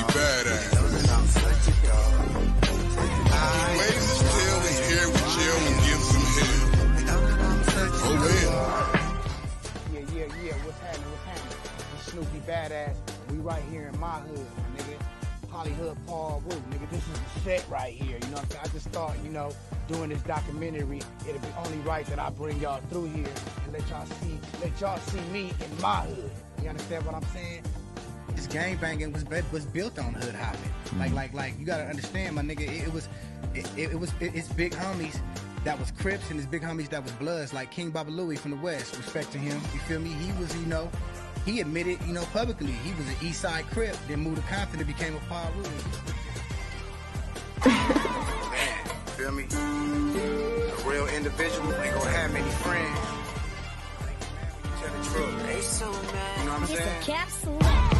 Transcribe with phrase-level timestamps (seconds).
[0.00, 0.72] Snoopy Badazz.
[3.20, 6.60] He waves his tail and here with chill and gives some head.
[8.02, 8.64] Oh well.
[9.92, 10.56] Yeah, yeah, yeah.
[10.64, 11.10] What's happening?
[11.10, 11.58] What's happening?
[11.94, 12.96] It's Snoopy Badazz.
[13.30, 14.96] We right here in my hood, nigga.
[15.50, 16.90] Hollywood Piru, nigga.
[16.90, 18.16] This is the set right here.
[18.22, 18.64] You know what I'm saying?
[18.64, 19.52] I just thought, you know,
[19.88, 23.28] doing this documentary, it'd be only right that I bring y'all through here
[23.64, 26.30] and let y'all see, let y'all see me in my hood.
[26.62, 27.62] You understand what I'm saying?
[28.34, 30.60] This gang banging was bu- was built on hood hopping.
[30.98, 31.16] Like mm-hmm.
[31.16, 32.62] like like you gotta understand, my nigga.
[32.62, 33.08] It, it was
[33.54, 35.20] it, it, it was it, it's big homies
[35.64, 38.52] that was Crips and his big homies that was Bloods, like King Baba Louie from
[38.52, 38.96] the West.
[38.96, 39.60] Respect to him.
[39.74, 40.10] You feel me?
[40.10, 40.90] He was you know.
[41.46, 44.78] He admitted, you know, publicly he was an East Side Crip, then moved to Compton
[44.78, 45.62] and became a Piru.
[47.64, 48.86] Man,
[49.16, 49.44] feel me?
[49.44, 52.98] A real individual ain't gonna have many friends.
[54.80, 55.46] Tell the truth.
[55.46, 56.38] They so mad.
[56.38, 57.02] You know what I'm saying?
[57.02, 57.99] capsule.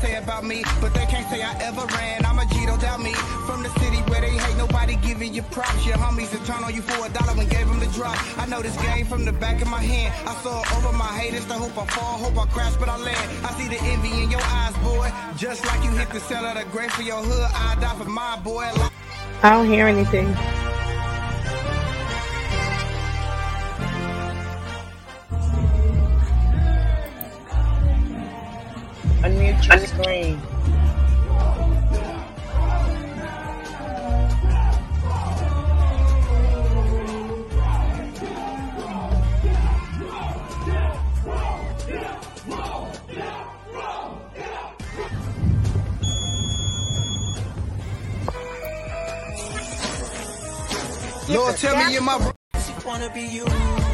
[0.00, 2.24] say about me, but they can't say I ever ran.
[2.24, 3.12] I'm a G, don't doubt me.
[3.46, 5.86] From the city where they hate nobody giving you props.
[5.86, 8.16] Your homies that turn on you for a dollar and gave them the drop.
[8.38, 10.12] I know this game from the back of my hand.
[10.26, 13.46] I saw over my haters to hope I fall, hope I crash, but I land.
[13.46, 15.10] I see the envy in your eyes, boy.
[15.36, 18.08] Just like you hit the cell of the grave for your hood, I die for
[18.08, 18.70] my boy.
[19.42, 20.75] I don't hear anything.
[29.26, 30.40] Unmute your screen.
[51.28, 52.32] Lord, tell me you're my
[52.64, 53.85] She wanna be you.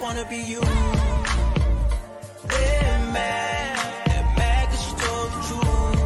[0.00, 0.60] Wanna be you.
[2.52, 4.06] They're mad.
[4.06, 5.98] They're mad 'cause you told the truth.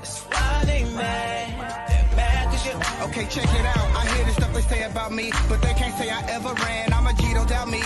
[0.00, 1.88] That's why they mad.
[1.88, 2.74] They're mad 'cause you.
[3.06, 3.86] Okay, check it out.
[3.96, 6.92] I hear the stuff they say about me, but they can't say I ever ran.
[6.92, 7.82] I'm a G, don't doubt me.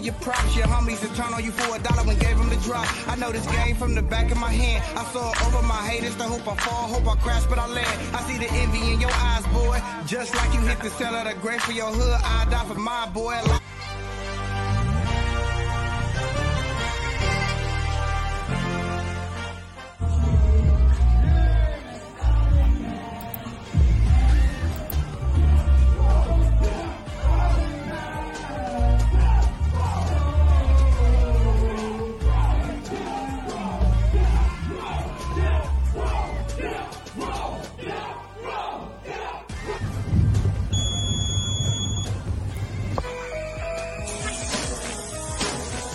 [0.00, 0.56] Nobody giving you props.
[0.56, 2.86] Your homies that turn on you for a dollar and gave them the drop.
[3.08, 4.82] I know this game from the back of my hand.
[4.96, 7.66] I saw it over my haters to hope I fall, hope I crash, but I
[7.66, 8.14] land.
[8.14, 9.80] I see the envy in your eyes, boy.
[10.06, 12.78] Just like you hit the cell of the grave for your hood, I die for
[12.78, 13.38] my boy.
[13.46, 13.62] Like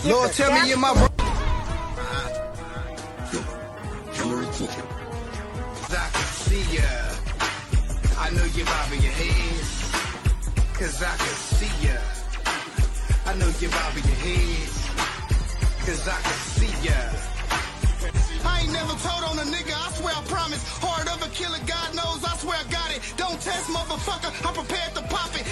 [0.06, 1.08] Lord, tell me you're my bro-
[5.88, 6.90] I can see ya.
[8.18, 9.64] I know you're bobbing your head.
[10.78, 11.98] Cause I can see ya.
[13.26, 14.68] I know you're bobbing your head.
[15.86, 16.98] Cause I can see ya.
[18.46, 20.62] I ain't never told on a nigga, I swear I promise.
[20.78, 23.02] Heart of a killer, God knows, I swear I got it.
[23.16, 25.46] Don't test, motherfucker, I'm prepared to pop it.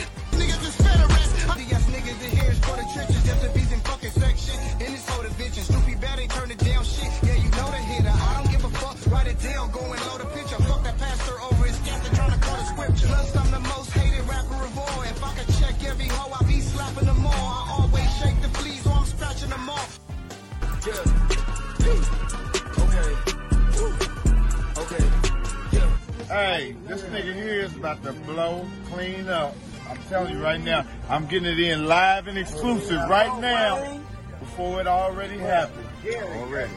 [27.94, 29.54] About to blow clean up.
[29.88, 34.00] I'm telling you right now, I'm getting it in live and exclusive right now
[34.40, 35.86] before it already happened.
[36.06, 36.72] Already.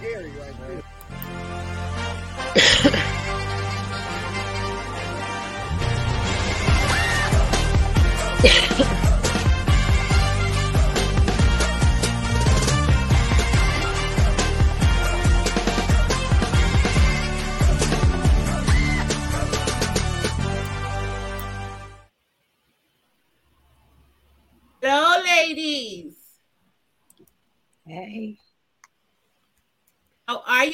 [8.39, 8.83] Hello,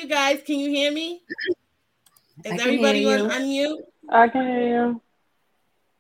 [0.04, 0.42] you guys?
[0.46, 1.22] Can you hear me?
[2.44, 3.78] Is everybody on you.
[4.10, 4.14] unmute?
[4.14, 5.02] I can hear you.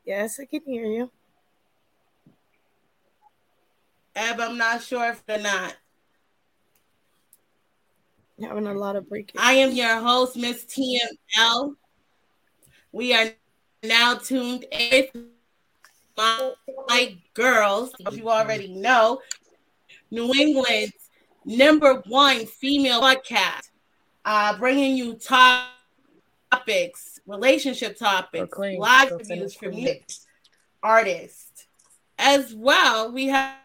[0.05, 1.09] Yes, I can hear you.
[4.15, 5.75] Eb, I'm not sure if they're not.
[8.41, 9.35] Having a lot of breakage.
[9.39, 11.75] I am your host, Miss TML.
[12.91, 13.29] We are
[13.83, 15.23] now tuned in with
[16.17, 16.51] my,
[16.89, 17.94] my girls.
[18.06, 19.21] As you already know,
[20.11, 20.94] New England's
[21.45, 23.69] number one female podcast,
[24.25, 25.67] uh, bringing you top
[26.51, 29.73] topics, relationship topics, live reviews from
[30.81, 31.67] artists.
[32.17, 33.55] As well, we have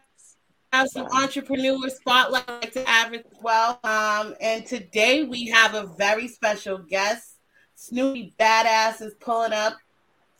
[0.72, 3.80] have some entrepreneur spotlight to average as well.
[3.84, 7.36] Um, and today we have a very special guest.
[7.74, 9.74] Snoopy Badazz is pulling up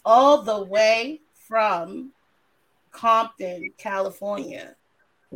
[0.04, 2.12] all the way from
[2.92, 4.74] Compton, California.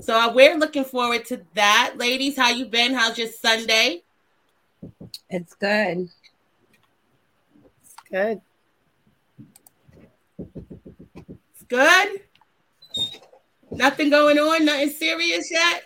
[0.01, 1.95] So uh, we're looking forward to that.
[1.97, 2.93] Ladies, how you been?
[2.93, 4.03] How's your Sunday?
[5.29, 6.09] It's good.
[7.83, 8.41] It's good.
[11.19, 12.21] It's good.
[13.71, 15.85] Nothing going on, nothing serious yet.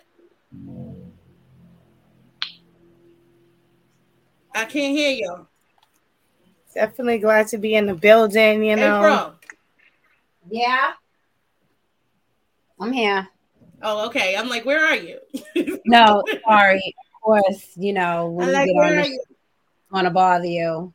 [4.54, 5.46] I can't hear you.
[6.74, 8.98] Definitely glad to be in the building, you know.
[8.98, 9.34] April.
[10.50, 10.92] Yeah.
[12.80, 13.28] I'm here.
[13.82, 14.36] Oh, okay.
[14.36, 15.18] I'm like, where are you?
[15.86, 16.94] No, sorry.
[17.26, 19.18] Of course, you know, when I'm you get
[19.90, 20.94] on the to bother you.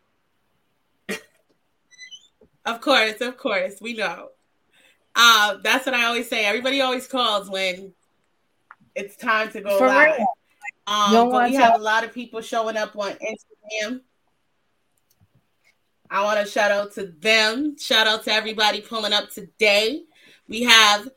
[2.66, 4.30] Of course, of course, we know.
[5.13, 6.45] Uh, that's what I always say.
[6.45, 7.94] Everybody always calls when
[8.95, 10.16] it's time to go For live.
[10.18, 10.28] real.
[10.88, 14.01] Um, but we tell- have a lot of people showing up on Instagram.
[16.10, 17.77] I want to shout out to them.
[17.77, 20.04] Shout out to everybody pulling up today.
[20.48, 21.10] We have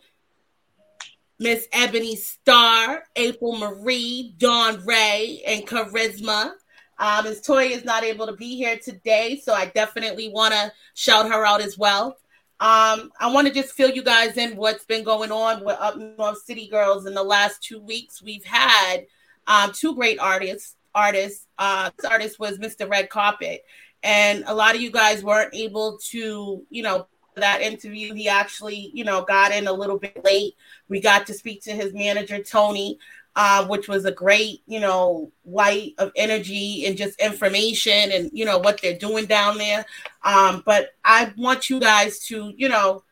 [1.44, 6.52] Miss Ebony Star, April Marie, Dawn Ray, and Charisma.
[6.98, 10.72] Um, Miss Toya is not able to be here today, so I definitely want to
[10.94, 12.16] shout her out as well.
[12.60, 16.38] Um, I want to just fill you guys in what's been going on with Upnorth
[16.38, 18.22] City Girlz in the last two weeks.
[18.22, 19.04] We've had
[19.46, 20.76] um, two great artists.
[20.94, 21.46] Artists.
[21.58, 22.88] Uh, this artist was Mr.
[22.88, 23.66] Red Carpet,
[24.02, 27.06] and a lot of you guys weren't able to, you know,
[27.40, 28.14] that interview.
[28.14, 30.54] He actually, you know, got in a little bit late.
[30.88, 32.98] We got to speak to his manager Tony,
[33.36, 38.44] uh, which was a great, you know, light of energy and just information and you
[38.44, 39.84] know what they're doing down there.
[40.22, 43.02] Um, but I want you guys to, you know,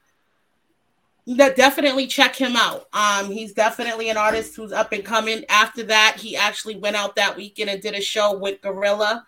[1.27, 2.89] definitely check him out.
[2.93, 5.45] Um, he's definitely an artist who's up and coming.
[5.49, 9.25] After that, he actually went out that weekend and did a show with GloRilla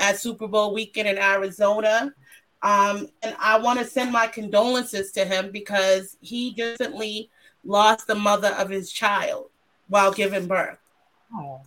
[0.00, 2.14] at Super Bowl weekend in Arizona.
[2.62, 7.30] Um, and I want to send my condolences to him because he recently
[7.64, 9.46] lost the mother of his child
[9.88, 10.78] while giving birth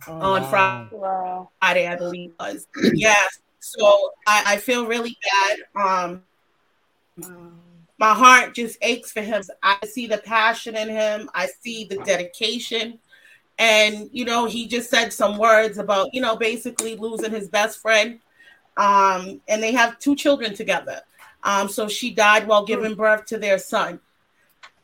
[0.06, 0.88] on Friday.
[0.92, 1.48] Wow.
[1.60, 2.66] Friday, I believe it was.
[2.94, 3.38] Yes.
[3.60, 6.22] So I, I feel really bad.
[7.16, 7.62] Um,
[7.98, 9.42] my heart just aches for him.
[9.62, 11.30] I see the passion in him.
[11.34, 12.98] I see the dedication.
[13.58, 17.78] And, you know, he just said some words about, you know, basically losing his best
[17.78, 18.18] friend.
[18.76, 21.00] Um, and they have two children together.
[21.44, 24.00] Um, so she died while giving birth to their son.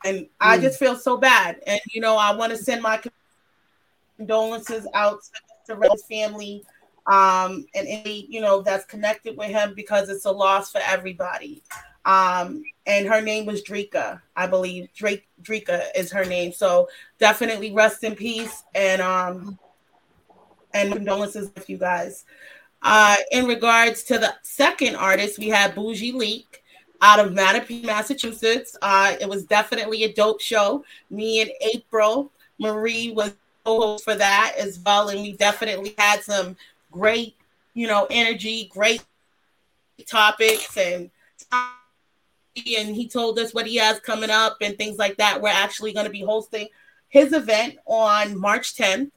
[0.05, 1.61] And I just feel so bad.
[1.67, 3.01] And, you know, I want to send my
[4.19, 5.21] condolences out
[5.67, 5.79] to Mr.
[5.79, 6.65] Red's family
[7.07, 11.63] um, and any, you know, that's connected with him because it's a loss for everybody.
[12.05, 14.89] Um, and her name was Drika, I believe.
[14.95, 16.53] Drake Drika is her name.
[16.53, 19.59] So definitely rest in peace and um
[20.75, 22.25] and condolences with you guys.
[22.83, 26.63] Uh, in regards to the second artist, we had Bougie Leak
[27.01, 28.77] out of Mattapan, Massachusetts.
[28.81, 30.85] Uh, it was definitely a dope show.
[31.11, 36.57] Me and April Marie was co-host for that as well, and we definitely had some
[36.91, 37.37] great,
[37.75, 39.05] you know, energy, great
[40.07, 41.11] topics, and
[41.53, 45.41] and he told us what he has coming up and things like that.
[45.41, 46.69] We're actually going to be hosting
[47.09, 49.13] his event on March 10th.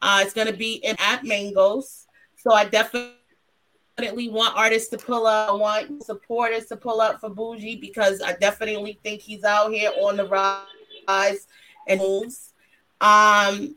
[0.00, 2.03] Uh, it's going to be in at Mangoes.
[2.44, 5.48] So I definitely want artists to pull up.
[5.48, 9.90] I want supporters to pull up for Bougie because I definitely think he's out here
[9.98, 11.46] on the rise
[11.88, 12.52] and moves.
[13.00, 13.76] Um,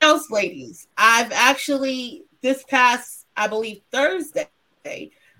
[0.00, 0.88] else, ladies?
[0.98, 4.48] I've actually this past, I believe, Thursday,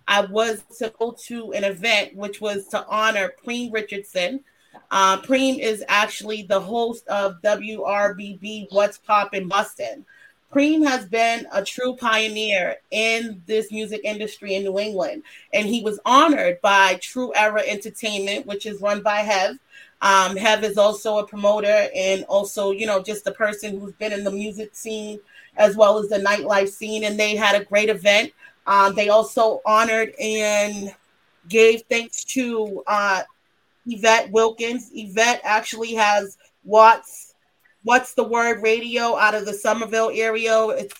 [0.07, 4.45] I was to go to an event which was to honor Preem Richardson.
[4.91, 10.07] Uh, Preem is actually the host of WRBB What's Pop in Boston.
[10.55, 15.83] Preem has been a true pioneer in this music industry in New England, and he
[15.83, 19.59] was honored by True Era Entertainment, which is run by Hev.
[20.01, 24.13] Um, Hev is also a promoter and also, you know, just a person who's been
[24.13, 25.19] in the music scene
[25.57, 28.33] as well as the nightlife scene, and they had a great event.
[28.69, 30.95] Um, they also honored and
[31.49, 33.23] gave thanks to uh,
[33.87, 34.91] Yvette Wilkins.
[34.95, 37.24] Yvette actually has Watts,
[37.85, 40.67] what's the word radio out of the Somerville area.
[40.69, 40.95] It's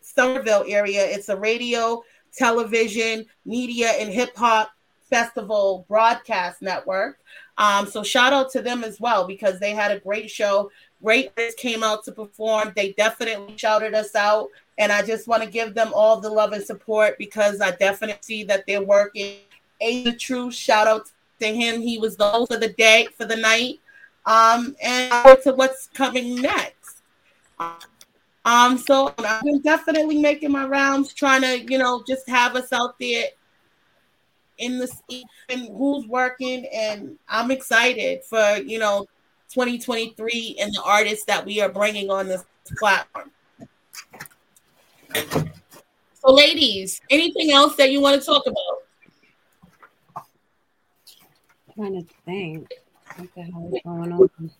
[0.00, 1.04] Somerville area.
[1.04, 2.02] It's a radio,
[2.36, 4.72] television, media, and hip hop
[5.08, 7.18] festival broadcast network.
[7.58, 10.70] Um, so shout out to them as well because they had a great show.
[11.02, 12.72] Great came out to perform.
[12.74, 14.48] They definitely shouted us out.
[14.78, 18.18] And I just want to give them all the love and support because I definitely
[18.22, 19.36] see that they're working.
[19.82, 20.54] A the truth.
[20.54, 21.80] Shout out to him.
[21.80, 23.79] He was the host of the day for the night.
[24.26, 27.02] Um, and to what's coming next.
[28.44, 32.72] Um, so I've been definitely making my rounds, trying to, you know, just have us
[32.72, 33.26] out there
[34.60, 34.88] in the
[35.48, 39.06] and who's working, and I'm excited for you know
[39.52, 42.44] 2023 and the artists that we are bringing on this
[42.78, 43.30] platform.
[45.14, 50.24] So, ladies, anything else that you want to talk about?
[51.68, 52.68] I'm trying to think.
[53.20, 54.50] What the hell is going on?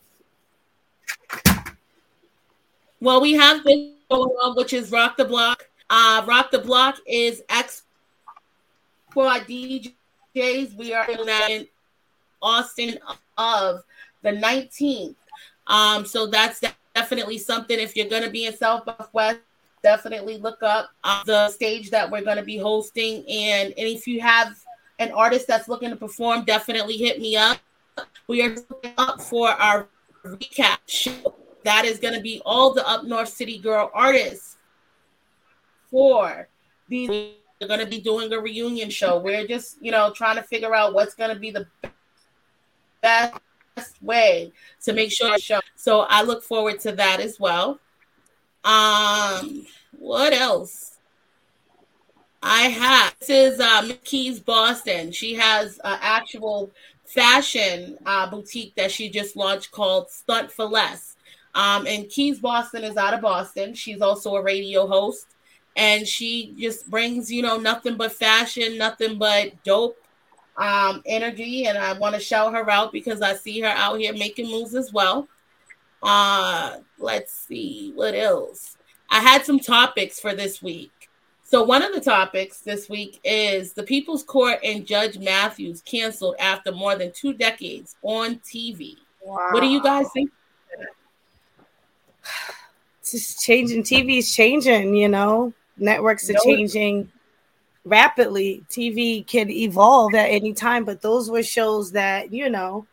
[3.00, 5.66] Well, we have this going on, which is Rock the Block.
[5.88, 7.84] Uh, Rock the Block is X
[9.08, 10.76] Squad DJs.
[10.76, 11.06] We are
[11.48, 11.66] in
[12.42, 12.98] Austin
[13.38, 13.82] of
[14.20, 15.14] the 19th.
[15.66, 16.60] Um, so that's
[16.94, 17.78] definitely something.
[17.78, 19.38] If you're going to be in South West,
[19.82, 23.24] definitely look up uh, the stage that we're going to be hosting.
[23.26, 24.62] And, and if you have
[24.98, 27.56] an artist that's looking to perform, definitely hit me up.
[28.26, 28.56] We are
[28.96, 29.88] up for our
[30.24, 31.34] recap show.
[31.64, 34.56] That is going to be all the Up North City Girl artists
[35.90, 36.48] for
[36.88, 37.08] these.
[37.60, 39.18] We're going to be doing a reunion show.
[39.18, 41.66] We're just, you know, trying to figure out what's going to be the
[43.02, 43.34] best
[44.00, 44.52] way
[44.84, 45.60] to make sure show.
[45.76, 47.78] So I look forward to that as well.
[48.64, 49.66] Um,
[49.98, 50.98] what else?
[52.42, 55.12] I have this is uh, Keys Boston.
[55.12, 56.70] She has an actual
[57.14, 61.16] fashion uh, boutique that she just launched called Stunt for Less.
[61.54, 63.74] Um, and Keys Boston is out of Boston.
[63.74, 65.26] She's also a radio host,
[65.76, 69.98] and she just brings you know nothing but fashion, nothing but dope
[70.56, 71.66] um, energy.
[71.66, 74.74] And I want to shout her out because I see her out here making moves
[74.74, 75.28] as well.
[76.02, 78.76] Uh, let's see what else.
[79.10, 80.99] I had some topics for this week.
[81.50, 86.36] So one of the topics this week is the People's Court and Judge Mathis canceled
[86.38, 88.94] after more than two decades on TV.
[89.20, 89.48] Wow.
[89.50, 90.30] What do you guys think?
[93.00, 93.82] It's just changing.
[93.82, 94.94] TV's changing.
[94.94, 96.40] You know, networks are no.
[96.44, 97.10] changing
[97.84, 98.62] rapidly.
[98.70, 102.86] TV can evolve at any time, but those were shows that you know,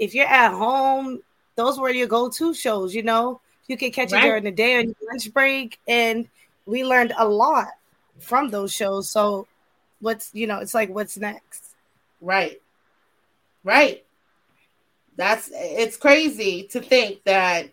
[0.00, 1.20] if you're at home,
[1.54, 2.92] those were your go-to shows.
[2.92, 4.24] You know, you could catch right.
[4.24, 6.26] it during the day on your lunch break, and
[6.66, 7.68] we learned a lot
[8.18, 9.08] from those shows.
[9.08, 9.46] So
[10.00, 11.74] what's you know, it's like what's next?
[12.20, 12.60] Right.
[13.62, 14.04] Right.
[15.16, 17.70] That's it's crazy to think that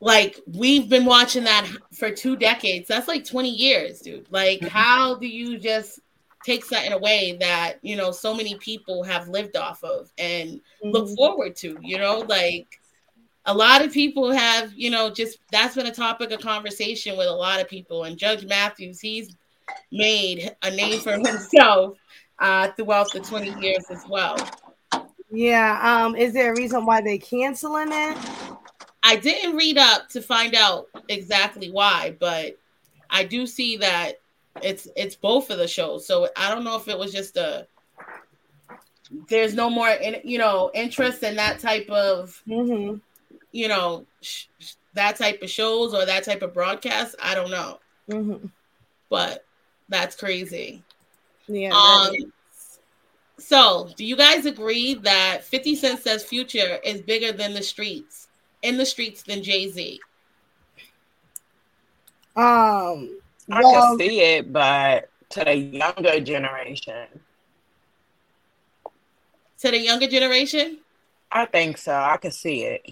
[0.00, 2.88] like we've been watching that for two decades.
[2.88, 4.26] That's like 20 years, dude.
[4.30, 4.68] Like, mm-hmm.
[4.68, 6.00] how do you just
[6.42, 10.90] take something away that you know so many people have lived off of and mm-hmm.
[10.90, 11.78] look forward to?
[11.82, 12.79] You know, like
[13.50, 17.26] a lot of people have, you know, just that's been a topic of conversation with
[17.26, 18.04] a lot of people.
[18.04, 19.34] And Judge Mathis, he's
[19.90, 21.98] made a name for himself
[22.38, 24.36] uh, throughout the 20 years as well.
[25.32, 25.80] Yeah.
[25.82, 28.16] Um, is there a reason why they canceling it?
[29.02, 32.56] I didn't read up to find out exactly why, but
[33.10, 34.20] I do see that
[34.62, 36.06] it's it's both of the shows.
[36.06, 37.66] So I don't know if it was just a
[39.28, 42.98] there's no more in, you know interest in that type of mm-hmm
[43.52, 44.46] you know, sh-
[44.94, 47.14] that type of shows or that type of broadcast.
[47.22, 47.78] I don't know.
[48.08, 48.46] Mm-hmm.
[49.08, 49.44] But
[49.88, 50.82] that's crazy.
[51.46, 51.72] Yeah.
[51.74, 52.32] Um,
[53.38, 58.28] so, do you guys agree that 50 Cent says Future is bigger than the streets,
[58.62, 60.00] in the streets than Jay Z?
[62.36, 63.18] Um,
[63.50, 67.06] I well, can see it, but to the younger generation.
[69.60, 70.78] To the younger generation?
[71.32, 71.94] I think so.
[71.94, 72.90] I can see it.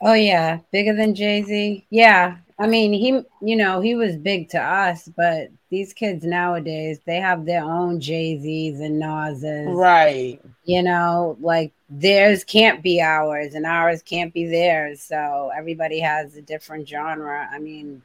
[0.00, 1.86] Oh yeah, bigger than Jay Z.
[1.90, 7.00] Yeah, I mean he, you know, he was big to us, but these kids nowadays
[7.04, 10.40] they have their own Jay Z's and Nas's, right?
[10.64, 15.02] You know, like theirs can't be ours, and ours can't be theirs.
[15.02, 17.48] So everybody has a different genre.
[17.50, 18.02] I mean,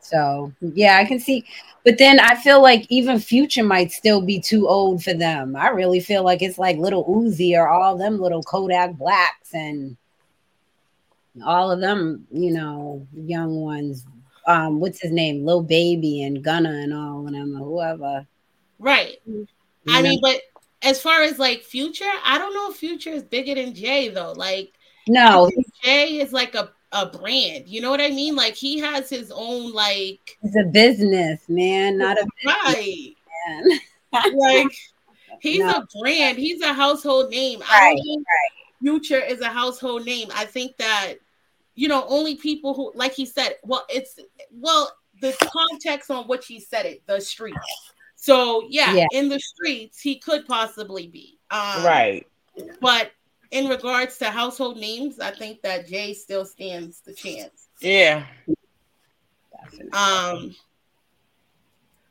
[0.00, 1.44] so yeah, I can see,
[1.84, 5.54] but then I feel like even Future might still be too old for them.
[5.56, 9.96] I really feel like it's like little Uzi or all them little Kodak Blacks and
[11.44, 14.06] all of them, you know, young ones.
[14.46, 15.44] Um, what's his name?
[15.44, 18.26] Lil Baby and Gunna and all of them, whoever.
[18.78, 19.16] Right.
[19.26, 19.46] You
[19.88, 20.08] I know?
[20.10, 20.40] mean, but
[20.82, 24.32] as far as like future, I don't know if future is bigger than Jay though.
[24.32, 24.72] Like
[25.08, 25.50] no,
[25.84, 27.68] Jay is like a, a brand.
[27.68, 28.34] You know what I mean?
[28.36, 33.14] Like he has his own like it's a business, man, not a right.
[33.48, 33.78] man.
[34.34, 34.68] Like
[35.40, 35.70] he's No.
[35.70, 36.36] a brand.
[36.38, 37.62] He's a household name.
[37.68, 38.26] I Right, don't think
[38.82, 40.28] Future is a household name.
[40.34, 41.14] I think that
[41.74, 44.18] you know only people who, like he said, well, it's
[44.50, 47.58] well the context on which he said it, the streets.
[48.16, 49.06] So yeah, Yeah.
[49.12, 52.26] in the streets he could possibly be um, Right.
[52.80, 53.12] But
[53.50, 57.68] in regards to household names, I think that Jay still stands the chance.
[57.80, 58.24] Yeah.
[59.92, 60.54] Um,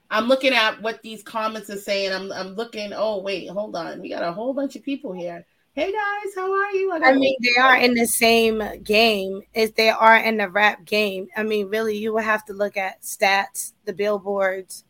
[0.09, 2.11] I'm looking at what these comments are saying.
[2.11, 2.91] I'm I'm looking.
[2.93, 4.01] Oh wait, hold on.
[4.01, 5.45] We got a whole bunch of people here.
[5.73, 6.91] Hey guys, how are you?
[6.91, 10.83] I got- mean, they are in the same game as they are in the rap
[10.85, 11.29] game.
[11.35, 14.83] I mean, really, you would have to look at stats, the billboards,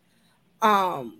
[0.62, 1.20] um,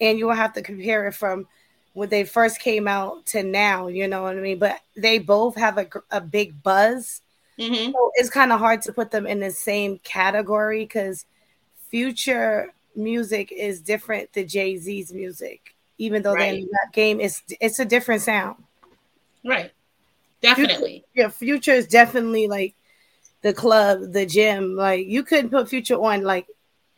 [0.00, 1.48] and you will have to compare it from
[1.94, 3.88] when they first came out to now.
[3.88, 4.60] You know what I mean?
[4.60, 7.22] But they both have a, a big buzz,
[7.58, 7.92] Mhm.
[7.92, 11.26] so it's kind of hard to put them in the same category because
[11.90, 15.74] future music is different than Jay Z's music.
[16.00, 16.62] Even though Right.
[16.62, 18.56] the rap game, is it's a different sound.
[19.44, 19.70] Right.
[20.40, 21.04] Definitely.
[21.14, 22.74] Yeah, Future is definitely like
[23.42, 24.74] the club, the gym.
[24.76, 26.46] Like you couldn't put Future on like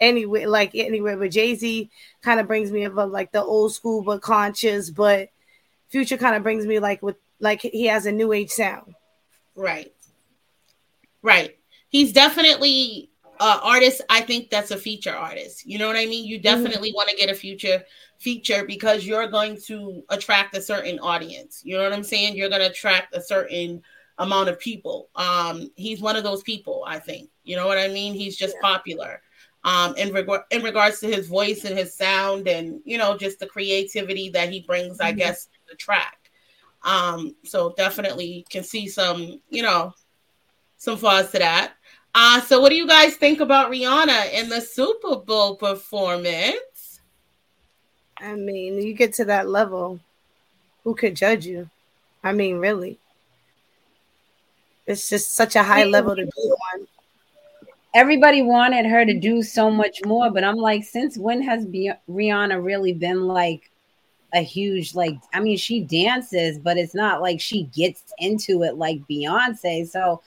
[0.00, 1.16] anywhere, like anywhere.
[1.16, 1.90] But Jay Z
[2.22, 4.90] kind of brings me of like the old school but conscious.
[4.90, 5.30] But
[5.88, 8.94] Future kind of brings me like with like he has a new age sound.
[9.56, 9.92] Right.
[11.22, 11.58] Right.
[11.88, 13.10] He's definitely
[13.42, 14.02] uh artist.
[14.08, 15.66] I think that's a feature artist.
[15.66, 16.24] You know what I mean?
[16.26, 17.84] You definitely want to get a future
[18.18, 21.62] feature because you're going to attract a certain audience.
[21.64, 22.36] You know what I'm saying?
[22.36, 23.82] You're going to attract a certain
[24.18, 25.08] amount of people.
[25.16, 27.30] Um he's one of those people, I think.
[27.44, 28.14] You know what I mean?
[28.14, 29.22] He's just popular.
[29.64, 33.38] Um in regard in regards to his voice and his sound and you know just
[33.40, 35.16] the creativity that he brings, I Mhm.
[35.18, 36.30] guess, to the track.
[36.84, 39.92] Um so definitely can see some, you know,
[40.76, 41.74] some flaws to that.
[42.14, 47.00] Uh, so what do you guys think about Rihanna in the Super Bowl performance?
[48.18, 49.98] I mean, you get to that level,
[50.84, 51.70] who could judge you?
[52.22, 52.98] I mean, really,
[54.86, 56.86] it's just such a high level to be on.
[57.94, 61.92] everybody wanted her to do so much more, but I'm like, since when has Be-
[62.08, 63.70] Rihanna really been like
[64.34, 65.18] a huge like?
[65.32, 69.88] I mean, she dances, but it's not like she gets into it like Beyonce.
[69.88, 70.22] So,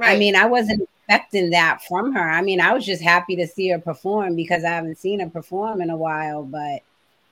[0.00, 2.30] I mean, I wasn't expecting that from her.
[2.30, 5.28] I mean, I was just happy to see her perform because I haven't seen her
[5.28, 6.44] perform in a while.
[6.44, 6.82] But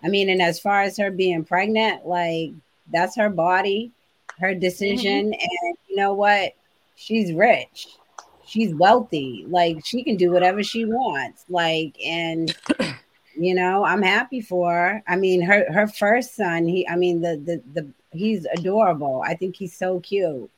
[0.03, 2.51] I mean, and as far as her being pregnant, like
[2.93, 3.93] that's her body,
[4.41, 5.41] her decision, mm-hmm.
[5.41, 6.55] and you know what?
[6.97, 7.89] She's rich
[8.49, 12.57] she's wealthy like she can do whatever she wants like and
[13.37, 17.21] you know i'm happy for her i mean her her first son he i mean
[17.21, 17.87] the the, the
[18.17, 20.51] he's adorable i think he's so cute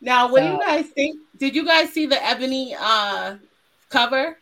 [0.00, 1.18] now, what do you guys think?
[1.36, 3.36] Did you guys see the Ebony uh,
[3.88, 4.38] cover?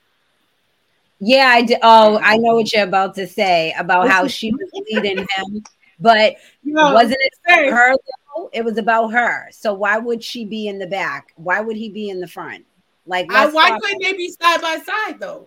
[1.21, 4.69] yeah i did oh i know what you're about to say about how she was
[4.91, 5.63] leading him
[6.01, 7.95] but No, wasn't it her
[8.37, 8.51] though?
[8.53, 11.89] it was about her so why would she be in the back why would he
[11.89, 12.67] be in the front
[13.07, 15.47] like let's why couldn't they be side by side though?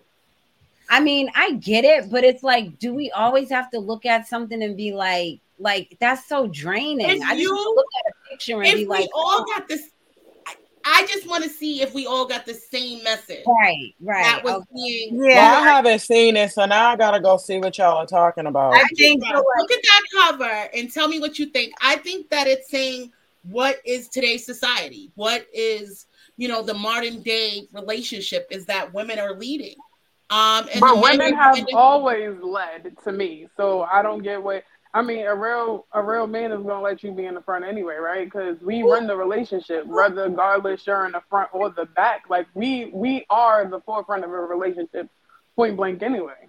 [0.90, 4.26] I mean, I get it, but it's like, do we always have to look at
[4.26, 7.10] something and be like, like that's so draining?
[7.10, 9.68] If I just you- look at a picture and be we like, all oh, got
[9.68, 9.90] this,
[10.84, 14.22] I, I just want to see if we all got the same message right, right.
[14.24, 14.66] that was okay.
[14.74, 15.18] being.
[15.18, 18.06] Well, Yeah, I haven't seen it, so now I gotta go see what y'all are
[18.06, 18.74] talking about.
[18.74, 19.34] I think Right.
[19.34, 21.72] Look at that cover and tell me what you think.
[21.80, 23.12] I think that it's saying
[23.42, 25.10] what is today's society?
[25.14, 28.48] What is you know the modern day relationship?
[28.50, 29.76] Is that women are leading?
[30.30, 34.62] Um, and But women have and always led to me, so I don't get what
[34.94, 35.26] I mean.
[35.26, 38.24] A real a real man is gonna let you be in the front anyway, right?
[38.24, 42.24] Because we run the relationship, whether regardless you're in the front or the back.
[42.28, 45.08] Like we we are the forefront of a relationship,
[45.56, 46.48] point blank anyway.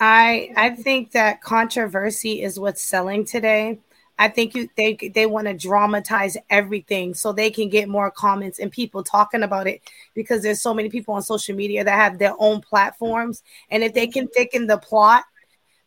[0.00, 3.78] I I think that controversy is what's selling today.
[4.18, 8.58] I think you, they they want to dramatize everything so they can get more comments
[8.58, 9.80] and people talking about it
[10.14, 13.94] because there's so many people on social media that have their own platforms and if
[13.94, 15.24] they can thicken the plot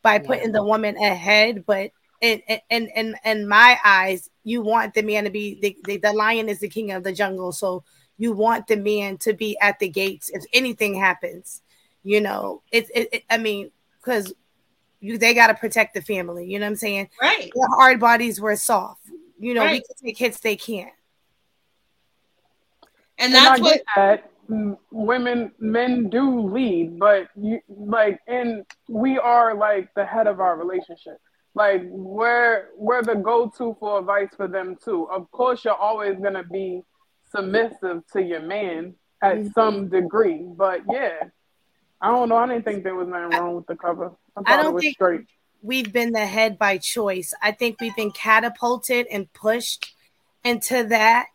[0.06, 1.89] by putting the woman ahead, but
[2.22, 2.39] in
[2.70, 6.48] in in in my eyes, you want the man to be the, the the lion
[6.48, 7.84] is the king of the jungle, so
[8.18, 11.63] you want the man to be at the gates if anything happens.
[12.04, 14.32] You know, it's it, it I mean because
[15.00, 16.46] you they got to protect the family.
[16.46, 17.10] You know what I'm saying?
[17.20, 17.52] right.
[17.56, 19.02] Their hard bodies were soft.
[19.39, 20.94] You know, we can take hits they can't.
[23.18, 24.32] And And that's what that,
[24.91, 30.58] women men do lead but you like and we are like the head of our
[30.58, 31.17] relationship
[31.55, 36.34] like we're we're the go-to for advice for them too of course you're always going
[36.34, 36.81] to be
[37.31, 39.47] submissive to your man at Mm-hmm.
[39.55, 41.15] some degree but yeah
[42.01, 44.49] i don't know i didn't think there was nothing wrong with the cover i thought
[44.49, 45.21] I don't it was think- straight
[45.63, 47.34] we've been the head by choice.
[47.41, 49.95] I think we've been catapulted and pushed
[50.43, 51.25] into that.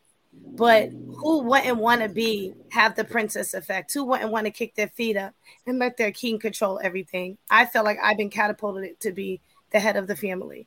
[0.57, 3.93] But who wouldn't want to be have the princess effect?
[3.95, 5.35] Who wouldn't want to kick their feet up
[5.67, 7.39] and let their king control everything?
[7.51, 10.67] I feel like I've been catapulted to be the head of the family.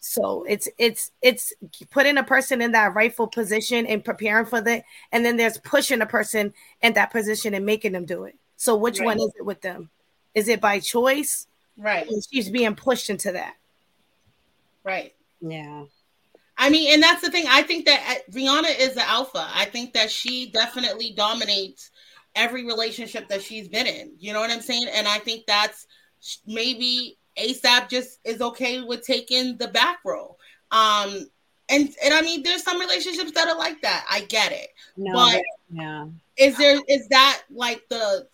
[0.00, 1.52] So it's it's it's
[1.90, 6.00] putting a person in that rightful position and preparing for that, and then there's pushing
[6.00, 8.36] a person in that position and making them do it.
[8.56, 9.06] So which Right.
[9.06, 9.90] one is it with them?
[10.34, 11.46] Is it by choice?
[11.78, 13.56] Right, And she's being pushed into that.
[14.84, 15.14] right.
[15.40, 15.84] Yeah.
[16.58, 17.46] I mean, and that's the thing.
[17.48, 19.46] I think that uh, Rihanna is the alpha.
[19.54, 21.90] I think that she definitely dominates
[22.34, 24.12] every relationship that she's been in.
[24.18, 24.86] You know what I'm saying?
[24.92, 25.86] And I think that's
[26.46, 30.36] maybe ASAP just is okay with taking the back row.
[30.70, 31.28] Um,
[31.68, 34.06] and and I mean, there's some relationships that are like that.
[34.10, 34.68] I get it.
[34.96, 35.12] No.
[35.12, 36.06] But- but- yeah.
[36.38, 38.28] Is there is that like the,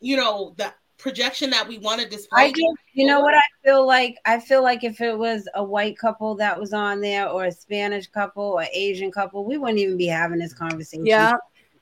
[0.00, 2.44] you know, the projection that we want to display?
[2.44, 4.18] I just, you know what I feel like?
[4.24, 7.52] I feel like if it was a white couple that was on there, or a
[7.52, 11.06] Spanish couple, or Asian couple, we wouldn't even be having this conversation.
[11.06, 11.34] Yeah.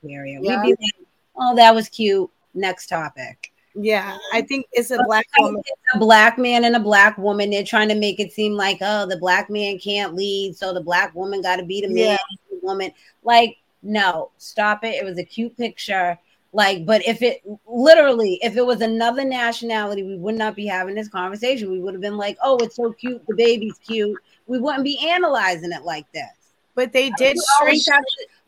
[0.09, 0.39] Area.
[0.41, 0.63] Yeah.
[0.63, 3.53] We'd be like, "Oh, that was cute." Next topic.
[3.75, 5.63] Yeah, I think it's a But black woman.
[5.65, 7.51] It's a black man and a black woman.
[7.51, 10.81] They're trying to make it seem like, oh, the black man can't lead, so the
[10.81, 12.17] black woman got to be the man, Yeah.
[12.51, 12.91] the woman.
[13.23, 14.95] Like, no, stop it.
[14.95, 16.19] It was a cute picture.
[16.53, 20.95] Like, but if it literally, if it was another nationality, we would not be having
[20.95, 21.71] this conversation.
[21.71, 23.23] We would have been like, oh, it's so cute.
[23.27, 24.19] The baby's cute.
[24.47, 26.31] We wouldn't be analyzing it like this.
[26.75, 27.83] But they did shrink.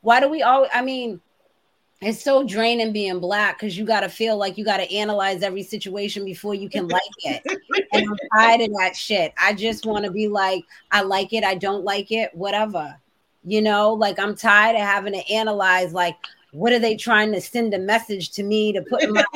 [0.00, 0.66] why do we all?
[0.72, 1.20] I mean,
[2.00, 5.42] it's so draining being black because you got to feel like you got to analyze
[5.42, 7.42] every situation before you can like it.
[7.92, 9.34] and I'm tired of that shit.
[9.36, 12.98] I just want to be like, I like it, I don't like it, whatever.
[13.44, 16.16] You know, like I'm tired of having to analyze, like,
[16.52, 19.24] what are they trying to send a message to me to put in my.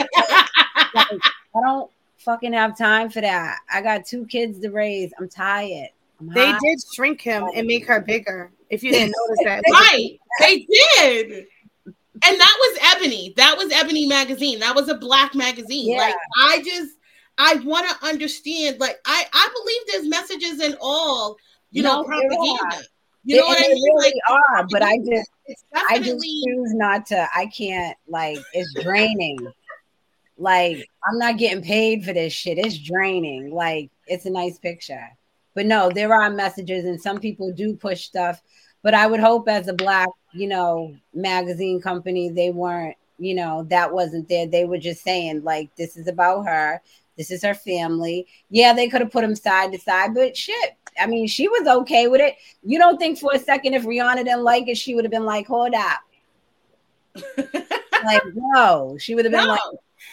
[0.94, 1.08] Like,
[1.56, 3.58] I don't fucking have time for that.
[3.72, 5.12] I got two kids to raise.
[5.18, 5.88] I'm tired.
[6.20, 6.60] I'm They hot.
[6.62, 8.52] did shrink him and make her bigger.
[8.70, 10.18] If you didn't notice that, right.
[10.38, 10.66] They
[10.98, 11.46] did.
[11.86, 13.34] And that was Ebony.
[13.36, 14.60] That was Ebony magazine.
[14.60, 15.90] That was a black magazine.
[15.92, 15.98] Yeah.
[15.98, 16.92] Like I just
[17.38, 21.36] I want to understand like I I believe there's messages in all,
[21.72, 22.86] you know, No, there propaganda.
[23.24, 23.82] You know They- what I mean?
[23.84, 25.28] really Like are, but I just it's
[25.88, 27.28] I just choose not to.
[27.34, 29.52] I can't like it's draining.
[30.38, 32.58] Like I'm not getting paid for this shit.
[32.58, 33.52] It's draining.
[33.52, 35.08] Like it's a nice picture.
[35.54, 38.42] But no, there are messages and some people do push stuff.
[38.82, 43.64] But I would hope as a black, you know, magazine company, they weren't, you know,
[43.70, 44.46] that wasn't there.
[44.46, 46.82] They were just saying, like, this is about her.
[47.16, 48.26] This is her family.
[48.50, 50.76] Yeah, they could have put them side to side, but shit.
[51.00, 52.36] I mean, she was okay with it.
[52.62, 55.24] You don't think for a second if Rihanna didn't like it, she would have been
[55.24, 56.00] like, hold up.
[58.04, 59.52] like, no, she would have been No.
[59.52, 59.60] like,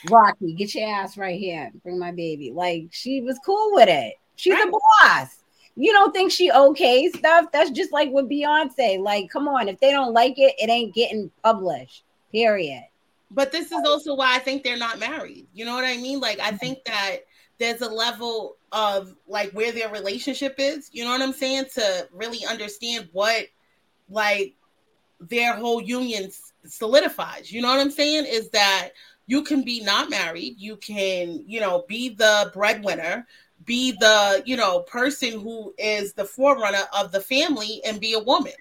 [0.09, 1.71] Rocky, get your ass right here.
[1.83, 2.51] Bring my baby.
[2.51, 4.15] Like, she was cool with it.
[4.35, 5.37] She's a boss.
[5.75, 7.45] You don't think she okay stuff?
[7.53, 8.99] That's just like with Beyonce.
[8.99, 12.03] Like, come on, if they don't like it, it ain't getting published.
[12.31, 12.83] Period.
[13.29, 15.47] but this is also why I think they're not married.
[15.53, 16.19] You know what I mean?
[16.19, 17.17] Like I think that
[17.61, 20.89] there's a level of like where their relationship is.
[20.91, 21.65] You know what I'm saying?
[21.75, 23.45] To really understand what
[24.09, 24.55] like
[25.19, 26.31] their whole union
[26.65, 27.51] solidifies.
[27.51, 28.25] You know what I'm saying?
[28.25, 28.89] Is that
[29.27, 33.27] you can be not married, you can, you know, be the breadwinner,
[33.63, 38.19] be the, you know, person who is the forerunner of the family and be a
[38.19, 38.53] woman.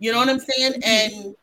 [0.00, 0.72] You know what I'm saying?
[0.72, 1.24] Mm-hmm.
[1.24, 1.36] And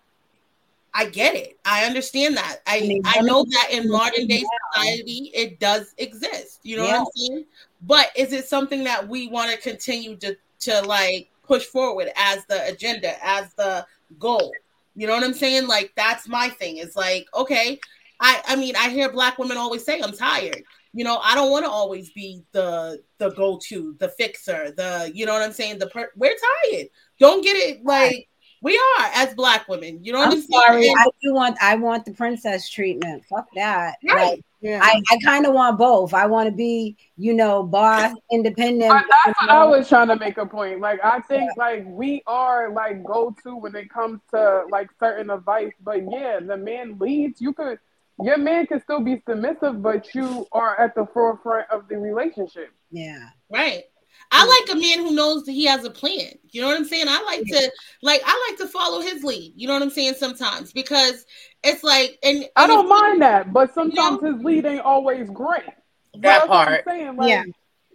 [0.97, 1.59] I get it.
[1.65, 2.59] I understand that.
[2.65, 6.61] I, mean, I know that in modern day society it does exist.
[6.63, 7.45] You know what I'm saying?
[7.81, 12.45] But is it something that we want to continue to to like push forward as
[12.45, 13.85] the agenda, as the
[14.17, 14.53] goal?
[14.95, 15.67] You know what I'm saying?
[15.67, 16.77] Like that's my thing.
[16.77, 17.77] It's like, okay,
[18.21, 20.63] I I mean, I hear black women always say I'm tired.
[20.93, 25.25] You know, I don't want to always be the the go-to, the fixer, the you
[25.25, 25.79] know what I'm saying?
[25.79, 26.37] The per- we're
[26.71, 26.87] tired.
[27.19, 28.29] Don't get it like
[28.61, 30.03] we are as black women.
[30.03, 30.89] You know what I'm, I'm sorry.
[30.89, 33.23] I do want I want the princess treatment.
[33.25, 33.95] Fuck that.
[34.07, 34.31] Right.
[34.31, 34.79] Like, yeah.
[34.81, 36.13] I, I kind of want both.
[36.13, 38.91] I want to be, you know, boss, independent.
[38.91, 40.79] I, that's what I was trying to make a point.
[40.79, 45.29] Like I think like we are like go to when it comes to like certain
[45.29, 47.39] advice, but yeah, the man leads.
[47.39, 47.77] You could
[48.23, 52.71] your man can still be submissive, but you are at the forefront of the relationship.
[52.89, 53.29] Yeah.
[53.51, 53.83] Right.
[54.31, 54.49] I mm-hmm.
[54.49, 56.31] like a man who knows that he has a plan.
[56.51, 57.07] You know what I'm saying?
[57.07, 59.53] I like to like I like to follow his lead.
[59.55, 60.15] You know what I'm saying?
[60.15, 61.25] Sometimes because
[61.63, 65.65] it's like and I don't mind that, but sometimes his lead ain't always great.
[65.65, 66.85] That that's what I'm part.
[66.85, 67.15] saying.
[67.17, 67.43] Like, Yeah.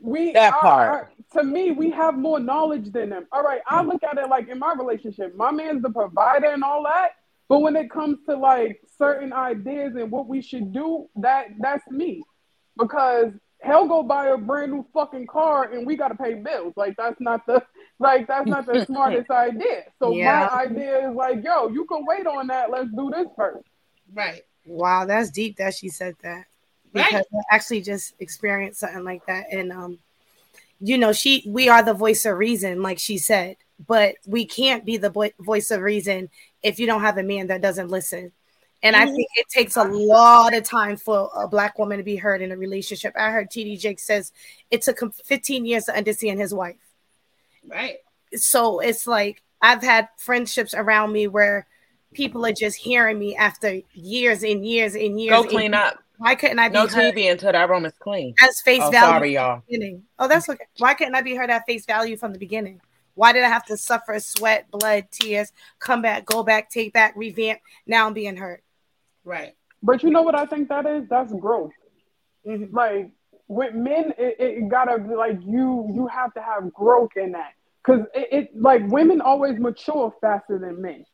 [0.01, 1.09] we That part.
[1.09, 3.27] I- to me, we have more knowledge than them.
[3.31, 6.64] All right, I look at it like in my relationship, my man's the provider and
[6.64, 7.11] all that.
[7.49, 11.88] But when it comes to like certain ideas and what we should do, that that's
[11.90, 12.23] me.
[12.77, 13.33] Because
[13.64, 16.73] he'll go buy a brand new fucking car and we gotta pay bills.
[16.77, 17.62] Like that's not the
[17.99, 19.85] like that's not the smartest idea.
[19.99, 20.49] So Yeah.
[20.53, 22.70] my idea is like, yo, you can wait on that.
[22.70, 23.66] Let's do this first.
[24.14, 24.42] right.
[24.66, 26.44] Wow, that's deep that she said that.
[26.92, 27.07] Right.
[27.09, 29.46] Because I actually just experienced something like that.
[29.51, 29.99] And um,
[30.81, 34.85] you know, she we are the voice of reason, like she said, but we can't
[34.85, 36.29] be the vo- voice of reason
[36.62, 38.33] if you don't have a man that doesn't listen.
[38.83, 39.14] And I Mhm.
[39.14, 42.51] think it takes a lot of time for a black woman to be heard in
[42.51, 43.12] a relationship.
[43.16, 44.33] I heard TD Jake says
[44.71, 46.77] it took him 15 years to understand his wife.
[47.66, 47.99] Right.
[48.35, 51.66] so it's like I've had friendships around me where
[52.14, 55.43] people are just hearing me after years and years and years.
[55.43, 55.99] Go clean up.
[56.16, 58.35] Why couldn't I be No heard TV until that room is clean.
[58.40, 59.12] as face Oh, value?
[59.12, 59.62] sorry, y'all.
[59.69, 60.05] beginning?
[60.19, 60.64] Oh, that's okay.
[60.79, 62.81] Why couldn't I be heard at face value from the beginning?
[63.14, 67.14] Why did I have to suffer sweat, blood, tears, come back, go back, take back,
[67.16, 67.61] revamp?
[67.87, 68.62] Now I'm being hurt.
[69.31, 69.55] Right.
[69.81, 71.05] But you know what I think that is?
[71.09, 71.71] That's growth.
[72.45, 72.73] Mhm.
[72.73, 73.12] Like
[73.47, 75.88] with men, it, it gotta be like you.
[75.95, 77.53] You have to have growth in that
[77.85, 81.05] because it, it like women always mature faster than men.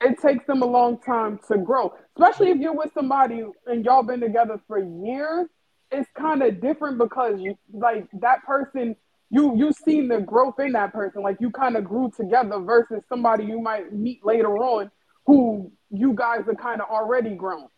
[0.00, 4.02] It takes them a long time to grow, especially if you're with somebody and y'all
[4.02, 5.46] been together for years.
[5.92, 8.96] It's kind of different because you like that person.
[9.28, 13.02] You you seen the growth in that person, like you kind of grew together versus
[13.10, 14.90] somebody you might meet later on
[15.26, 17.68] who you guys are kind of already grown.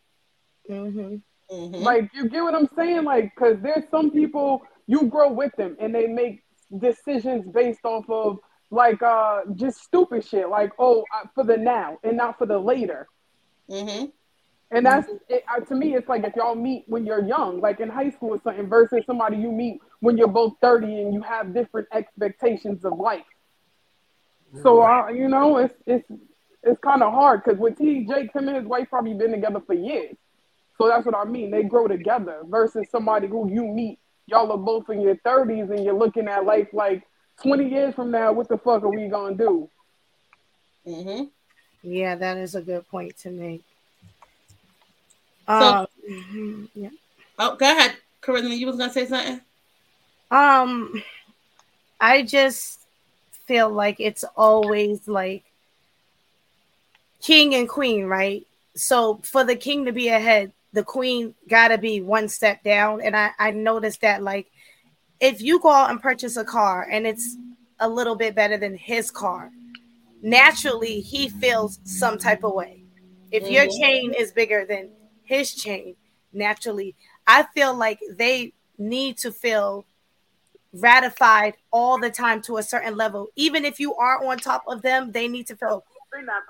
[0.68, 1.22] Mhm.
[1.50, 1.82] Mhm.
[1.82, 3.04] Like you get what I'm saying?
[3.04, 6.42] Like, cause there's some people you grow with them and they make
[6.78, 8.38] decisions based off of
[8.70, 10.48] like uh just stupid shit.
[10.48, 13.06] Like, oh, uh, for the now and not for the later.
[13.70, 14.12] Mhm.
[14.72, 15.94] And that's it, uh, to me.
[15.94, 19.04] It's like if y'all meet when you're young, like in high school or something, versus
[19.06, 23.24] somebody you meet when you're both 30 and you have different expectations of life.
[24.62, 26.10] So uh, you know, it's it's
[26.66, 28.04] it's kind of hard because with T.
[28.06, 30.16] Jake, him and his wife probably been together for years.
[30.78, 31.50] So that's what I mean.
[31.50, 33.98] They grow together versus somebody who you meet.
[34.26, 37.02] Y'all are both in your 30s and you're looking at life like
[37.42, 38.32] 20 years from now.
[38.32, 39.70] What the fuck are we gonna do?
[40.86, 41.24] Mm-hmm.
[41.82, 43.62] Yeah, that is a good point to make.
[45.46, 46.90] So- Um, mhm, yeah.
[47.38, 48.56] Oh, go ahead, Charisma.
[48.56, 49.40] You was gonna say something.
[50.30, 51.02] Um,
[52.00, 52.80] I just
[53.46, 55.44] feel like it's always like
[57.26, 58.46] king and queen, right?
[58.76, 63.00] So for the king to be ahead, the queen gotta be one step down.
[63.02, 64.46] And I, I noticed that like
[65.20, 67.36] if you go out and purchase a car and it's
[67.80, 69.50] a little bit better than his car,
[70.22, 72.84] naturally he feels some type of way.
[73.32, 73.80] If your Mhm.
[73.80, 74.90] chain is bigger than
[75.24, 75.96] his chain,
[76.32, 76.94] naturally,
[77.26, 79.84] I feel like they need to feel
[80.72, 83.28] ratified all the time to a certain level.
[83.36, 85.84] Even if you are on top of them, they need to feel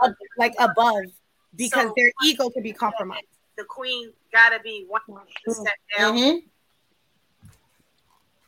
[0.03, 1.05] ab- like above
[1.55, 3.27] because So- their ego can be compromised.
[3.57, 5.01] The queen gotta be one
[5.49, 6.17] step down.
[6.17, 6.43] Mhm.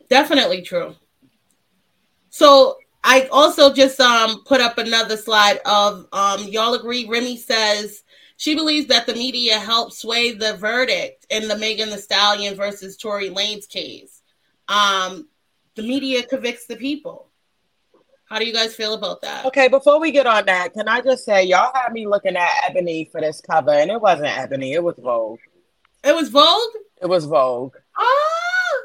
[0.09, 0.97] Definitely true.
[2.31, 8.03] So I also just um put up another slide of um y'all agree Remy says
[8.37, 12.97] she believes that the media helped sway the verdict in the Megan Thee Stallion versus
[12.97, 14.23] Tory Lanez case.
[14.69, 15.29] Um
[15.75, 17.28] the media convicts the people.
[18.29, 19.47] How do you guys feel about that?
[19.47, 22.51] Okay, before we get on that, can I just say y'all had me looking at
[22.69, 25.41] Ebony for this cover, and it wasn't Ebony, it was Vogue.
[26.05, 26.75] It was Vogue?
[27.01, 27.75] It was Vogue.
[27.97, 28.83] Oh,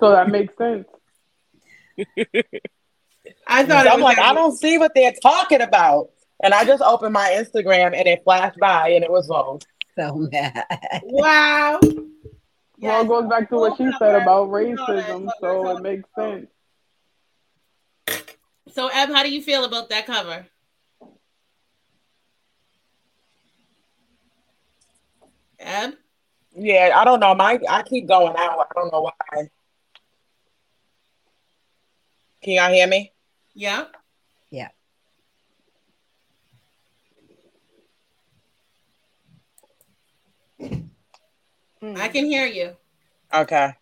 [0.00, 0.88] So that makes sense.
[3.46, 6.08] I thought it I'm was like, I don't see what they're talking about.
[6.42, 9.62] And I just opened my Instagram and it flashed by and it was Vogue.
[9.96, 10.64] So mad.
[11.04, 11.80] Wow.
[12.78, 16.46] Well, it goes back to what she said about racism, so it makes sense.
[18.72, 20.46] So Eb, how do you feel about that cover?
[25.58, 25.94] Eb?
[26.54, 27.34] Yeah, I don't know.
[27.34, 28.66] My I keep going out.
[28.70, 29.48] I don't know why.
[32.42, 33.12] Can y'all hear me?
[33.54, 33.84] Yeah.
[34.50, 34.68] Yeah.
[40.60, 42.76] I can hear you.
[43.32, 43.74] Okay.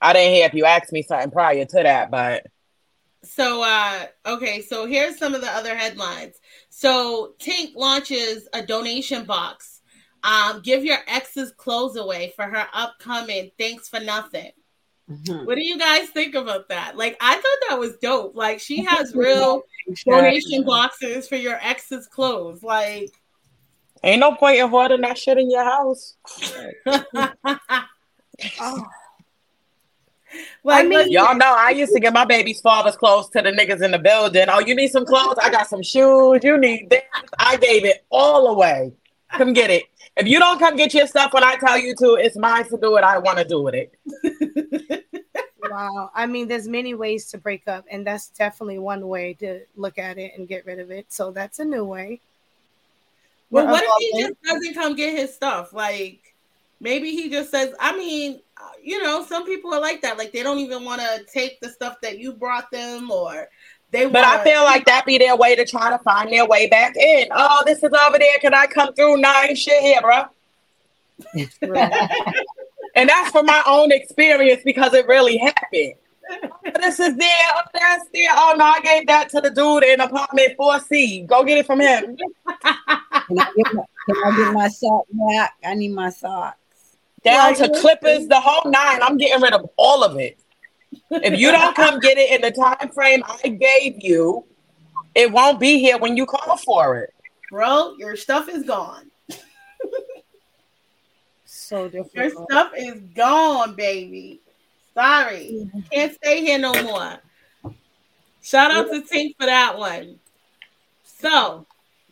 [0.00, 2.46] I didn't hear if you asked me something prior to that, but
[3.24, 6.36] So uh okay, so here's some of the other headlines.
[6.70, 9.80] So Tink launches a donation box.
[10.24, 14.50] Um, give your ex's clothes away for her upcoming Thanks for Nothing.
[15.26, 16.96] What do you guys think about that?
[16.96, 18.36] Like, I thought that was dope.
[18.36, 19.62] Like, she has real
[20.04, 22.62] donation boxes for your ex's clothes.
[22.62, 23.10] Like,
[24.04, 26.16] Ain't no point in hoarding that shit in your house.
[26.86, 27.24] oh.
[30.66, 33.82] I mean- Y'all know I used to get my baby's father's clothes to the niggas
[33.82, 34.46] in the building.
[34.48, 35.36] Oh, you need some clothes?
[35.42, 36.40] I got some shoes.
[36.42, 37.02] You need this.
[37.38, 38.92] I gave it all away.
[39.32, 39.84] Come get it.
[40.16, 42.78] If you don't come get your stuff when I tell you to, it's mine to
[42.78, 43.04] do it.
[43.04, 43.94] I want to do with it.
[45.70, 46.10] Wow.
[46.14, 49.98] I mean, there's many ways to break up, and that's definitely one way to look
[49.98, 51.12] at it and get rid of it.
[51.12, 52.20] So that's a new way.
[53.50, 55.72] Well, We're what if he just doesn't come get his stuff?
[55.72, 56.34] Like,
[56.80, 58.40] maybe he just says, I mean,
[58.82, 60.16] you know, some people are like that.
[60.18, 63.48] Like, they don't even want to take the stuff that you brought them, or
[63.90, 66.46] they But I wanna- feel like that be their way to try to find their
[66.46, 67.28] way back in.
[67.30, 68.38] Oh, this is over there.
[68.40, 69.18] Can I come through?
[69.18, 70.24] Nah, ain't shit here, bro.
[72.94, 75.94] And that's from my own experience because it really happened.
[76.80, 77.46] This is there.
[77.54, 78.28] Oh, that's there.
[78.32, 81.26] Oh no, I gave that to the dude in apartment 4C.
[81.26, 82.16] Go get it from him.
[82.16, 85.54] Can I get my, can I get my sock back?
[85.64, 86.56] I need my socks.
[87.24, 89.02] Down to clippers, the whole nine.
[89.02, 90.38] I'm getting rid of all of it.
[91.10, 94.44] If you don't come get it in the time frame I gave you,
[95.14, 97.14] it won't be here when you call for it.
[97.50, 99.10] bro, your stuff is gone.
[101.44, 104.40] So Your stuff is gone, baby.
[104.94, 105.80] Sorry, mm-hmm.
[105.92, 107.18] can't stay here no more.
[108.40, 110.18] Shout out to Tink for that one.
[111.02, 111.66] So,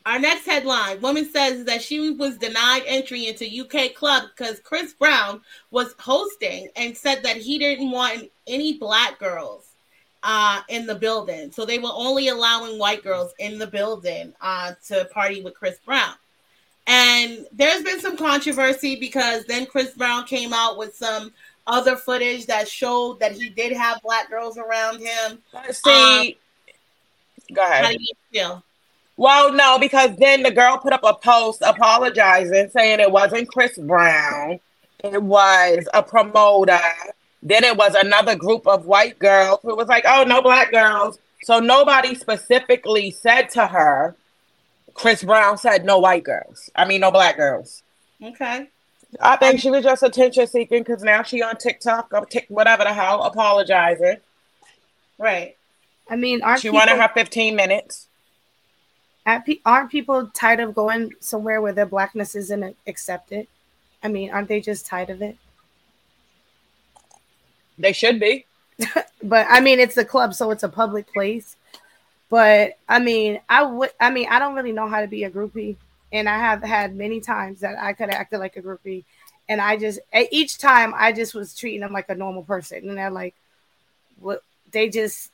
[0.06, 4.94] our next headline: Woman says that she was denied entry into UK club because Chris
[4.94, 9.72] Brown was hosting and said that he didn't want any black girls
[10.22, 14.72] uh, in the building, so they were only allowing white girls in the building uh,
[14.86, 16.14] to party with Chris Brown.
[16.86, 21.32] And there's been some controversy because then Chris Brown came out with some
[21.66, 25.42] other footage that showed that he did have black girls around him.
[25.72, 26.38] See,
[27.52, 27.84] go ahead.
[27.84, 28.62] How do you feel?
[29.16, 33.78] Well, no, because then the girl put up a post apologizing, saying it wasn't Chris
[33.78, 34.60] Brown,
[35.02, 36.80] it was a promoter.
[37.42, 41.18] Then it was another group of white girls who was like, "Oh, no black girls."
[41.44, 44.16] So nobody specifically said to her,
[44.94, 46.70] Chris Brown said no white girls.
[46.74, 47.82] I mean, no black girls.
[48.22, 48.68] Okay.
[49.20, 52.84] I think she was just attention seeking because now she on TikTok or Tik whatever
[52.84, 54.16] the hell apologizing.
[55.18, 55.56] Right.
[56.08, 58.05] I mean, aren't She people, wanted her 15 minutes.
[59.26, 63.48] Aren't people tired of going somewhere where their blackness isn't accepted?
[64.02, 65.36] I mean, aren't they just tired of it?
[67.78, 68.46] They should be.
[69.22, 71.56] but I mean, it's a club, so it's a public place.
[72.28, 73.90] But I mean, I would.
[74.00, 75.76] I mean, I don't really know how to be a groupie,
[76.12, 79.04] and I have had many times that I could have acted like a groupie,
[79.48, 82.98] and I just each time I just was treating them like a normal person, and
[82.98, 83.34] they're like,
[84.20, 84.42] what?
[84.72, 85.30] They just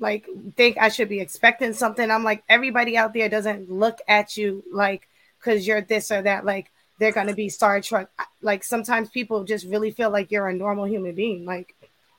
[0.00, 2.10] like think I should be expecting something.
[2.10, 5.06] I'm like, everybody out there doesn't look at you like
[5.38, 6.44] because you're this or that.
[6.44, 8.08] Like they're gonna be Star Trek.
[8.42, 11.44] Like sometimes people just really feel like you're a normal human being.
[11.44, 11.74] Like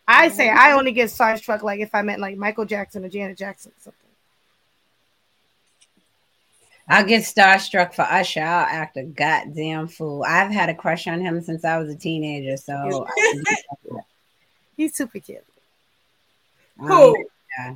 [0.08, 0.80] I say, I mm-hmm.
[0.80, 3.72] only get Star starstruck like if I met like Michael Jackson or Janet Jackson.
[3.72, 4.02] Or something.
[6.88, 8.42] I'll get starstruck for Usher.
[8.42, 10.26] I'll act a goddamn fool.
[10.28, 13.08] I've had a crush on him since I was a teenager, so
[14.76, 15.46] He's super cute.
[16.80, 17.26] Um, Who?
[17.58, 17.76] Yeah.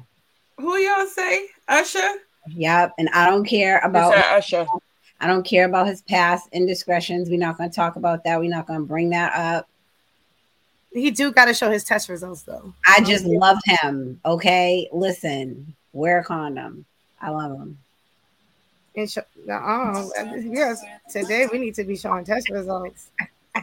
[0.58, 1.48] Who y'all say?
[1.68, 2.10] Usher?
[2.48, 4.68] Yep, and I don't care about It's Usher.
[5.20, 7.30] I don't care about his past indiscretions.
[7.30, 8.40] We're not going to talk about that.
[8.40, 9.68] We're not going to bring that up.
[10.92, 12.74] He do got to show his test results though.
[12.88, 14.20] I just love him.
[14.26, 16.86] Okay, listen, wear a condom.
[17.22, 17.78] I love him.
[18.96, 20.82] And show, oh, yes.
[21.10, 23.10] Today we need to be showing test results.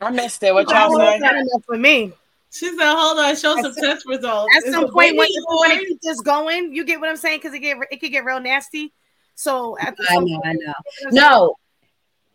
[0.00, 0.52] I missed it.
[0.52, 1.18] What y'all was say?
[1.18, 2.12] not enough for me.
[2.50, 5.32] She said, "Hold on, show some At some- test results." At some point, when baby
[5.34, 5.88] you want to yours?
[5.88, 7.38] keep this going, you get what I'm saying?
[7.38, 8.94] Because it get it could get real nasty.
[9.34, 10.74] So at the I some know, I know.
[11.10, 11.54] No,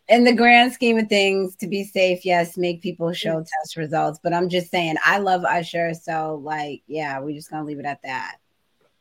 [0.08, 4.20] in the grand scheme of things, to be safe, yes, make people show test results.
[4.22, 7.86] But I'm just saying, I love Usher, so like, yeah, we're just gonna leave it
[7.86, 8.36] at that.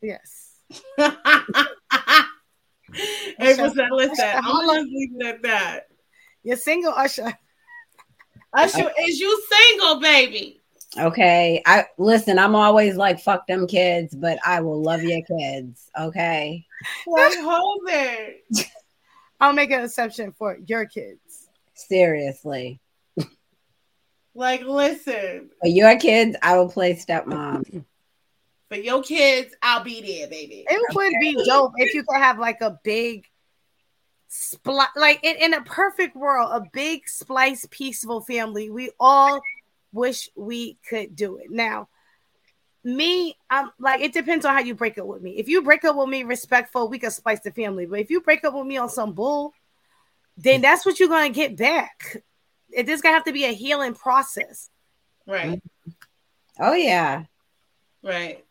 [0.01, 0.57] Yes.
[3.39, 5.87] April said, "Listen, I'm gonna leave it at that."
[6.43, 7.31] You're single, Usher.
[8.53, 10.62] Usher, is you single, baby?
[10.97, 12.37] Okay, I listen.
[12.37, 15.89] I'm always like, fuck them kids, but I will love your kids.
[15.99, 16.65] Okay,
[17.07, 18.67] Like, hold it.
[19.39, 21.49] I'll make an exception for your kids.
[21.73, 22.79] seriously,
[24.35, 27.83] Like, listen, for your kids, I will play stepmom.
[28.69, 30.65] for your kids, I'll be there, baby.
[30.67, 33.25] It would be dope if you could have like a big
[34.29, 38.69] spli- like in, in a perfect world, a big splice peaceful family.
[38.69, 39.41] We all
[39.93, 41.49] wish we could do it.
[41.49, 41.87] Now,
[42.83, 45.31] me, I'm like it depends on how you break up with me.
[45.37, 47.85] If you break up with me respectful, we can spice the family.
[47.85, 49.53] But if you break up with me on some bull,
[50.37, 52.23] then that's what you're gonna get back.
[52.69, 54.69] It is gonna have to be a healing process.
[55.25, 55.59] Right.
[55.59, 55.91] Mm-hmm.
[56.59, 57.23] Oh yeah.
[58.03, 58.43] Right.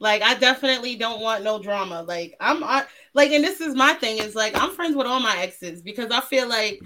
[0.00, 2.02] Like I definitely don't want no drama.
[2.02, 2.84] Like I'm I,
[3.14, 6.10] like, and this is my thing is like I'm friends with all my exes because
[6.10, 6.80] I feel like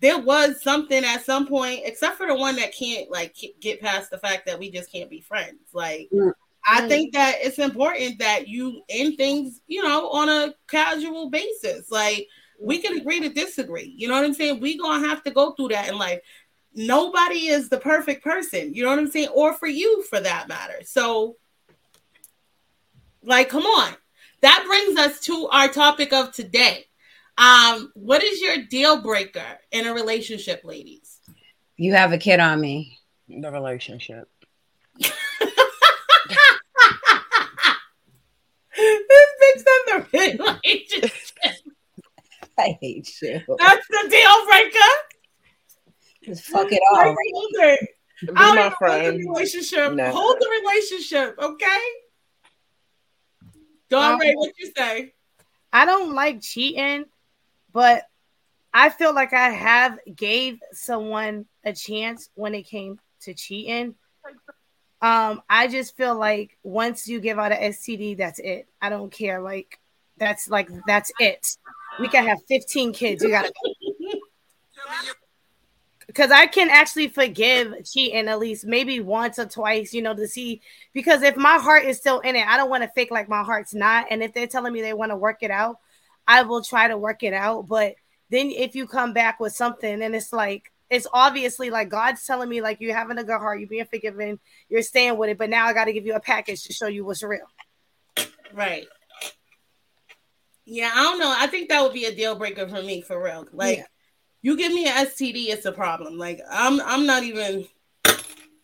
[0.00, 4.10] there was something at some point, except for the one that can't like get past
[4.10, 5.60] the fact that we just can't be friends.
[5.72, 6.32] Like mm.
[6.66, 11.90] I think that it's important that you end things, you know, on a casual basis.
[11.90, 12.28] Like
[12.58, 13.94] we can agree to disagree.
[13.96, 14.60] You know what I'm saying?
[14.60, 16.20] We gonna have to go through that in life.
[16.74, 18.74] Nobody is the perfect person.
[18.74, 19.28] You know what I'm saying?
[19.28, 20.78] Or for you, for that matter.
[20.84, 21.36] So,
[23.22, 23.94] like, come on.
[24.40, 26.86] That brings us to our topic of today.
[27.40, 31.20] Um, what is your deal breaker in a relationship, ladies?
[31.78, 32.98] You have a kid on me.
[33.28, 34.28] The relationship.
[34.98, 35.10] this
[38.76, 41.12] bitch said the relationship.
[42.58, 43.40] I hate you.
[43.58, 44.90] That's the deal breaker.
[46.24, 47.16] Just fuck it Like, all.
[47.32, 47.88] hold it.
[48.22, 49.94] Be I don't my even want the relationship.
[49.94, 50.10] No.
[50.10, 51.78] Hold the relationship, okay?
[53.88, 55.14] Dawn Ray, what you say?
[55.72, 57.06] I don't like cheating,
[57.72, 58.04] but
[58.72, 63.94] I feel like I have gave someone a chance when it came to cheating.
[65.02, 68.68] Um, I just feel like once you give out an STD, that's it.
[68.80, 69.40] I don't care.
[69.40, 69.80] Like
[70.18, 71.56] that's like that's it.
[71.98, 73.22] We can have 15 kids.
[73.22, 73.52] You gotta
[76.06, 80.26] because I can actually forgive cheating at least maybe once or twice, you know, to
[80.26, 80.60] see
[80.92, 83.44] because if my heart is still in it, I don't want to fake like my
[83.44, 84.06] heart's not.
[84.10, 85.78] And if they're telling me they want to work it out,
[86.30, 87.66] I will try to work it out.
[87.66, 87.96] But
[88.30, 92.48] then if you come back with something and it's like it's obviously like God's telling
[92.48, 95.50] me like you're having a good heart, you're being forgiven, you're staying with it, but
[95.50, 97.46] now I got to give you a package to show you what's real.
[98.52, 98.86] Right.
[100.66, 101.34] Yeah, I don't know.
[101.36, 103.46] I think that would be a deal breaker for me for real.
[103.52, 103.84] Like Yeah.
[104.42, 106.16] you give me an STD, it's a problem.
[106.16, 107.66] Like I'm I'm not even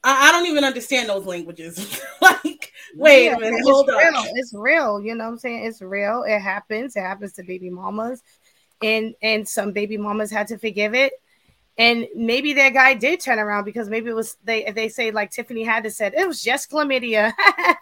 [0.06, 2.00] I, I don't even understand those languages.
[2.22, 3.98] like, wait Yeah, a minute, it's hold real.
[3.98, 4.26] on.
[4.36, 5.00] It's real.
[5.02, 5.64] You know what I'm saying?
[5.66, 6.22] It's real.
[6.22, 6.96] It happens.
[6.96, 8.22] It happens to baby mamas.
[8.82, 11.12] And and some baby mamas had to forgive it.
[11.78, 15.30] And maybe that guy did turn around because maybe it was they they say like
[15.30, 17.32] Tiffany Haddish said it was just chlamydia.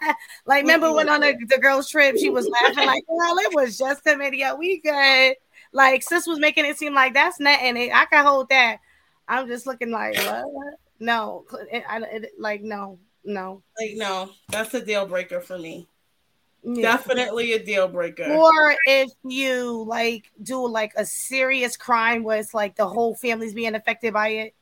[0.45, 3.77] like remember when on the, the girls trip she was laughing like well it was
[3.77, 4.57] just chlamydia.
[4.57, 5.35] We good.
[5.71, 7.77] Like sis was making it seem like that's nothing.
[7.93, 8.79] I can hold that.
[9.27, 10.45] I'm just looking like what?
[10.99, 13.61] No, it, I, it, like no, no.
[13.79, 15.87] Like, no, that's a deal breaker for me.
[16.63, 16.93] Yeah.
[16.93, 18.23] Definitely a deal breaker.
[18.23, 23.53] Or if you like do like a serious crime where it's like the whole family's
[23.53, 24.55] being affected by it,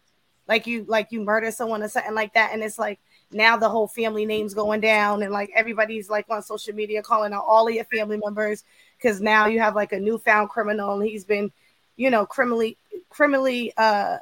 [0.47, 2.99] like you like you murder someone or something like that, and it's like
[3.31, 7.31] now the whole family name's going down, and like everybody's like on social media calling
[7.31, 8.63] out all of your family members
[8.97, 11.51] because now you have like a newfound criminal and he's been,
[11.95, 12.77] you know, criminally
[13.09, 14.17] criminally uh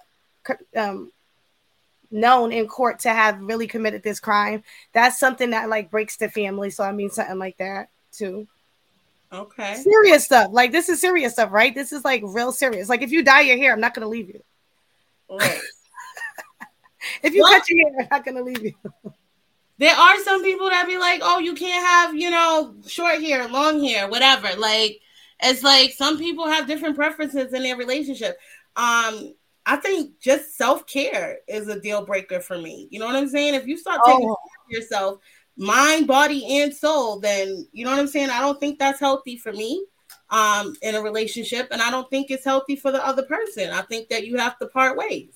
[0.76, 1.12] um
[2.12, 4.64] known in court to have really committed this crime.
[4.94, 6.70] That's something that like breaks the family.
[6.70, 8.48] So I mean something like that too.
[9.34, 9.76] Okay.
[9.76, 10.50] Serious stuff.
[10.52, 11.74] Like this is serious stuff, right?
[11.74, 12.90] This is like real serious.
[12.90, 14.44] Like if you dye your hair, I'm not gonna leave you.
[15.30, 15.60] Right.
[17.24, 17.58] If you What?
[17.58, 18.74] cut your hair, I'm not gonna leave you.
[19.80, 23.48] There are some people that be like, oh, you can't have, you know, short hair,
[23.48, 24.50] long hair, whatever.
[24.56, 25.00] Like,
[25.42, 28.38] it's like some people have different preferences in their relationship.
[28.76, 29.34] Um,
[29.66, 32.88] I think just self care is a deal breaker for me.
[32.92, 33.54] You know what I'm saying?
[33.54, 34.36] If you start taking Oh.
[34.36, 35.20] care of yourself,
[35.58, 38.30] mind, body, and soul, then you know what I'm saying?
[38.30, 39.86] I don't think that's healthy for me
[40.30, 43.70] um in a relationship, and I don't think it's healthy for the other person.
[43.72, 45.34] I think that you have to part ways.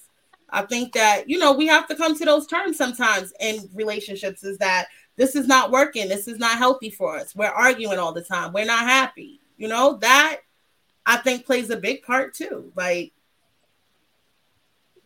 [0.49, 4.43] I think that you know we have to come to those terms sometimes in relationships
[4.43, 7.35] is that this is not working, this is not healthy for us.
[7.35, 9.39] We're arguing all the time, we're not happy.
[9.57, 10.41] You know, that
[11.05, 12.71] I think plays a big part too.
[12.75, 13.13] Like,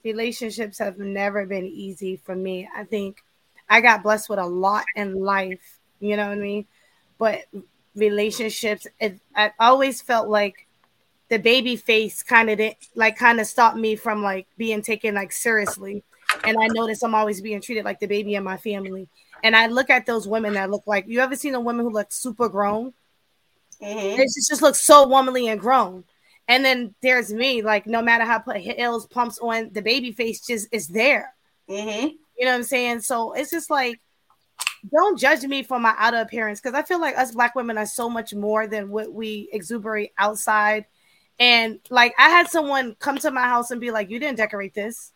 [0.04, 2.70] Relationships have never been easy for me.
[2.76, 3.24] I think
[3.70, 6.66] I got blessed with a lot in life, you know what I mean?
[7.18, 7.45] But
[7.95, 10.68] relationships, it, I always felt like
[11.30, 15.16] the baby face kind of did like kind of stopped me from like being taken
[15.16, 16.04] like seriously.
[16.43, 19.10] And I notice I'm always being treated like the baby in my family.
[19.43, 21.91] And I look at those women that look like you ever seen a woman who
[21.91, 22.93] looks super grown?
[23.82, 24.18] mhm.
[24.18, 26.04] It just, just looks so womanly and grown.
[26.50, 30.12] And then there's me, like no matter how I put heels, pumps on, the baby
[30.12, 31.36] face just is there.
[31.70, 32.18] Mhm.
[32.38, 33.02] You know what I'm saying?
[33.02, 34.02] So it's just like,
[34.91, 37.86] don't judge me for my outer appearance because I feel like us black women are
[37.86, 40.86] so much more than what we exuberate outside.
[41.38, 44.74] And like I had someone come to my house and be like, "You didn't decorate
[44.74, 45.14] this.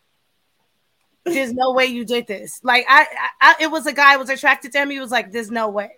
[1.24, 3.06] There's no way you did this." Like I,
[3.40, 4.90] I it was a guy was attracted to him.
[4.90, 5.90] He was like, "There's no way,"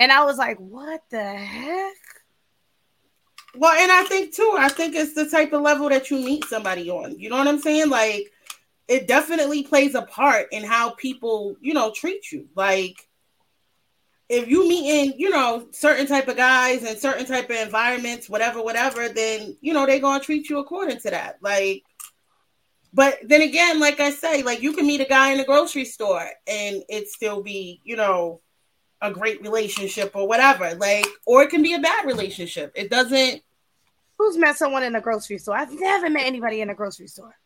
[0.00, 1.94] and I was like, "What the heck?"
[3.58, 6.44] Well, and I think too, I think it's the type of level that you meet
[6.44, 7.18] somebody on.
[7.18, 7.90] You know what I'm saying?
[7.90, 8.32] Like,
[8.86, 12.48] it definitely plays a part in how people, you know, treat you.
[12.54, 13.08] Like,
[14.28, 18.28] if you meet in, you know, certain type of guys and certain type of environments,
[18.28, 21.38] whatever, whatever, then you know they're gonna treat you according to that.
[21.40, 21.82] Like,
[22.94, 25.84] but then again, like I say, like you can meet a guy in a grocery
[25.84, 28.40] store and it still be, you know,
[29.02, 30.76] a great relationship or whatever.
[30.76, 32.70] Like, or it can be a bad relationship.
[32.76, 33.42] It doesn't.
[34.18, 35.56] Who's met someone in a grocery store?
[35.56, 37.36] I've never met anybody in a grocery store.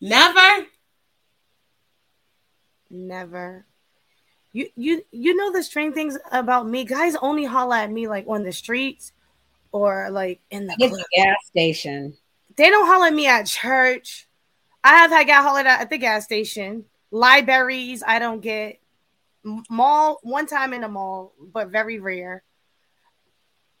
[0.00, 0.66] Never.
[2.90, 3.66] Never.
[4.52, 6.84] You you you know the strange things about me.
[6.84, 9.12] Guys only holler at me like on the streets
[9.72, 12.16] or like in the It's gas station.
[12.56, 14.26] They don't holler at me at church.
[14.82, 16.84] I have had got hollered at at the gas station.
[17.10, 18.80] Libraries, I don't get.
[19.70, 22.42] Mall, one time in a mall, but very rare.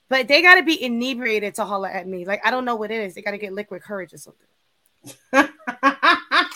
[0.08, 2.24] But they got to be inebriated to holler at me.
[2.24, 3.14] Like, I don't know what it is.
[3.14, 4.46] They got to get liquid courage or something.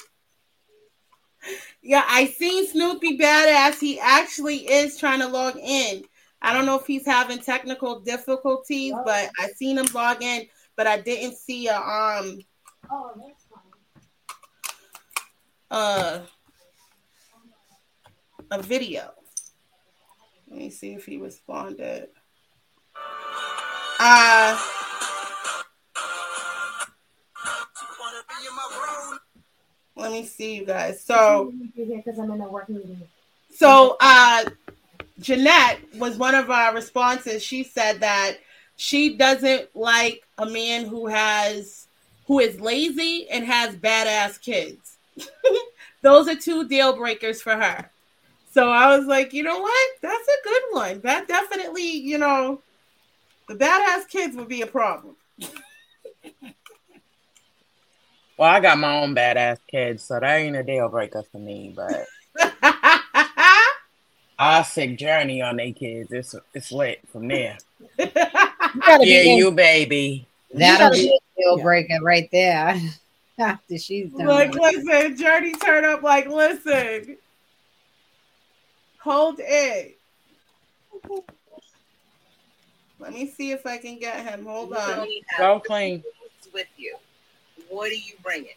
[1.82, 3.80] Yeah, I seen Snoopy Badazz.
[3.80, 6.04] He actually is trying to log in.
[6.40, 10.46] I don't know if he's having technical difficulties, but I seen him log in,
[10.76, 12.38] but I didn't see a um
[12.90, 14.02] Oh, that's fine.
[15.70, 16.20] uh
[18.50, 19.10] a video.
[20.48, 22.08] Let me see if he responded.
[24.00, 24.58] Uh
[29.96, 31.02] let me see you guys.
[31.02, 33.02] So because I'm in a work meeting.
[33.54, 34.44] So uh
[35.20, 37.42] Jeanette was one of our responses.
[37.42, 38.38] She said that
[38.76, 41.86] she doesn't like a man who has
[42.26, 44.96] who is lazy and has badass kids.
[46.02, 47.90] Those are two deal breakers for her.
[48.50, 49.90] So I was like, you know what?
[50.02, 51.00] That's a good one.
[51.00, 52.60] That definitely, you know,
[53.48, 55.16] the badass kids would be a problem.
[58.38, 61.72] Well, I got my own badass kids, so that ain't a deal breaker for me.
[61.76, 62.06] But
[64.38, 66.10] I sick journey on they kids.
[66.12, 67.58] It's it's lit from there.
[67.98, 70.26] You gotta Yeah, be in- you baby.
[70.50, 72.80] That'll be a deal breaker right there.
[73.38, 74.26] After she's done.
[74.26, 77.16] like, with listen, Journey turn up like, listen,
[78.98, 79.98] hold it.
[83.02, 84.46] Let me see if I can get him.
[84.46, 85.08] Hold on.
[85.38, 86.04] Go clean.
[86.54, 86.96] with you.
[87.68, 88.50] What are you bringing?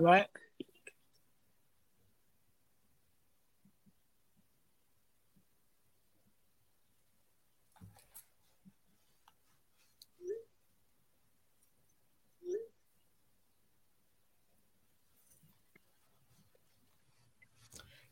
[0.00, 0.30] What?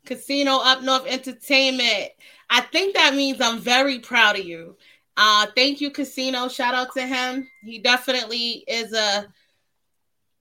[0.05, 2.11] Casino Up North Entertainment.
[2.51, 4.77] I think that means I'm very proud of you.
[5.17, 6.49] Uh, thank you, Casino.
[6.49, 7.49] Shout out to him.
[7.63, 9.27] He definitely is a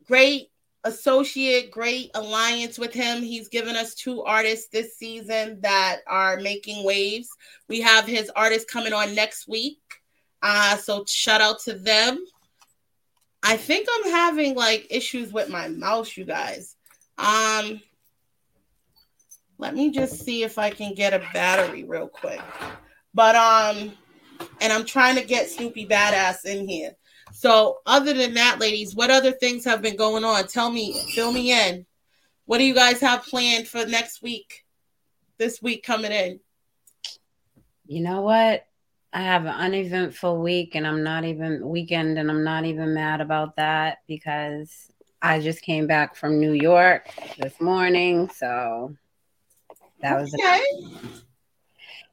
[0.06, 0.50] great
[0.88, 3.22] associate, great alliance with him.
[3.22, 7.30] He's given us two artists this season that are making waves.
[7.68, 9.80] We have his artist coming on next week.
[10.42, 12.24] Uh, so shout out to them.
[13.44, 16.76] I think I'm having like issues with my mouse, you guys.
[17.18, 17.82] Um,
[19.58, 22.42] let me just see if I can get a battery real quick.
[23.14, 23.92] But um,
[24.62, 26.96] and I'm trying to get Snoopy Badazz in here.
[27.38, 30.48] So other than that, ladies, what other things have been going on?
[30.48, 31.86] Tell me, fill me in.
[32.46, 34.66] What do you guys have planned for next week?
[35.38, 36.40] This week coming in.
[37.86, 38.66] You know what?
[39.14, 43.22] I have an uneventful week and I'm not even weekend and I'm not even mad
[43.22, 47.08] about that because I just came back from New York
[47.38, 48.30] this morning.
[48.30, 48.96] So
[50.02, 50.62] that was Okay.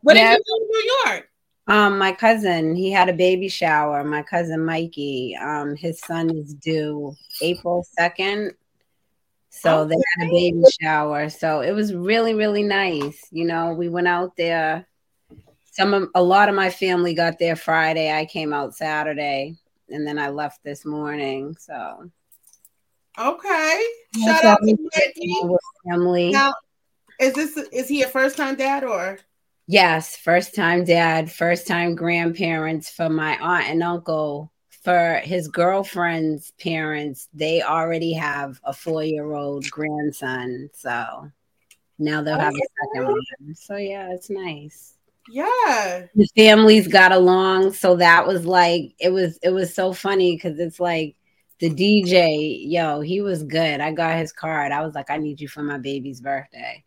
[0.03, 0.37] What Yeah.
[0.37, 1.31] did you do in New York?
[1.67, 4.05] Um my cousin, he had a baby shower.
[4.05, 8.53] My cousin Mikey, um, his son is due April 2nd.
[9.51, 11.31] So they had a baby shower.
[11.31, 13.29] So it was really, really nice.
[13.31, 14.87] You know, we went out there.
[15.73, 18.13] Some of a lot of my family got there Friday.
[18.13, 19.57] I came out Saturday
[19.89, 21.57] and then I left this morning.
[21.59, 22.11] So
[23.19, 23.85] Okay.
[24.25, 25.41] Shout out to Mikey.
[25.89, 26.31] family.
[26.33, 26.53] Now,
[27.21, 29.19] is this is he a first time dad or?
[29.67, 34.51] Yes, first time dad, first time grandparents for my aunt and uncle.
[34.83, 40.69] For his girlfriend's parents, they already have a four year old grandson.
[40.75, 41.31] So
[41.99, 43.55] now they'll have a second oh, one.
[43.55, 44.95] So yeah, it's nice.
[45.31, 46.07] Yeah.
[46.15, 47.73] The families got along.
[47.73, 51.17] So that was like it was it was so funny because it's like
[51.61, 53.81] the DJ, yo, he was good.
[53.81, 54.71] I got his card.
[54.71, 56.84] I was like, I need you for my baby's birthday.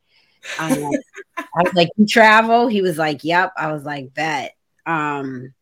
[0.59, 0.91] Um,
[1.37, 2.67] I was like, you travel?
[2.67, 3.53] He was like, Yep.
[3.57, 4.55] I was like, bet.
[4.85, 5.53] Um,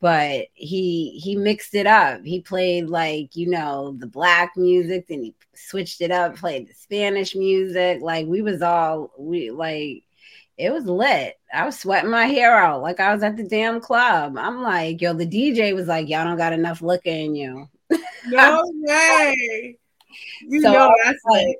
[0.00, 2.22] but he he mixed it up.
[2.24, 6.74] He played like, you know, the black music, then he switched it up, played the
[6.74, 8.00] Spanish music.
[8.02, 10.02] Like we was all we like
[10.58, 11.38] it was lit.
[11.52, 14.36] I was sweating my hair out like I was at the damn club.
[14.38, 17.68] I'm like, yo, the DJ was like, Y'all don't got enough liquor in you.
[18.26, 19.78] No way.
[20.42, 21.56] You So know that's like- it.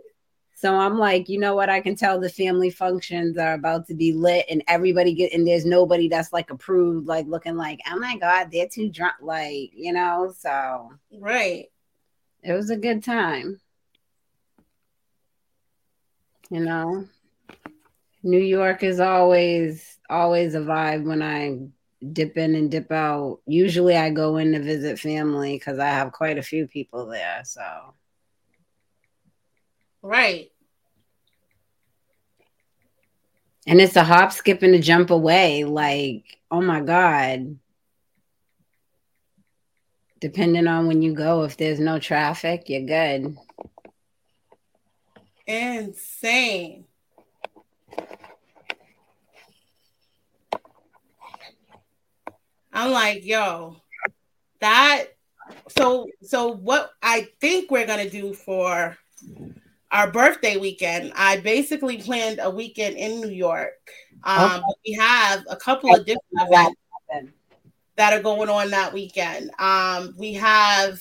[0.64, 1.68] So I'm like, you know what?
[1.68, 5.46] I can tell the family functions are about to be lit, and everybody get and
[5.46, 9.72] there's nobody that's like approved, like looking like, oh my god, they're too drunk, like
[9.74, 10.32] you know.
[10.34, 11.66] So Right.
[12.42, 13.60] it was a good time.
[16.48, 17.08] You know,
[18.22, 21.58] New York is always always a vibe when I
[22.10, 23.40] dip in and dip out.
[23.44, 27.42] Usually, I go in to visit family because I have quite a few people there.
[27.44, 27.60] So.
[30.00, 30.53] Right.
[33.66, 35.64] And it's a hop, skip, and a jump away.
[35.64, 37.58] Like, oh my God.
[40.20, 43.36] Depending on when you go, if there's no traffic, you're good.
[45.46, 46.84] Insane.
[52.72, 53.76] I'm like, yo,
[54.60, 55.06] that
[55.68, 58.96] so so what I think we're gonna do for
[59.94, 63.78] our birthday weekend, I basically planned a weekend in New York.
[64.24, 64.62] Um, Okay.
[64.66, 66.80] but we have a couple of different events
[67.96, 69.52] that are going on that weekend.
[69.60, 71.00] Um, we have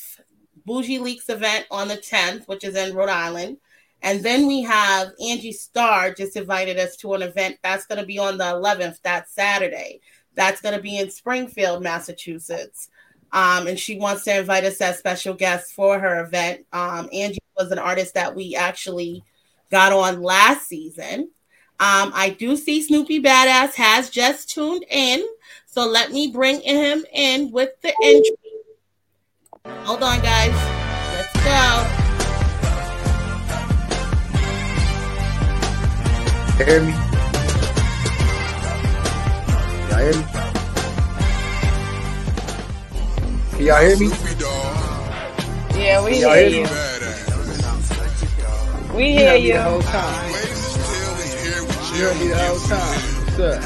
[0.65, 3.57] Bougie Leaks event on the 10th, which is in Rhode Island.
[4.03, 8.05] And then we have Angie Starr just invited us to an event that's going to
[8.05, 10.01] be on the 11th, that Saturday.
[10.35, 12.89] That's going to be in Springfield, Massachusetts.
[13.31, 16.65] Um, and she wants to invite us as special guests for her event.
[16.71, 19.23] Um, Angie was an artist that we actually
[19.71, 21.31] got on last season.
[21.79, 25.23] Um, I do see Snoopy Badazz has just tuned in.
[25.65, 28.37] So let me bring him in with the entry.
[29.85, 30.53] Hold on, guys.
[31.15, 32.03] Let's go.
[36.63, 36.93] Hear me?
[39.89, 40.23] Y'all hear me?
[43.51, 44.07] Can y'all hear me?
[45.75, 46.63] Yeah, we Can y'all hear hear you.
[46.63, 47.22] me?
[48.95, 49.53] We You hear heard me you.
[49.53, 50.29] the whole time.
[51.95, 52.99] You heard me the whole time.
[53.25, 53.63] What's up?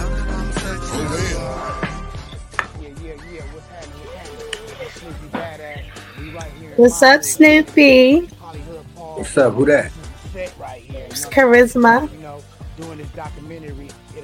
[6.78, 8.19] What's up, Snoopy?
[8.19, 9.53] What's up?
[9.53, 9.91] Who that?
[10.36, 12.07] It's Charisma.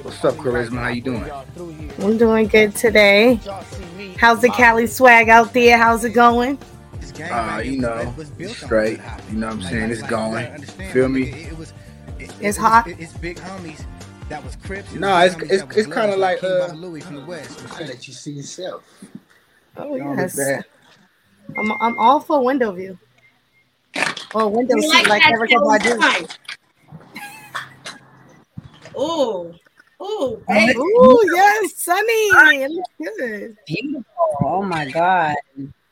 [0.04, 0.78] What's up, Charisma?
[0.80, 1.30] How you doing?
[2.00, 3.40] I'm doing good today.
[4.18, 5.78] How's the Cali swag out there?
[5.78, 6.58] How's it going?
[7.22, 8.14] Uh, you know,
[8.48, 9.00] straight.
[9.30, 9.92] You know what I'm saying?
[9.92, 10.62] It's going.
[10.64, 11.30] Feel me?
[11.30, 11.74] It was
[12.40, 12.88] it's hot.
[12.88, 13.86] It's, it's big homies.
[14.30, 14.94] That was Crips.
[14.94, 16.70] No, it's it's, it's kind of like uh.
[16.72, 18.84] I let you see yourself.
[19.78, 20.36] Oh Don't yes.
[20.36, 20.66] bad.
[21.58, 22.98] I'm I'm all for window view.
[24.34, 26.36] Or window You seat like like that Erykah Badu.
[28.96, 29.54] Oh.
[30.02, 30.06] Ooh.
[30.06, 30.44] Ooh.
[30.52, 32.64] Ooh, yes, sunny.
[32.64, 33.58] It looks good.
[33.66, 34.06] Beautiful.
[34.42, 35.36] Oh my God.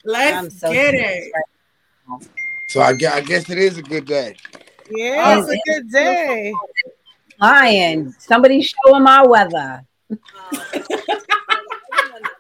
[0.04, 1.32] Let's so get it.
[1.34, 2.30] right.
[2.68, 4.36] So I guess, I guess it is a good day.
[4.90, 6.54] Yeah, oh, it's Oh, a good day.
[7.40, 8.14] Lying.
[8.20, 9.86] Somebody show him our weather.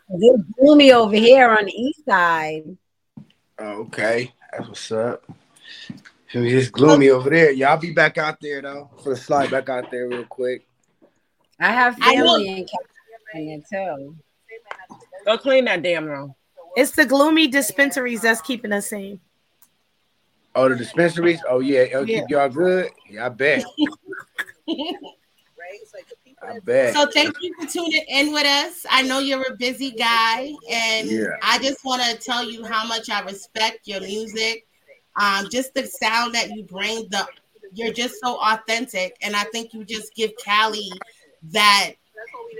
[0.09, 2.77] it's gloomy over here on the east side.
[3.59, 5.23] Okay, that's what's up.
[6.27, 6.53] Feel me?
[6.53, 7.51] It's gloomy over there.
[7.51, 8.89] Y'all be back out there though.
[9.03, 10.65] For the slide back out there real quick.
[11.59, 14.15] I have I family in California too.
[15.25, 16.33] Go clean that damn room.
[16.75, 19.19] It's the gloomy dispensaries that's keeping us sane.
[20.55, 21.41] Oh, the dispensaries.
[21.47, 22.21] Oh yeah, it'll Yeah.
[22.21, 22.91] keep y'all good.
[23.09, 23.65] Yeah, I bet.
[26.43, 26.93] I bet.
[26.93, 28.85] So thank you for tuning in with us.
[28.89, 31.37] I know you're a busy guy, and Yeah.
[31.41, 34.65] I just want to tell you how much I respect your music.
[35.15, 37.27] Um, just the sound that you bring, the
[37.73, 40.89] you're just so authentic, and I think you just give Cali
[41.51, 41.91] that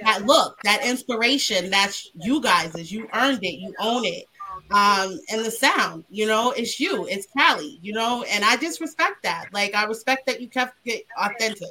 [0.03, 1.70] that look, that inspiration.
[1.70, 4.26] That's you guys, is you earned it, you own it.
[4.72, 6.05] um, and the sound.
[6.09, 7.80] You know, it's you, it's Cali.
[7.82, 9.47] You know, and I just respect that.
[9.53, 11.70] Like I respect that you kept it authentic.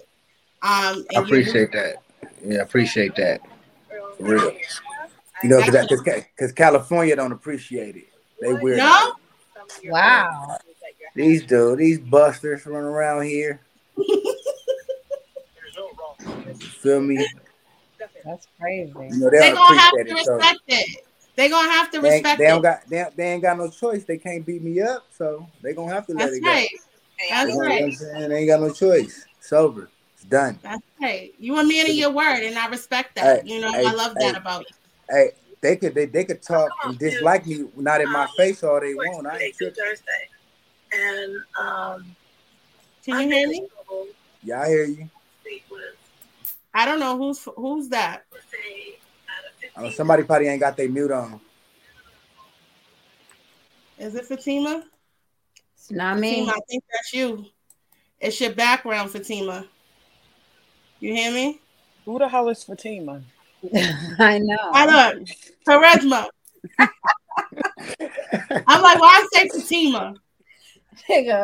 [0.62, 1.97] Um, I appreciate that.
[2.45, 3.41] Yeah, I appreciate that.
[4.18, 4.53] For real.
[5.43, 8.09] You know, because because California don't appreciate it.
[8.41, 8.78] They weird.
[8.78, 9.12] No?
[9.84, 10.59] Wow.
[11.14, 13.61] These dude, these busters running around here.
[16.82, 17.26] Feel me?
[18.24, 18.92] That's crazy.
[18.98, 20.24] You know, they They don't gonna have to appreciate it.
[20.24, 21.04] So respect it.
[21.36, 23.70] They gonna have to they, ain't- respect they don't got they, they ain't got no
[23.70, 24.04] choice.
[24.04, 26.50] They can't beat me up, so they gonna have to let That's it go.
[26.50, 26.68] right.
[27.30, 28.28] That's You know what right.
[28.28, 29.26] They ain't got no choice.
[29.38, 29.90] It's over.
[30.14, 30.58] It's done.
[30.62, 31.32] That's right.
[31.38, 33.44] You a man of your word, and I respect that.
[33.44, 34.38] Hey, you know, hey, I love that hey.
[34.38, 34.74] about you.
[35.10, 38.80] Hey, they could they, they could talk and dislike me not in my face all
[38.80, 39.26] they want.
[39.26, 39.56] I ain't.
[39.56, 40.28] Thursday.
[40.92, 42.16] And um,
[43.04, 43.66] Can you hear me?
[44.42, 45.08] Yeah, I hear you.
[46.72, 48.24] I don't know who's who's that.
[49.76, 51.40] Uh, somebody probably ain't got their mute on.
[53.98, 54.84] Is it Fatima?
[55.74, 56.30] It's not me.
[56.30, 57.44] Fatima, I think that's you.
[58.20, 59.66] It's your background, Fatima.
[61.00, 61.60] You hear me?
[62.04, 63.22] Who the hell is Fatima?
[64.18, 64.56] I know.
[64.72, 65.24] I know.
[65.66, 66.28] charisma.
[68.66, 70.14] I'm like, why I say Fatima?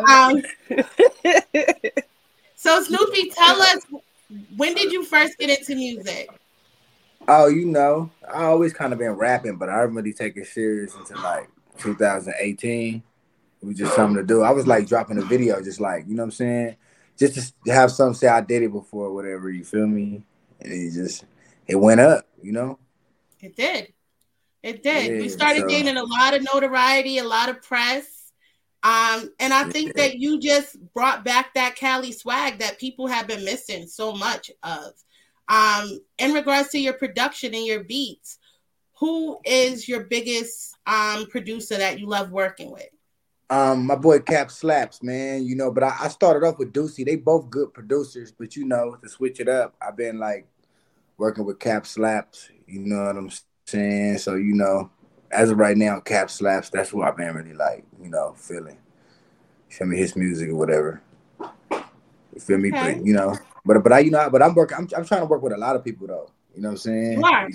[0.08, 0.42] Um,
[2.54, 3.78] so Snoopy, tell us
[4.56, 6.28] when did you first get into music?
[7.28, 10.46] Oh, you know, I always kind of been rapping, but I didn't really take it
[10.46, 11.48] serious until like
[11.78, 13.02] 2018.
[13.62, 14.42] It was just something to do.
[14.42, 16.76] I was like dropping a video, just like you know what I'm saying,
[17.18, 19.50] just to have something say I did it before, whatever.
[19.50, 20.22] You feel me?
[20.60, 21.24] And it just
[21.66, 22.78] it went up, you know.
[23.40, 23.92] It did.
[24.62, 25.12] It did.
[25.12, 28.15] Yeah, you started so- gaining a lot of notoriety, a lot of press.
[28.82, 33.26] Um, and I think that you just brought back that Cali swag that people have
[33.26, 34.92] been missing so much of.
[35.48, 38.38] Um, in regards to your production and your beats,
[38.98, 42.88] who is your biggest um producer that you love working with?
[43.48, 47.04] Um, my boy Cap Slaps, man, you know, but I, I started off with Deucey.
[47.04, 50.48] They both good producers, but you know, to switch it up, I've been like
[51.16, 53.30] working with Cap Slaps, you know what I'm
[53.66, 54.18] saying?
[54.18, 54.90] So, you know,
[55.30, 58.78] as of right now, Cap Slaps, that's what I've been really like, you know, feeling.
[59.68, 61.02] You feel me, his music or whatever.
[61.40, 62.72] You feel me?
[62.72, 62.94] Okay.
[62.94, 65.26] But you know, but but I you know, but I'm working I'm, I'm trying to
[65.26, 66.30] work with a lot of people though.
[66.54, 67.24] You know what I'm saying?
[67.24, 67.48] Are.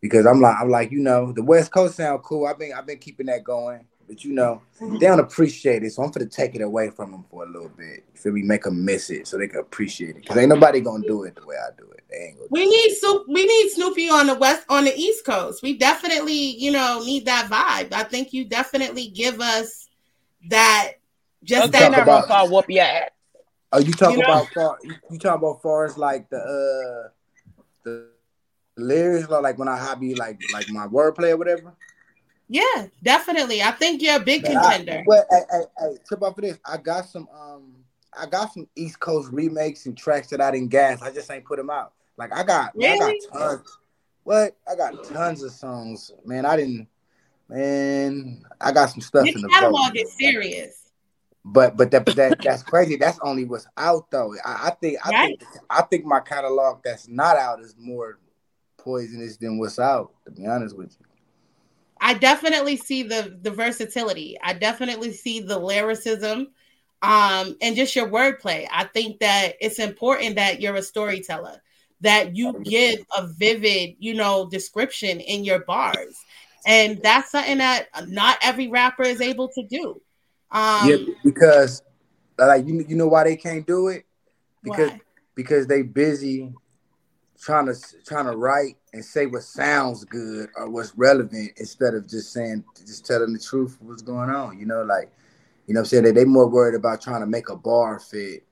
[0.00, 2.46] because I'm like I'm like you know the West Coast sound cool.
[2.46, 6.02] I've been I've been keeping that going, but you know they don't appreciate it, so
[6.02, 8.04] I'm gonna take it away from them for a little bit.
[8.12, 8.42] You feel me?
[8.42, 10.26] Make them miss it so they can appreciate it.
[10.26, 12.02] Cause ain't nobody gonna do it the way I do it.
[12.10, 12.48] They ain't gonna.
[12.50, 15.62] We need Snoop, we need Snoopy on the west on the East Coast.
[15.62, 17.92] We definitely, you know, need that vibe.
[17.92, 19.88] I think you definitely give us
[20.50, 20.94] that
[21.44, 23.10] just Okay, that talk never about- saw whoop your ass.
[23.72, 24.78] Oh, you talk You know- about far?
[24.82, 27.08] You, you talk about far as like the uh
[27.84, 28.08] the
[28.76, 31.72] lyrics, or like when I hobby like like my wordplay or whatever.
[32.52, 33.62] Yeah, definitely.
[33.62, 35.04] I think you're a big I- contender.
[35.06, 36.58] well, hey, hey, hey, trip off of this.
[36.66, 37.76] I got some um
[38.12, 41.00] I got some East Coast remakes and tracks that I didn't gas.
[41.00, 41.92] I just ain't put them out.
[42.16, 43.78] Like I got man, I got tons.
[44.24, 44.56] What?
[44.68, 46.10] I got tons of songs.
[46.24, 46.88] Man, I didn't
[47.48, 50.90] man, I got some stuff in the catalog is serious.
[51.44, 52.96] But but that but that that's crazy.
[52.96, 54.34] That's only what's out though.
[54.44, 55.38] I, I think I Right.
[55.40, 58.18] think I think my catalog that's not out is more
[58.76, 60.12] poisonous than what's out.
[60.24, 61.06] To be honest with you.
[62.00, 64.36] I definitely see the the versatility.
[64.42, 66.48] I definitely see the lyricism,
[67.02, 68.66] um, and just your wordplay.
[68.72, 71.62] I think that it's important that you're a storyteller,
[72.00, 76.16] that you give a vivid, you know, description in your bars,
[76.66, 80.00] and that's something that not every rapper is able to do.
[80.50, 81.82] Um, yeah, because
[82.38, 84.04] like you you know why they can't do it
[84.62, 85.00] because Why?
[85.34, 86.52] because they busy
[87.40, 87.74] trying to
[88.04, 92.64] trying to write and say what sounds good or what's relevant instead of just saying
[92.86, 94.58] just telling the truth of what's going on.
[94.58, 95.10] You know, like
[95.66, 98.00] you know what I'm saying that they more worried about trying to make a bar
[98.00, 98.44] fit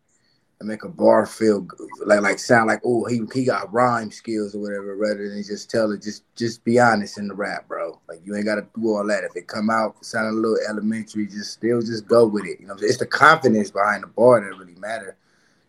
[0.61, 4.11] and make a bar feel good, like like sound like oh he he got rhyme
[4.11, 7.67] skills or whatever rather than just tell it just just be honest in the rap,
[7.69, 8.01] bro.
[8.09, 9.25] Like you ain't gotta do all that.
[9.25, 12.61] If it come out sounding a little elementary, just still just go with it.
[12.61, 12.91] You know, what I'm saying?
[12.91, 15.17] it's the confidence behind the bar that really matter.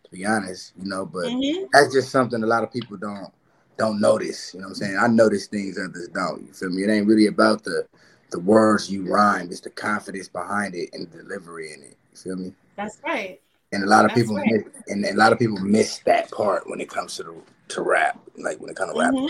[0.04, 1.68] To be honest, you know, but Mhm.
[1.72, 3.32] that's just something a lot of people don't
[3.80, 4.54] don't notice.
[4.54, 4.98] You know what I'm saying?
[5.00, 6.46] I notice things others don't.
[6.46, 6.84] You feel me?
[6.84, 7.88] It ain't really about the
[8.32, 9.48] the words you rhyme.
[9.50, 11.98] It's the confidence behind it and the delivery in it.
[12.12, 12.54] You feel me?
[12.76, 13.42] That's right.
[13.72, 14.48] And a lot of That's people right.
[14.52, 17.36] miss, and a lot of people miss that part when it comes to the
[17.70, 19.14] to rap, like when it comes to rap.
[19.14, 19.30] Mhm.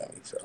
[0.00, 0.04] I?
[0.22, 0.38] So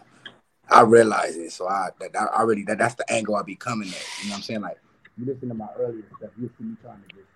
[0.70, 1.52] I realize it.
[1.52, 4.06] So I that, that I already that that's the angle I be coming at.
[4.22, 4.62] You know what I'm saying?
[4.62, 4.80] Like
[5.18, 7.28] you listen to my earlier stuff, you see me trying to just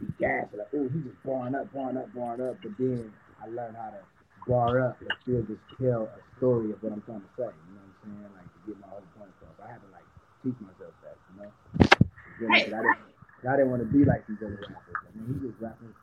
[0.00, 2.56] be gas, like oh he just barring up, barring up, barring up.
[2.62, 3.12] But then
[3.42, 3.98] I learned how to
[4.46, 7.50] bar up and still just tell a story of what I'm trying to say.
[7.50, 8.32] You know what I'm saying?
[8.36, 9.56] Like to get my whole point across.
[9.62, 10.06] I haven't like
[10.42, 11.50] teach myself that, you know.
[11.80, 12.60] You feel me?
[12.62, 12.98] 'Cause I didn't,
[13.40, 14.98] 'cause I didn't want to be like these other rappers.
[15.06, 15.94] I mean, he just rapping.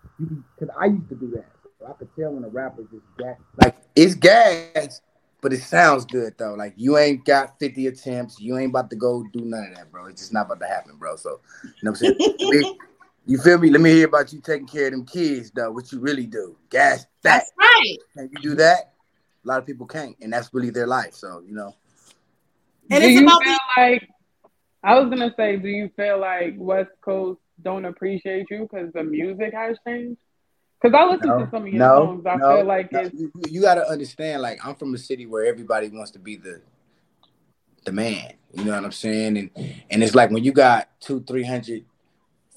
[0.56, 1.48] Because I used to do that.
[1.80, 3.38] So I could tell when a rapper just gas.
[3.58, 5.02] Like, it's gas,
[5.42, 6.54] but it sounds good, though.
[6.56, 8.40] Like, you ain't got 50 attempts.
[8.40, 10.08] You ain't about to go do none of that, bro.
[10.08, 11.16] It's just not about to happen, bro.
[11.16, 12.18] So, you know what I'm
[12.52, 12.76] saying?
[13.26, 13.70] Let me- you feel me?
[13.70, 15.72] Let me hear about you taking care of them kids, though.
[15.72, 16.58] What you really do.
[16.70, 17.40] Gas that.
[17.40, 17.98] That's right.
[18.14, 18.94] Can you do that?
[19.46, 21.14] A lot of people can't, and that's really their life.
[21.14, 21.76] So, you know.
[22.92, 24.10] And do you about feel like
[24.84, 29.04] I was gonna say, do you feel like West Coast don't appreciate you because the
[29.04, 30.18] music has changed?
[30.82, 33.00] Because I listen No, to some of your no, songs, I no, feel like no.
[33.02, 34.42] it's You, you got to understand.
[34.42, 36.62] Like, I'm from a city where everybody wants to be the
[37.86, 38.34] the man.
[38.54, 39.38] You know what I'm saying?
[39.38, 39.52] And
[39.90, 41.86] and it's like when you got two, 300,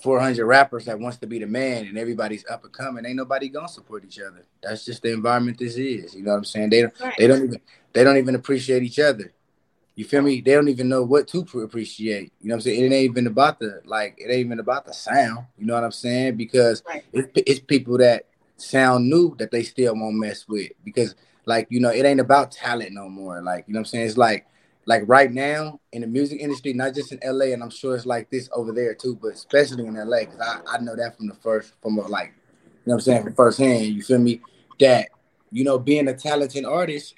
[0.02, 3.06] 400 rappers that wants to be the man, and everybody's up and coming.
[3.06, 4.44] Ain't nobody gonna support each other.
[4.62, 6.14] That's just the environment this is.
[6.14, 6.70] You know what I'm saying?
[6.70, 7.00] They don't.
[7.00, 7.14] Right.
[7.16, 7.60] They don't even.
[7.92, 9.32] They don't even appreciate each other.
[9.94, 10.40] You feel me?
[10.40, 12.32] They don't even know what to appreciate.
[12.40, 12.80] You know what I'm saying?
[12.80, 14.14] It ain't even about the like.
[14.18, 15.46] It ain't even about the sound.
[15.58, 16.36] You know what I'm saying?
[16.36, 17.04] Because Right.
[17.12, 18.24] it's, it's people that
[18.56, 20.72] sound new that they still won't mess with.
[20.84, 23.42] Because like you know, it ain't about talent no more.
[23.42, 24.06] Like you know what I'm saying?
[24.06, 24.46] It's like
[24.86, 28.06] like right now in the music industry, not just in LA, and I'm sure it's
[28.06, 31.28] like this over there too, but especially in LA, because I, I know that from
[31.28, 32.32] the first from a, like
[32.64, 33.86] you know what I'm saying from firsthand.
[33.86, 34.40] You feel me?
[34.80, 35.08] That
[35.50, 37.14] you know, being a talented artist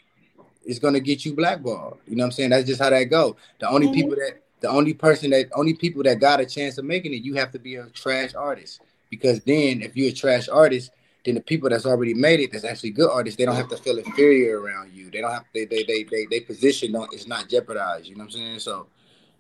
[0.65, 1.99] is gonna get you blackballed.
[2.07, 2.51] You know what I'm saying?
[2.51, 3.37] That's just how that go.
[3.61, 3.95] The only Mhm.
[3.95, 7.23] people that the only person that only people that got a chance of making it,
[7.23, 8.81] you have to be a trash artist.
[9.11, 10.91] Because then if you're a trash artist,
[11.25, 13.77] then the people that's already made it, that's actually good artists, they don't have to
[13.79, 15.11] feel inferior around you.
[15.11, 18.07] They don't have they they they they, they position don't it's not jeopardized.
[18.07, 18.59] You know what I'm saying?
[18.59, 18.89] So,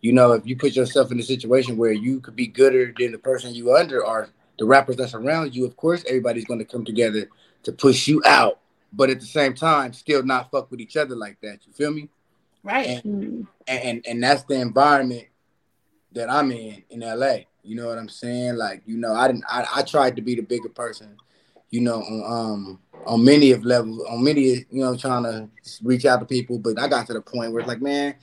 [0.01, 3.12] you know, if you put yourself in a situation where you could be gooder than
[3.12, 6.85] the person you under or the rappers that's around you, of course everybody's gonna come
[6.85, 7.28] together
[7.64, 8.61] to push you out.
[8.93, 11.66] But at the same time, still not fuck with each other like that.
[11.66, 12.09] You feel me?
[12.62, 13.05] Right.
[13.05, 15.26] And and and that's the environment
[16.12, 17.41] that I'm in in LA.
[17.62, 18.57] You know what I'm saying?
[18.57, 21.16] Like, you know, I didn't I, I tried to be the bigger person,
[21.75, 25.49] you know, on um on many of levels, on many, you know, I'm trying to
[25.83, 28.14] reach out to people, but I got to the point where it's like, man,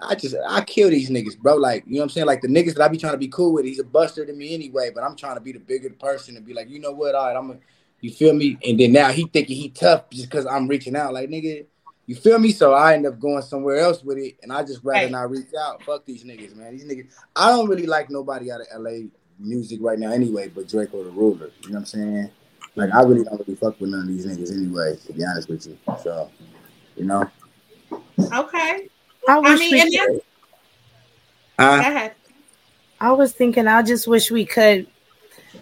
[0.00, 1.54] I just I kill these niggas, bro.
[1.54, 2.26] Like, you know what I'm saying?
[2.26, 4.32] Like the niggas that I be trying to be cool with, he's a buster to
[4.32, 6.90] me anyway, but I'm trying to be the bigger person and be like, you know
[6.90, 7.56] what, all right, I'm a
[8.00, 8.58] you feel me?
[8.66, 11.14] And then now he thinking he tough just because I'm reaching out.
[11.14, 11.64] Like, nigga,
[12.06, 12.50] you feel me?
[12.50, 15.12] So I end up going somewhere else with it, and I just rather Right.
[15.12, 15.84] not reach out.
[15.84, 16.72] Fuck these niggas, man.
[16.72, 17.06] These niggas.
[17.36, 19.06] I don't really like nobody out of LA
[19.38, 20.48] music right now, anyway.
[20.48, 21.50] But Drakeo the Ruler.
[21.62, 22.30] You know what I'm saying?
[22.74, 24.96] Like, I really don't really fuck with none of these niggas anyway.
[25.06, 26.30] To be honest with you, so
[26.96, 27.28] you know.
[28.32, 28.88] Okay.
[29.28, 30.20] I I wish mean, and could.
[31.58, 32.08] Uh.
[33.00, 34.86] I was thinking, I just wish we could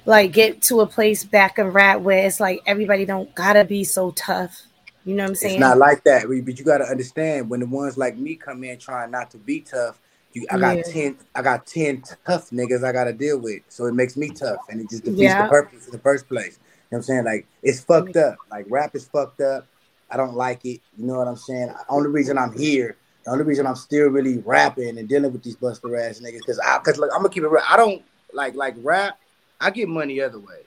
[0.04, 3.82] like get to a place back in rap where it's like everybody don't gotta be
[3.82, 4.60] so tough.
[5.04, 5.54] You know what I'm saying?
[5.54, 8.62] It's not like that, but you got to understand when the ones like me come
[8.64, 9.98] in trying not to be tough.
[10.34, 10.82] You, I got Yeah.
[10.82, 14.30] ten, I got ten tough niggas I got to deal with, so it makes me
[14.30, 15.42] tough, and it just defeats Yeah.
[15.42, 16.58] the purpose in the first place.
[16.90, 17.24] You know what I'm saying?
[17.24, 18.38] Like it's fucked up.
[18.50, 19.66] Like rap is fucked up.
[20.10, 20.80] I don't like it.
[20.98, 21.72] You know what I'm saying?
[21.88, 25.54] Only reason I'm here, the only reason I'm still really rapping and dealing with these
[25.54, 27.62] buster ass niggas, because I, because like I'm gonna keep it real.
[27.68, 29.18] I don't like like rap.
[29.60, 30.66] I get money other ways.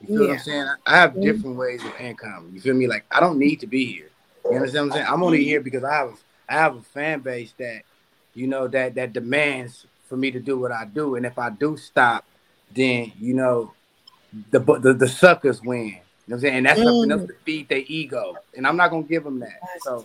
[0.00, 0.66] You feel what I'm saying?
[0.84, 1.22] I have Mhm.
[1.22, 2.50] different ways of income.
[2.52, 2.88] You feel me?
[2.88, 4.10] Like I don't need to be here.
[4.50, 5.12] You understand what I'm saying?
[5.12, 6.18] I'm only here because I have
[6.48, 7.82] I have a fan base that
[8.34, 11.14] you know that that demands for me to do what I do.
[11.14, 12.24] And if I do stop,
[12.74, 13.72] then you know
[14.50, 15.86] the the, the suckers win.
[15.86, 16.54] You know what I'm saying?
[16.56, 17.28] And that's something else mm.
[17.28, 18.36] to feed their ego.
[18.56, 19.60] And I'm not gonna give them that.
[19.80, 20.04] So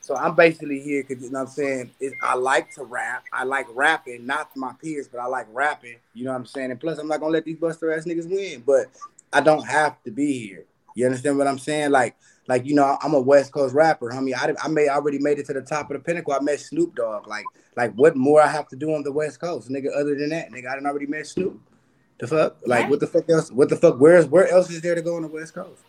[0.00, 3.24] so I'm basically here because you know what I'm saying is I like to rap.
[3.32, 5.96] I like rapping, not to my peers, but I like rapping.
[6.14, 6.70] You know what I'm saying?
[6.70, 8.62] And plus, I'm not gonna let these buster ass niggas win.
[8.66, 8.86] But
[9.32, 10.64] I don't have to be here.
[10.94, 11.90] You understand what I'm saying?
[11.90, 12.16] Like,
[12.48, 14.34] like you know, I'm a West Coast rapper, homie.
[14.34, 16.32] I, I I already made it to the top of the pinnacle.
[16.32, 17.28] I met Snoop Dogg.
[17.28, 17.44] Like,
[17.76, 19.96] like what more I have to do on the West Coast, nigga?
[19.96, 21.60] Other than that, nigga, I didn't already met Snoop.
[22.20, 22.56] The fuck?
[22.66, 23.50] Like, what the fuck else?
[23.50, 23.98] What the fuck?
[23.98, 25.82] Where's where else is there to go on the West Coast?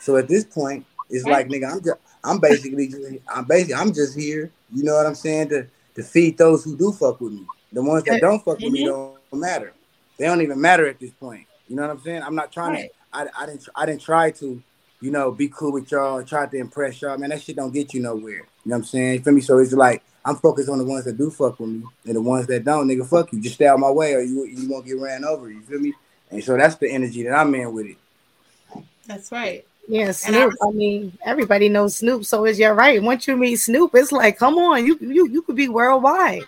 [0.00, 3.92] So at this point, it's like, nigga, I'm just, I'm basically, just, I'm basically, I'm
[3.92, 4.50] just here.
[4.72, 5.50] You know what I'm saying?
[5.50, 7.46] To to feed those who do fuck with me.
[7.72, 9.16] The ones that don't fuck with me mm-hmm.
[9.30, 9.72] don't matter.
[10.18, 11.46] They don't even matter at this point.
[11.68, 12.22] You know what I'm saying?
[12.22, 12.88] I'm not trying to.
[13.12, 13.68] I, I didn't.
[13.74, 14.62] I didn't try to.
[15.00, 16.22] You know, be cool with y'all.
[16.24, 17.18] Try to impress y'all.
[17.18, 18.32] Man, that shit don't get you nowhere.
[18.32, 19.12] You know what I'm saying?
[19.12, 19.40] You feel me?
[19.40, 22.20] So it's like I'm focused on the ones that do fuck with me, and the
[22.20, 23.40] ones that don't, nigga, fuck you.
[23.40, 25.48] Just stay out my way, or you you won't get ran over.
[25.48, 25.94] You feel me?
[26.30, 27.96] And so that's the energy that I'm in with it.
[29.06, 29.64] That's right.
[29.86, 30.52] Yeah, Snoop.
[30.60, 33.00] I, mean, everybody knows Snoop, so is you're right.
[33.00, 36.42] Once you meet Snoop, it's like, come on, you you you could be worldwide.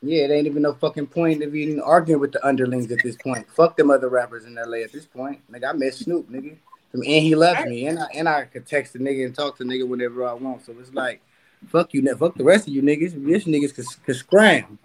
[0.00, 3.16] Yeah, it ain't even no fucking point of even arguing with the underlings at this
[3.16, 3.46] point.
[3.50, 5.40] Fuck them other rappers in LA at this point.
[5.52, 6.56] Nigga, I met Snoop, nigga.
[6.94, 7.86] And he loves me.
[7.88, 10.32] And I and I could text the nigga and talk to the nigga whenever I
[10.32, 10.64] want.
[10.64, 11.20] So it's like,
[11.66, 13.12] fuck you, fuck the rest of you niggas.
[13.26, 14.78] This niggas could, could scram.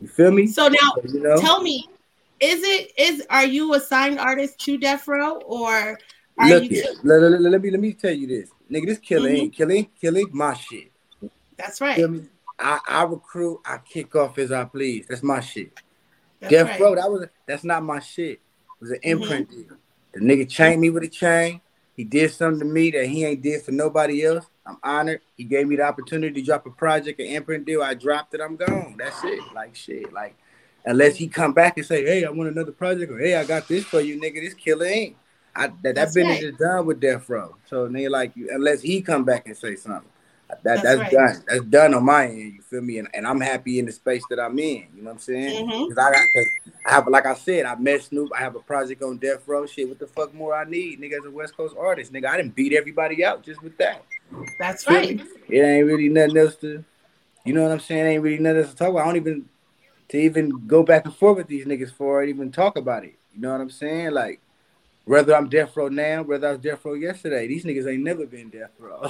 [0.00, 0.46] You feel me?
[0.46, 1.40] So now, you know?
[1.40, 1.88] tell me,
[2.40, 5.98] is it is are you a signed artist to Death Row or
[6.38, 6.84] are Look you?
[7.02, 8.86] Let, let- let- me let me tell you this, nigga.
[8.86, 9.52] This killer Mhm.
[9.52, 10.92] killing, killing my shit.
[11.56, 11.96] That's right.
[11.96, 12.28] Feel me?
[12.58, 15.06] I, I recruit, I kick off as I please.
[15.08, 15.72] That's my shit.
[16.40, 16.80] That's Death right.
[16.80, 18.32] Row, that was that's not my shit.
[18.32, 18.40] It
[18.80, 19.22] was an Mm-hmm.
[19.22, 19.76] imprint deal.
[20.12, 21.60] The nigga chained me with a chain.
[21.96, 24.46] He did something to me that he ain't did for nobody else.
[24.66, 25.20] I'm honored.
[25.36, 27.82] He gave me the opportunity to drop a project, an imprint deal.
[27.82, 28.40] I dropped it.
[28.40, 28.96] I'm gone.
[28.98, 29.40] That's it.
[29.54, 30.12] Like shit.
[30.12, 30.36] Like
[30.84, 33.68] unless he come back and say, "Hey, I want another project," or "Hey, I got
[33.68, 35.16] this for you, nigga." This killer ain't.
[35.54, 36.42] I, that that business right.
[36.42, 37.56] is done with Death Row.
[37.66, 40.10] So nigga, like, unless he come back and say something,
[40.48, 41.10] that That's that's, right.
[41.10, 41.44] done.
[41.48, 42.54] That's done on my end.
[42.54, 42.98] You feel me?
[42.98, 44.86] And, and I'm happy in the space that I'm in.
[44.94, 45.68] You know what I'm saying?
[45.68, 45.92] Mhm.
[45.92, 46.46] I got, cause
[46.86, 48.30] I have, like I said, I met Snoop.
[48.36, 49.66] I have a project on Death Row.
[49.66, 51.18] Shit, what the fuck more I need, nigga?
[51.18, 54.04] As a West Coast artist, nigga, I didn't beat everybody out just with that.
[54.58, 55.16] That's Feel right.
[55.16, 55.24] me?
[55.48, 56.84] It ain't really nothing else to,
[57.44, 58.06] you know what I'm saying?
[58.06, 59.02] Ain't really nothing else to talk about.
[59.02, 59.48] I don't even
[60.08, 63.14] to even go back and forth with these niggas for it, even talk about it.
[63.34, 64.12] You know what I'm saying?
[64.12, 64.40] Like,
[65.04, 68.26] whether I'm Death Row now, whether I was Death Row yesterday, these niggas ain't never
[68.26, 69.08] been Death Row.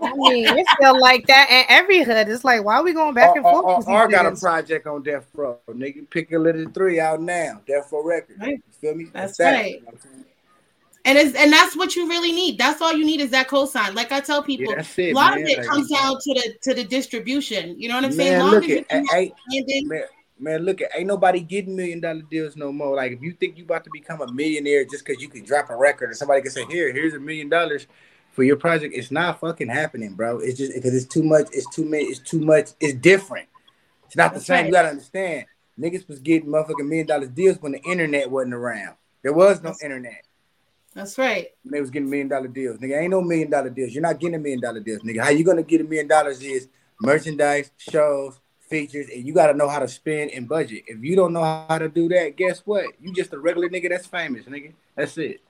[0.00, 2.28] I mean, it's still like that in every hood.
[2.28, 3.64] It's like, why are we going back and forth?
[3.64, 5.58] or- with or these got a project on Death Row.
[5.68, 7.60] Nigga, pick a little three out now.
[7.66, 8.40] Death Row Records.
[8.40, 8.54] Right.
[8.54, 9.10] You feel me?
[9.12, 9.52] That's that.
[9.52, 9.74] right.
[9.74, 10.24] You know what I'm saying?
[11.04, 12.58] And it's and that's what you really need.
[12.58, 13.94] That's all you need is that cosign.
[13.94, 15.42] Like I tell people, Yeah, it, a lot man.
[15.44, 17.80] of it Like- comes down to the to the distribution.
[17.80, 18.32] You know what I'm saying?
[18.32, 20.02] Man, Long look as you at can man,
[20.38, 22.96] man, look at ain't nobody getting million dollar deals no more.
[22.96, 25.70] Like if you think you about to become a millionaire just because you can drop
[25.70, 27.86] a record or somebody can say, Here, here's a million dollars
[28.32, 30.38] for your project, it's not fucking happening, bro.
[30.38, 33.48] It's just because it's too much, it's too many, it's too much, it's different.
[34.06, 34.56] It's not the That's same.
[34.56, 34.66] right.
[34.66, 35.46] You gotta understand.
[35.78, 38.96] Niggas was getting motherfucking million dollar deals when the internet wasn't around.
[39.22, 40.22] There was no That's- internet.
[40.98, 41.50] That's right.
[41.62, 42.78] When they was getting million dollar deals.
[42.78, 43.92] Nigga, ain't no million dollar deals.
[43.92, 45.22] You're not getting a million dollar deals, nigga.
[45.22, 46.66] How you gonna get a million dollars is
[47.00, 50.82] merchandise, shows, features, and you gotta know how to spend and budget.
[50.88, 52.86] If you don't know how to do that, guess what?
[53.00, 54.72] You just a regular nigga that's famous, nigga.
[54.96, 55.40] That's it.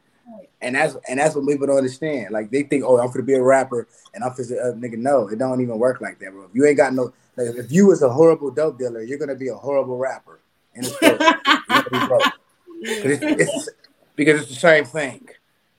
[0.61, 2.30] And that's and that's what people don't understand.
[2.30, 4.99] Like they think, oh, I'm gonna be a rapper and I'm gonna uh, nigga.
[4.99, 6.44] No, it don't even work like that, bro.
[6.44, 9.34] If you ain't got no, like, if you was a horrible dope dealer, you're gonna
[9.34, 10.40] be a horrible rapper.
[10.74, 11.18] And it's good.
[11.18, 12.22] You're gonna be broke.
[12.22, 13.68] 'Cause it's, it's
[14.14, 15.26] because it's the same thing.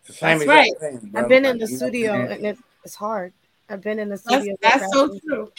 [0.10, 0.72] It's the same That's right.
[0.80, 1.12] thing.
[1.16, 3.34] I've been in Like, the you know I'm studio and it, it's hard.
[3.70, 4.54] I've been in the studio.
[4.54, 5.52] with that's so true.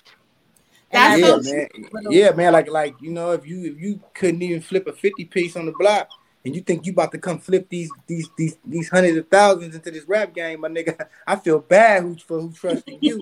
[0.90, 1.68] That's yeah, so know man.
[1.92, 2.52] little- Yeah, man.
[2.52, 5.66] Like, like you know, if you if you couldn't even flip a fifty piece on
[5.66, 6.08] the block,
[6.44, 9.76] and you think you about to come flip these these these these hundreds of thousands
[9.76, 13.20] into this rap game, my nigga, I feel bad who for who trusting you.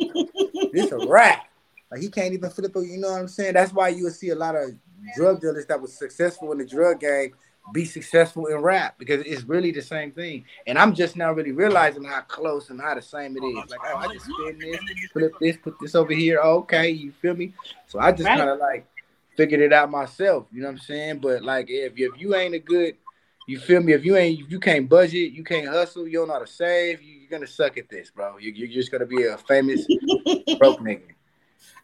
[0.73, 1.47] this a rap.
[1.91, 2.75] Like he can't even flip.
[2.75, 3.53] A, you know what I'm saying?
[3.53, 4.71] That's why you will see a lot of
[5.15, 7.35] drug dealers that was successful in the drug game
[7.73, 10.45] be successful in rap because it's really the same thing.
[10.67, 13.71] And I'm just now really realizing how close and how the same it is.
[13.71, 14.81] Like, oh, I just spin this,
[15.13, 16.41] flip this, put this over here.
[16.43, 17.53] Oh, okay, you feel me?
[17.87, 18.39] So I just Right.
[18.39, 18.87] kind of like
[19.37, 20.47] figured it out myself.
[20.53, 21.19] You know what I'm saying?
[21.19, 22.97] But like, if if you ain't a good,
[23.47, 23.93] you feel me?
[23.93, 26.47] If you ain't, if you can't budget, you can't hustle, you don't know how to
[26.47, 28.39] save, you, you're gonna suck at this, bro.
[28.39, 29.87] You, you're just gonna be a famous
[30.59, 31.03] broke nigga.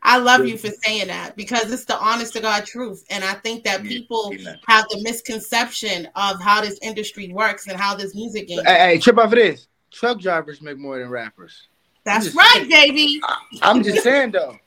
[0.05, 3.05] I love you for saying that because it's the honest to God truth.
[3.09, 4.35] And I think that people
[4.67, 8.65] have the misconception of how this industry works and how this music game.
[8.67, 9.67] Hey, hey, trip off of this.
[9.91, 11.69] Truck drivers make more than rappers.
[12.05, 13.21] That's just right, baby.
[13.63, 14.59] I'm just saying though,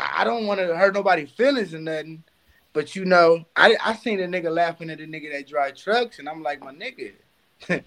[0.00, 2.24] I I don't want to hurt nobody's feelings or nothing,
[2.72, 6.18] but you know, I I seen a nigga laughing at a nigga that drive trucks,
[6.18, 7.12] and I'm like, my nigga,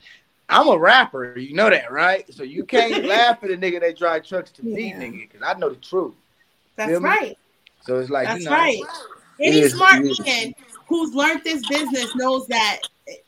[0.49, 2.31] I'm a rapper, you know that, right?
[2.33, 5.57] So you can't laugh at a nigga that drive trucks to me, nigga, because I
[5.57, 6.13] know the truth.
[6.79, 7.09] That's feel me?
[7.09, 7.37] right.
[7.81, 8.81] So it's like, That's you know, right.
[9.41, 10.53] Any is- smart man
[10.87, 12.79] who's learned this business knows that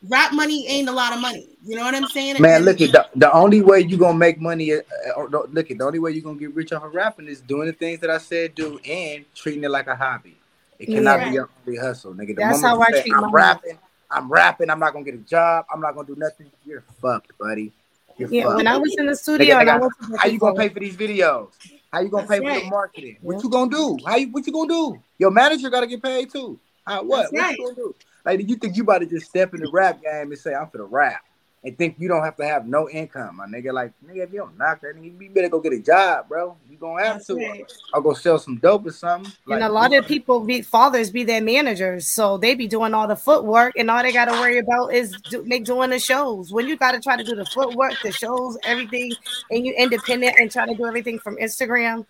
[0.08, 1.48] rap money ain't a lot of money.
[1.64, 2.40] You know what I'm saying?
[2.40, 4.72] Man, And- look at the, the only way you're gonna make money.
[4.72, 4.80] Uh,
[5.16, 7.66] or look at the only way you're gonna get rich off of rapping is doing
[7.66, 10.36] the things that I said do and treating it like a hobby.
[10.78, 11.28] It cannot Yeah.
[11.28, 12.28] be your only hustle, nigga.
[12.28, 13.78] The That's how I say, treat I'm rapping,
[14.10, 14.68] I'm rapping.
[14.70, 15.66] I'm not gonna get a job.
[15.72, 16.50] I'm not gonna do nothing.
[16.66, 17.72] You're fucked, buddy.
[18.18, 18.56] You're Yeah, fucked.
[18.56, 20.68] when I was in the Nigga, studio and I nigga, went how you gonna pay
[20.68, 21.48] for these videos?
[21.92, 23.18] How you gonna That's pay for the marketing?
[23.20, 23.40] What Yeah.
[23.42, 23.98] you gonna do?
[24.06, 25.02] How you what you gonna do?
[25.18, 26.58] Your manager gotta get paid too.
[26.86, 27.22] How, what?
[27.22, 27.58] That's what right.
[27.58, 27.94] you gonna do?
[28.24, 30.68] Like, you think you about to just step in the rap game and say I'm
[30.70, 31.22] for the rap
[31.64, 33.72] and think you don't have to have no income, my nigga?
[33.72, 36.56] Like, nigga, if you don't knock that, nigga, you better go get a job, bro.
[36.68, 37.36] You gonna have That's to.
[37.36, 37.72] right.
[37.94, 39.32] I'll go sell some dope or something.
[39.46, 42.94] and Like, a lot of people be fathers be their managers, so they be doing
[42.94, 45.98] all the footwork, and all they got to worry about is do, make doing the
[45.98, 46.52] shows.
[46.52, 49.12] When you got to try to do the footwork, the shows, everything,
[49.50, 52.06] and you independent and try to do everything from Instagram,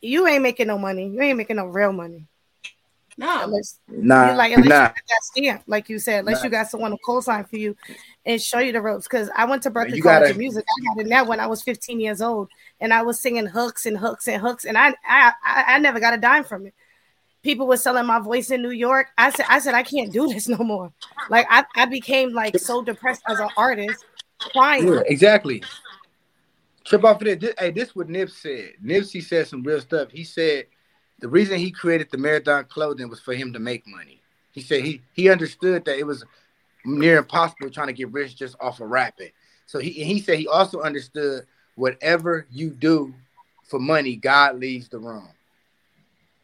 [0.00, 1.08] you ain't making no money.
[1.08, 2.26] You ain't making no real money.
[3.18, 3.44] No.
[3.44, 4.74] Unless Nah, you like, unless nah.
[4.74, 6.44] you got that stamp, like you said, unless Nah.
[6.44, 7.76] you got someone to co-sign for you
[8.24, 9.06] and show you the ropes.
[9.06, 10.64] Because I went to Berklee you College gotta- of Music.
[10.66, 12.48] I got in that when I was 15 years old,
[12.80, 16.00] and I was singing hooks and hooks and hooks, and I I I, I never
[16.00, 16.74] got a dime from it.
[17.42, 19.08] people were selling my voice in New York.
[19.18, 20.92] I said, I said, I can't do this no more.
[21.28, 24.04] Like I, I became like so depressed as an artist,
[24.52, 24.86] crying.
[24.86, 25.62] Yeah, exactly.
[26.84, 27.40] Trip off of it.
[27.40, 28.72] This, hey, this what Nip said.
[28.84, 30.10] Nipsey said some real stuff.
[30.10, 30.66] He said
[31.22, 34.20] the reason he created the marathon clothing was for him to make money.
[34.50, 36.24] He said he he understood that it was
[36.84, 39.30] near impossible trying to get rich just off of rapping.
[39.66, 41.46] So he he said he also understood
[41.76, 43.14] whatever you do
[43.62, 45.28] for money, God leaves the room.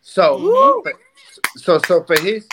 [0.00, 0.94] So, but-
[1.56, 2.48] so so for his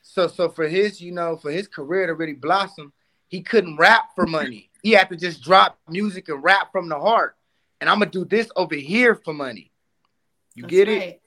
[0.00, 2.92] so so for his you know for his career to really blossom,
[3.26, 4.70] he couldn't rap for money.
[4.84, 7.36] He had to just drop music and rap from the heart.
[7.80, 9.72] And I'm gonna do this over here for money.
[10.54, 11.20] You That's get it?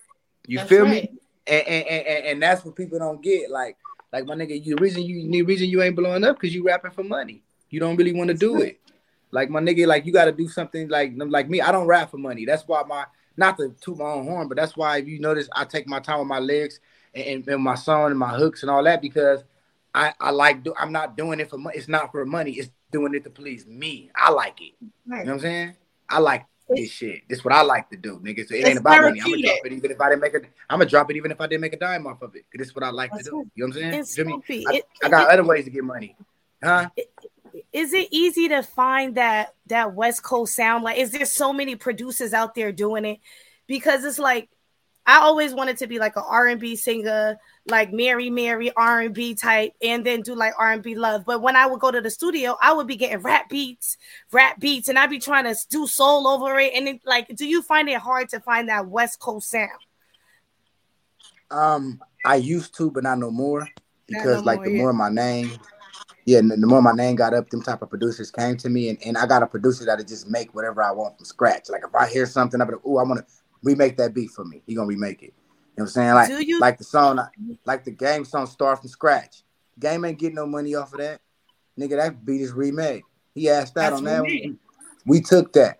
[0.57, 0.67] Right.
[0.67, 1.11] You That's feel right.
[1.11, 1.19] me?
[1.47, 3.49] And, and, and, and- that's what people don't get.
[3.49, 3.77] Like,
[4.13, 6.63] like my nigga, you the reason you the reason you ain't blowing up because you
[6.63, 7.43] rapping for money.
[7.69, 8.79] You don't really want to do it.
[9.31, 11.61] Like my nigga, like you got to do something like like me.
[11.61, 12.45] I don't rap for money.
[12.45, 13.05] That's why my
[13.37, 15.99] not to toot my own horn, but that's why if you notice, I take my
[15.99, 16.79] time with my lyrics
[17.13, 19.43] and, and, and my song and my hooks and all that because
[19.95, 20.73] I I like do.
[20.77, 21.77] I'm not doing it for money.
[21.77, 22.51] It's not for money.
[22.51, 24.11] It's doing it to please me.
[24.15, 24.73] I like it.
[24.81, 25.75] You know what I'm saying?
[26.09, 26.45] I like
[26.75, 27.21] this shit.
[27.29, 28.47] This is what I like to do, nigga.
[28.47, 29.19] So it It's ain't about money.
[29.21, 30.45] I'm gonna drop it even if I didn't make it.
[30.69, 32.45] I'm gonna drop it even if I didn't make a dime off of it.
[32.53, 33.35] This is what I like That's to do.
[33.55, 33.93] You know what I'm saying?
[33.95, 34.65] It's You feel me?
[34.67, 36.15] I, it- I got it- other ways to get money,
[36.63, 36.89] huh?
[37.73, 40.83] is it easy to find that that West Coast sound?
[40.83, 43.19] Like, is there so many producers out there doing it?
[43.67, 44.49] Because it's like
[45.05, 47.37] I always wanted to be like an R and B singer,
[47.67, 51.23] like Mary Mary R and B type, and then do like R and B love.
[51.25, 53.97] But when I would go to the studio, I would be getting rap beats,
[54.31, 56.73] rap beats, and I'd be trying to do soul over it.
[56.75, 59.69] And it, like, do you find it hard to find that West Coast sound?
[61.49, 63.67] Um, I used to, but not no more
[64.07, 64.77] because no like more, the yeah.
[64.77, 65.51] more my name,
[66.25, 68.89] yeah, the the more my name got up, them type of producers came to me,
[68.89, 71.69] and, and I got a producer that'll just make whatever I want from scratch.
[71.69, 73.25] Like if I hear something, I'm like, oh, I want to
[73.63, 74.61] remake that beat for me.
[74.65, 75.25] He gonna remake it.
[75.25, 76.13] You know what I'm saying?
[76.13, 77.19] Like you- like the song,
[77.65, 79.43] like the game song, start from scratch.
[79.79, 81.21] Game ain't getting no money off of that,
[81.79, 81.97] nigga.
[81.97, 83.03] That beat is remade.
[83.33, 84.21] He asked that That's on that.
[84.23, 84.59] one.
[85.05, 85.79] We took that.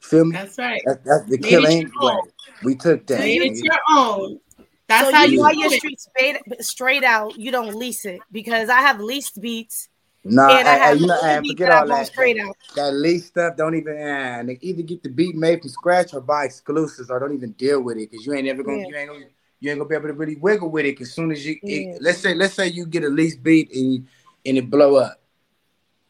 [0.00, 0.32] Feel me?
[0.32, 0.82] That's right.
[0.86, 2.12] That, that's the Made kill it ain't your way.
[2.14, 2.28] own.
[2.62, 3.18] We took that.
[3.20, 4.38] Made it your own.
[4.86, 5.78] That's so how you you buy do your it.
[5.78, 7.36] street straight, straight out.
[7.38, 9.88] You don't lease it because I have leased beats.
[10.24, 12.06] Nah, and I you know, other forget I all that.
[12.06, 12.56] straight out.
[12.76, 13.96] That lease stuff, don't even.
[13.96, 17.52] Eh, nigga, either get the beat made from scratch or buy exclusives, or don't even
[17.52, 18.88] deal with it because you ain't ever gonna, Yeah.
[18.88, 19.24] you ain't gonna,
[19.60, 21.00] you ain't gonna be able to really wiggle with it.
[21.00, 24.06] As soon as you, it- let's say, let's say you get a lease beat and
[24.46, 25.20] and it blow up.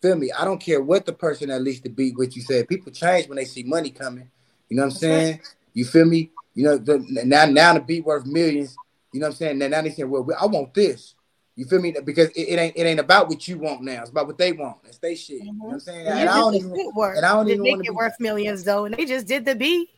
[0.00, 0.30] Feel me?
[0.32, 2.68] I don't care what the person that leased the beat with you said.
[2.68, 4.30] People change when they see money coming.
[4.68, 5.40] You know what I'm saying?
[5.72, 6.30] You feel me?
[6.54, 8.78] You know, the, now now the beat worth millions.
[9.12, 9.58] You know what I'm saying?
[9.58, 11.13] Now, now they saying, well, I want this.
[11.56, 11.94] You feel me?
[12.04, 14.00] Because it, it ain't it ain't about what you want now.
[14.00, 14.78] It's about what they want.
[14.84, 15.42] It's they shit.
[15.42, 15.78] You know what I'm mm-hmm.
[15.78, 16.06] saying?
[16.06, 18.86] And And I don't even and I don't even make it be worth millions though,
[18.86, 19.88] and they just did the beat.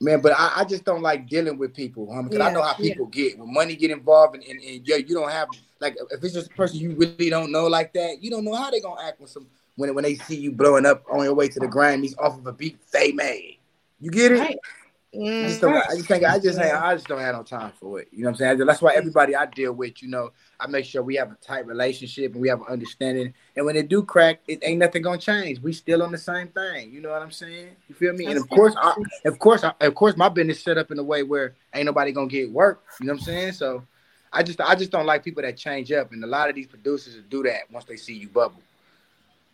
[0.00, 2.74] man, but I, I just don't like dealing with people, because I Yeah, know how
[2.78, 2.94] yeah.
[2.94, 5.48] people get when money get involved and, and, and yo, you don't have
[5.80, 8.54] like if it's just a person you really don't know like that, you don't know
[8.54, 9.46] how they gonna act when some
[9.76, 12.46] when when they see you blowing up on your way to the Grammys off of
[12.46, 13.58] a beat they made.
[14.00, 14.40] You get it?
[14.40, 14.58] Right.
[15.14, 15.44] Mm.
[15.44, 15.74] I just don't.
[15.74, 18.08] I just think I just ain't, I just don't have no time for it.
[18.12, 18.66] You know what I'm saying?
[18.66, 20.30] That's why everybody I deal with, you know,
[20.60, 23.34] I make sure we have a tight relationship and we have an understanding.
[23.56, 25.60] And when it do crack, it ain't nothing gonna change.
[25.60, 26.92] We still on the same thing.
[26.92, 27.70] You know what I'm saying?
[27.88, 28.26] You feel me?
[28.26, 28.94] and of course, I,
[29.24, 32.12] of course, I, of course, my business set up in a way where ain't nobody
[32.12, 32.84] gonna get work.
[33.00, 33.52] You know what I'm saying?
[33.54, 33.82] So,
[34.32, 36.12] I just, I just don't like people that change up.
[36.12, 38.62] And a lot of these producers do that once they see you bubble.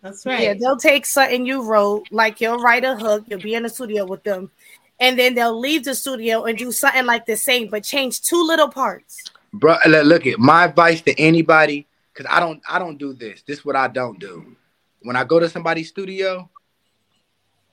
[0.03, 0.43] That's right.
[0.43, 3.69] Yeah, they'll take something you wrote, like you'll write a hook, you'll be in the
[3.69, 4.51] studio with them,
[4.99, 8.43] and then they'll leave the studio and do something like the same, but change two
[8.43, 9.25] little parts.
[9.53, 13.43] bro look at my advice to anybody because i don't i don't do this.
[13.43, 14.57] This is what i don't do.
[15.03, 16.49] When i go to somebody's studio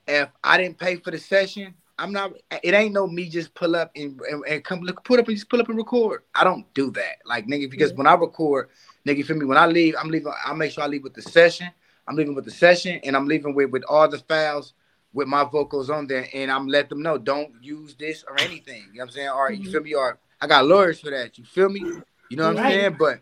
[0.06, 2.32] if i didn't pay for the session i'm not
[2.62, 5.36] it ain't no me just pull up and, and, and come look put up and
[5.36, 6.22] just pull up and record.
[6.34, 7.18] I don't do that.
[7.24, 8.68] Like nigga because when i record
[9.06, 9.46] nigga you feel me?
[9.46, 11.68] When i leave i'm leaving i make sure i leave with the session.
[12.06, 14.74] I'm leaving with the session and i'm leaving with with all the files
[15.14, 18.82] with my vocals on there and i'm let them know don't use this or anything.
[18.92, 19.28] You know what i'm saying?
[19.30, 19.94] Or you feel me?
[19.94, 21.38] Or i got lawyers for that.
[21.38, 21.80] You feel me?
[22.28, 22.96] You know what i'm saying?
[22.98, 23.20] But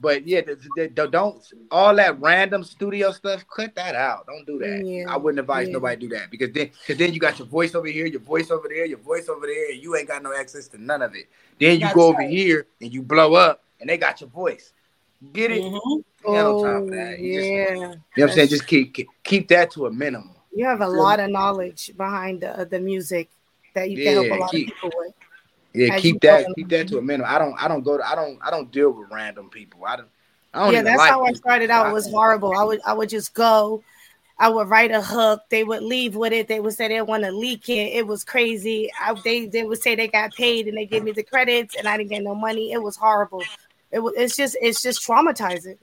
[0.00, 4.26] but yeah the, the, don't all that random studio stuff cut that out.
[4.26, 4.84] Don't do that.
[4.84, 5.74] Yeah, i wouldn't advise yeah.
[5.74, 8.50] nobody do that because then because then you got your voice over here your voice
[8.50, 11.14] over there your voice over there and you ain't got no access to none of
[11.14, 11.28] it.
[11.60, 14.72] Then you That's go over here and you blow up and they got your voice.
[15.32, 15.62] Get it?
[15.62, 15.80] Mhm.
[16.24, 17.18] You ain't no time for that.
[17.18, 17.64] You just- Oh, yeah.
[17.64, 18.48] you know what i'm saying?
[18.48, 22.40] Just keep, keep that to a minimum You have a Feel lot of knowledge behind
[22.40, 23.28] the, the music
[23.74, 25.14] that you can help a Yeah, lot keep- of people with.
[25.74, 27.30] Yeah, keep that keep that to a minimum.
[27.30, 29.84] I don't I don't go to I don't I don't deal with random people.
[29.84, 30.08] I don't
[30.54, 31.88] I don't Yeah, that's like how I started out.
[31.88, 32.54] It was horrible.
[32.54, 33.82] I would I would just go.
[34.40, 35.42] I would write a hook.
[35.50, 36.48] They would leave with it.
[36.48, 37.92] They would say they want to leak it.
[37.92, 38.90] It was crazy.
[39.00, 41.86] I, they they would say they got paid and they gave me the credits and
[41.88, 42.72] I didn't get no money.
[42.72, 43.42] It was horrible.
[43.92, 44.14] It was.
[44.16, 45.78] It's just it's just traumatizing.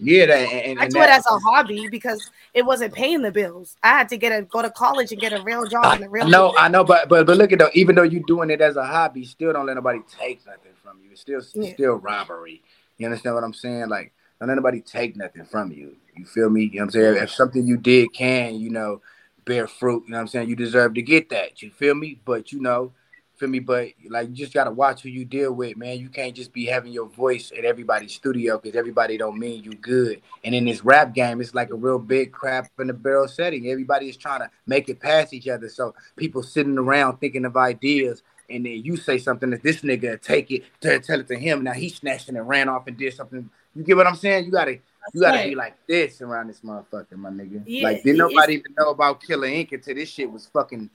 [0.00, 3.22] Yeah, that, and, I and do it that- as a hobby because it wasn't paying
[3.22, 3.76] the bills.
[3.82, 6.08] I had to get a go to college and get a real job and a
[6.08, 6.28] real.
[6.28, 7.70] No, I know, but but but look at though.
[7.74, 10.98] Even though you're doing it as a hobby, still don't let nobody take nothing from
[11.02, 11.10] you.
[11.12, 11.72] It's still Yeah.
[11.74, 12.62] still robbery.
[12.96, 13.88] You understand what I'm saying?
[13.88, 15.96] Like don't let nobody take nothing from you.
[16.16, 16.62] You feel me?
[16.64, 17.16] You know what I'm saying?
[17.22, 19.02] If something you did can, you know,
[19.44, 20.48] bear fruit, you know what I'm saying?
[20.48, 21.60] You deserve to get that.
[21.62, 22.20] You feel me?
[22.24, 22.92] But you know,
[23.38, 23.58] feel me?
[23.58, 25.98] But like you just gotta watch who you deal with, man.
[25.98, 29.72] You can't just be having your voice at everybody's studio because everybody don't mean you
[29.72, 30.20] good.
[30.44, 33.68] And in this rap game, it's like a real big crap in the barrel setting.
[33.68, 35.68] Everybody is trying to make it past each other.
[35.68, 38.22] So people sitting around thinking of ideas.
[38.50, 41.64] And then you say something that this nigga take it to tell it to him.
[41.64, 43.50] Now he snatched it and ran off and did something.
[43.74, 44.46] You get what I'm saying?
[44.46, 44.78] You gotta
[45.14, 45.48] you gotta right.
[45.50, 47.62] be like this around this motherfucker, my nigga.
[47.66, 50.90] Yeah, like didn't nobody even know about Killer Inc until this shit was fucking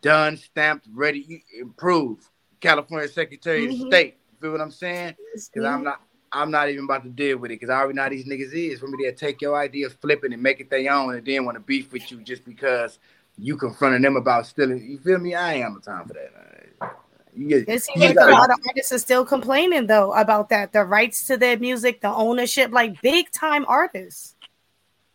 [0.00, 2.24] done, stamped, ready, improved.
[2.60, 3.70] California Secretary Mhm.
[3.70, 4.18] of State.
[4.40, 5.16] Feel what I'm saying?
[5.34, 6.00] Because I'm not
[6.34, 8.80] I'm not even about to deal with it because I already know these niggas is.
[8.80, 11.44] For me, they'll take your ideas, flip it, and make it their own, and then
[11.44, 12.98] want to beef with you just because
[13.36, 14.82] you confronting them about stealing.
[14.82, 15.34] You feel me?
[15.34, 16.92] I ain't no time for that.
[17.34, 20.72] You get, It seems like a lot of artists are still complaining though about that.
[20.72, 24.31] The rights to their music, the ownership, like big time artists.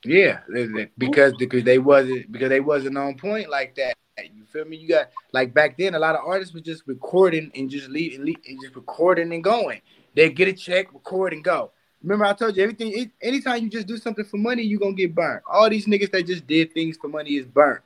[0.08, 0.40] Yeah,
[0.98, 3.96] because because they wasn't because they wasn't on point like that.
[4.18, 4.78] You feel me?
[4.78, 8.26] You got like back then, a lot of artists were just recording and just leaving
[8.26, 9.82] leave and just recording and going.
[10.16, 11.72] They get a check, record and go.
[12.02, 13.12] Remember, I told you everything.
[13.22, 15.44] Anytime you just do something for money, you're gonna get burnt.
[15.46, 17.82] All these niggas that just did things for money is burnt.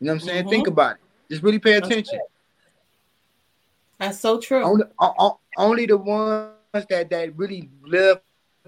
[0.00, 0.40] You know what I'm saying?
[0.42, 0.50] Mm-hmm.
[0.50, 1.00] Think about it.
[1.30, 2.20] Just really pay attention.
[3.98, 4.62] That's so true.
[4.62, 4.84] Only,
[5.56, 8.20] only the ones that that really love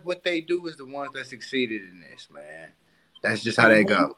[0.03, 2.71] what they do is the ones that succeeded in this, man.
[3.23, 4.17] That's just how they go.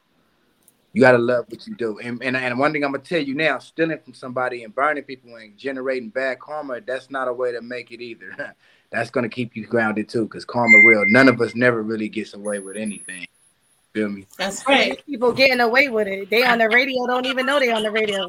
[0.93, 1.99] You gotta love what you do.
[1.99, 5.05] And, and and one thing I'm gonna tell you now, stealing from somebody and burning
[5.05, 8.55] people and generating bad karma, that's not a way to make it either.
[8.91, 11.05] that's gonna keep you grounded too, because karma real.
[11.07, 13.27] None of us never really gets away with anything.
[13.93, 14.27] Feel me?
[14.37, 15.05] That's right.
[15.07, 16.31] People getting away with it.
[16.31, 18.25] They on the radio don't even know they on the radio,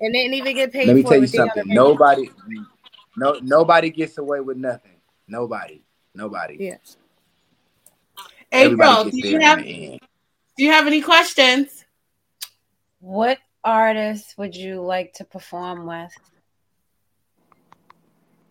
[0.00, 0.88] and they didn't even get paid.
[0.88, 1.74] Let me for tell you but they on the something.
[1.74, 2.30] Nobody
[3.16, 4.92] no nobody gets away with nothing.
[5.26, 5.82] Nobody.
[6.14, 6.56] Nobody.
[6.58, 6.76] Yeah.
[8.52, 10.00] April, do you have in the end.
[10.56, 11.84] do you have any questions?
[13.00, 16.12] What artist would you like to perform with?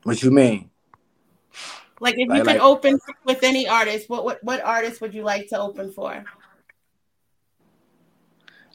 [0.03, 0.69] What you mean?
[1.99, 5.13] Like if you Like- could like- open with any artist, what what what artist would
[5.13, 6.23] you like to open for?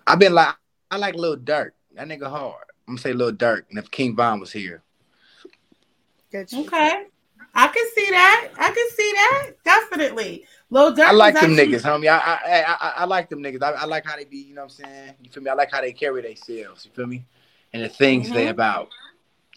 [0.06, 0.55] I've been like
[0.90, 1.72] I like Lil Durk.
[1.94, 2.64] That nigga hard.
[2.88, 3.64] I'm gonna say Lil Durk.
[3.70, 4.82] And if King Von was here.
[6.34, 7.06] Okay.
[7.55, 8.51] I can see that.
[8.56, 9.51] I can see that.
[9.64, 10.47] Definitely.
[10.70, 12.09] Lil Durk I like them actually- niggas, homie.
[12.09, 13.62] I I, I I I like them niggas.
[13.62, 15.14] I, I like how they be, you know what I'm saying?
[15.22, 15.51] You feel me?
[15.51, 17.24] I like how they carry themselves, you feel me?
[17.72, 18.51] And the things they Mhm.
[18.51, 18.88] about.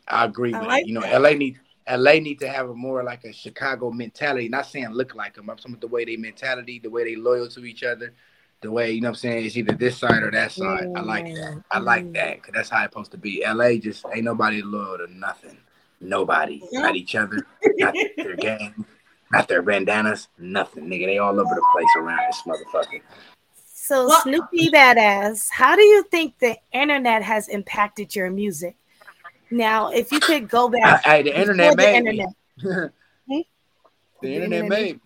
[0.07, 0.88] I agree I with like it.
[0.88, 1.22] You know, that.
[1.22, 4.48] LA need LA need to have a more like a Chicago mentality.
[4.49, 5.49] Not saying look like them.
[5.49, 8.14] I'm talking about the way they mentality, the way they loyal to each other,
[8.61, 9.45] the way you know what I'm saying.
[9.45, 10.88] It's either this side or that side.
[10.95, 11.61] I like that.
[11.72, 13.44] I like that because that's how it's supposed to be.
[13.45, 15.57] LA just ain't nobody loyal to nothing.
[16.02, 17.45] Nobody, not each other,
[17.77, 18.85] not their gang,
[19.34, 21.06] not their bandanas, nothing, nigga.
[21.08, 23.02] They all over the place around this motherfucker.
[23.66, 28.78] So Snoopy Badazz, how do you think the internet has impacted your music?
[29.52, 32.30] Now, if you could go back, uh, Hey, the before internet the internet.
[32.58, 32.64] me.
[32.64, 32.90] Hmm?
[33.28, 33.46] the
[34.22, 35.02] The internet internet made me.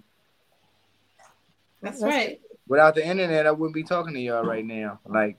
[1.82, 2.42] That's right.
[2.68, 5.00] Without the internet, I wouldn't be talking to y'all right now.
[5.06, 5.38] Like,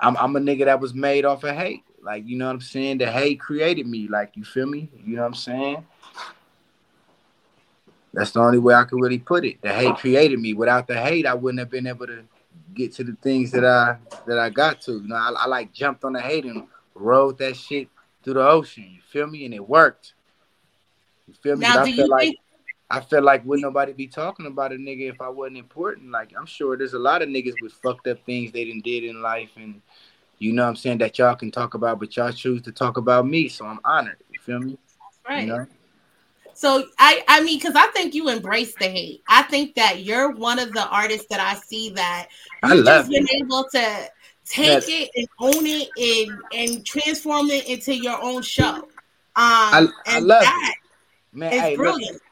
[0.00, 1.84] I'm I'm a nigga that was made off of hate.
[2.02, 2.98] Like, you know what I'm saying?
[2.98, 4.08] The hate created me.
[4.08, 4.90] Like, you feel me?
[5.04, 5.86] You know what I'm saying?
[8.12, 9.60] That's the only way I could really put it.
[9.60, 10.54] The hate created me.
[10.54, 12.24] Without the hate, I wouldn't have been able to
[12.74, 14.92] get to the things that I that I got to.
[14.92, 17.88] You know, I, I like jumped on the hate and rode that shit
[18.22, 18.84] through the ocean.
[18.90, 19.44] You feel me?
[19.44, 20.14] And it worked.
[21.26, 21.66] You feel me?
[21.66, 22.38] Now, I feel like think-
[22.90, 26.10] I feel like would nobody be talking about a nigga if I wasn't important.
[26.10, 29.04] Like I'm sure there's a lot of niggas with fucked up things they didn't did
[29.04, 29.82] in life, and
[30.38, 32.96] you know what I'm saying that y'all can talk about, but y'all choose to talk
[32.96, 34.16] about me, so I'm honored.
[34.32, 34.78] You feel me?
[35.28, 35.40] Right.
[35.42, 35.66] You know?
[36.58, 39.22] So I I mean because I think you embrace the hate.
[39.28, 42.28] I think that you're one of the artists that I see that
[42.62, 43.30] I you've love just been it.
[43.42, 44.10] able to
[44.46, 44.88] take Yes.
[44.88, 48.88] it and own it and and transform it into your own show.
[49.36, 50.76] Um I, I love that it,
[51.32, 51.52] man.
[51.52, 52.22] is Hey, look, brilliant.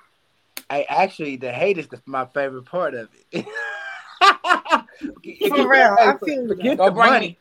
[0.71, 3.47] I actually the hate is the, my favorite part of it.
[5.49, 7.39] For real, I feel forget the money.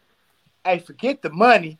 [0.63, 1.79] Hey, forget the money.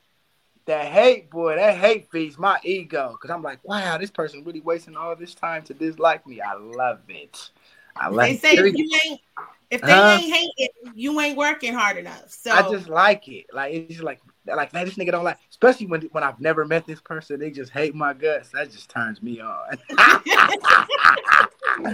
[0.65, 3.15] That hate, boy, that hate feeds my ego.
[3.21, 6.41] Cause I'm like, wow, this person really wasting all this time to dislike me.
[6.41, 7.49] I love it.
[7.95, 8.39] I love They it.
[8.39, 9.21] say if you ain't
[9.69, 10.19] If they Huh?
[10.19, 12.29] ain't hating, you ain't working hard enough.
[12.29, 13.45] So I just like it.
[13.53, 15.37] Like it's just like like man, this nigga don't like.
[15.49, 18.49] Especially when when I've never met this person, they just hate my guts.
[18.49, 19.77] That just turns me on.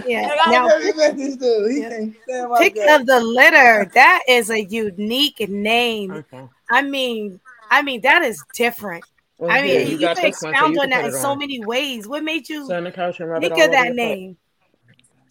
[0.06, 0.28] Yeah.
[0.28, 1.72] Like, Now, never met this dude.
[1.72, 3.90] He can't stand my pick of the litter.
[3.94, 6.12] That is a unique name.
[6.12, 6.48] Okay.
[6.70, 7.40] I mean,
[7.72, 9.04] I mean that is different.
[9.38, 11.12] Well, I yeah, mean, you you, got can this one, so expound on that in
[11.12, 12.06] so many ways.
[12.06, 14.36] What made you Sit couch and think of that name?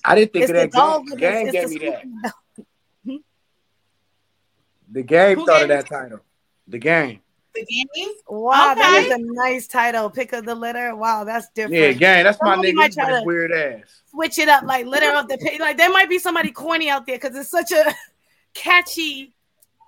[0.03, 0.71] I didn't think It's of that.
[0.71, 1.05] dog.
[1.05, 2.01] Game, with game the- gave me that.
[2.01, 2.21] sleeping.
[3.05, 3.15] Hmm?
[4.91, 6.19] The game Who thought of that title.
[6.67, 7.21] The game.
[7.53, 7.65] the
[7.95, 8.09] game.
[8.27, 9.07] Wow, that Okay.
[9.07, 10.09] is a nice title.
[10.09, 10.95] Pick of the litter.
[10.95, 11.75] Wow, that's different.
[11.81, 12.23] Yeah, gang.
[12.23, 14.01] That's my nigga might try to weird ass.
[14.09, 15.59] switch it up, like litter of the pig.
[15.59, 17.93] Like there might be somebody corny out there because it's such a
[18.53, 19.33] catchy.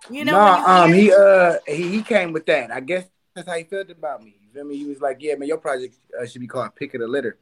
[0.10, 2.72] You know, nah, um, he uh he, he came with that.
[2.72, 3.06] I guess
[3.36, 4.36] that's how he felt about me.
[4.42, 4.78] You feel me?
[4.78, 7.38] He was like, "Yeah, man, your project uh, should be called Pick of the Litter."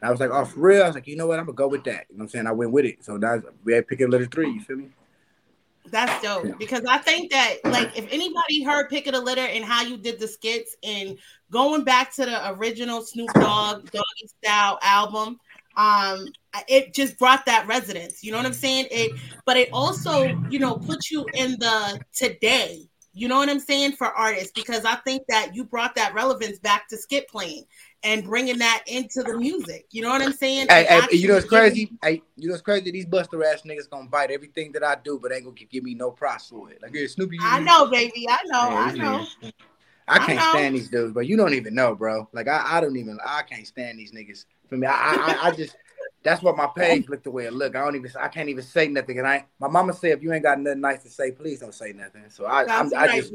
[0.00, 1.38] And I was like, "Oh, for real?" I was like, "You know what?
[1.38, 2.46] I'm gonna go with that." You know what I'm saying?
[2.46, 3.04] I went with it.
[3.04, 4.50] So that's we had Pick of the Litter three.
[4.50, 4.88] You feel me?
[5.86, 9.64] That's dope because I think that like if anybody heard Pick of the Litter and
[9.64, 11.18] how you did the skits and
[11.50, 15.38] going back to the original Snoop Dogg Doggy Style album,
[15.76, 16.26] um,
[16.68, 18.22] it just brought that resonance.
[18.22, 18.86] You know what I'm saying?
[18.90, 19.12] It,
[19.46, 22.88] but it also you know put you in the today.
[23.14, 26.58] You know what I'm saying for artists because I think that you brought that relevance
[26.58, 27.64] back to skit playing
[28.02, 29.86] and bringing that into the music.
[29.90, 30.68] You know what I'm saying?
[30.70, 31.92] Hey, And hey, you know it's actually crazy?
[32.02, 32.90] Hey, you know it's crazy?
[32.90, 35.84] These buster ass niggas gonna bite everything that I do, but ain't gonna give, give
[35.84, 36.80] me no props for it.
[36.80, 37.36] Like, yeah, Snoopy.
[37.36, 38.26] you- I know, baby.
[38.30, 38.70] I know.
[38.70, 39.26] Yeah, I know.
[39.42, 39.52] niggas-
[40.08, 42.28] I can't I stand these dudes, but you don't even know, bro.
[42.32, 44.46] Like I, I don't even I can't stand these niggas.
[44.68, 45.76] For me, I, I, I- I just
[46.22, 47.76] that's what my page looked the way it looked.
[47.76, 49.18] I don't even I can't even say nothing.
[49.18, 51.74] And I my mama said if you ain't got nothing nice to say, please don't
[51.74, 52.24] say nothing.
[52.28, 53.32] So I I'm, I just.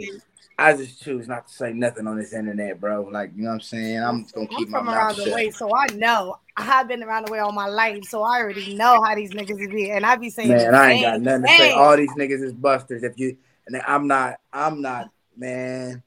[0.60, 3.03] I just choose not to say nothing on this internet, bro.
[3.03, 3.99] Like you know what I'm saying?
[3.99, 6.39] I'm just gonna I'm keep my from around mouth the way, so I know.
[6.56, 9.72] I've been around the way all my life, so I already know how these niggas
[9.72, 9.91] be.
[9.91, 11.72] And I be saying, Man, I ain't got nothing to say.
[11.73, 13.03] All these niggas is busters.
[13.03, 13.38] If you
[13.68, 16.02] and I'm not, I'm not, man.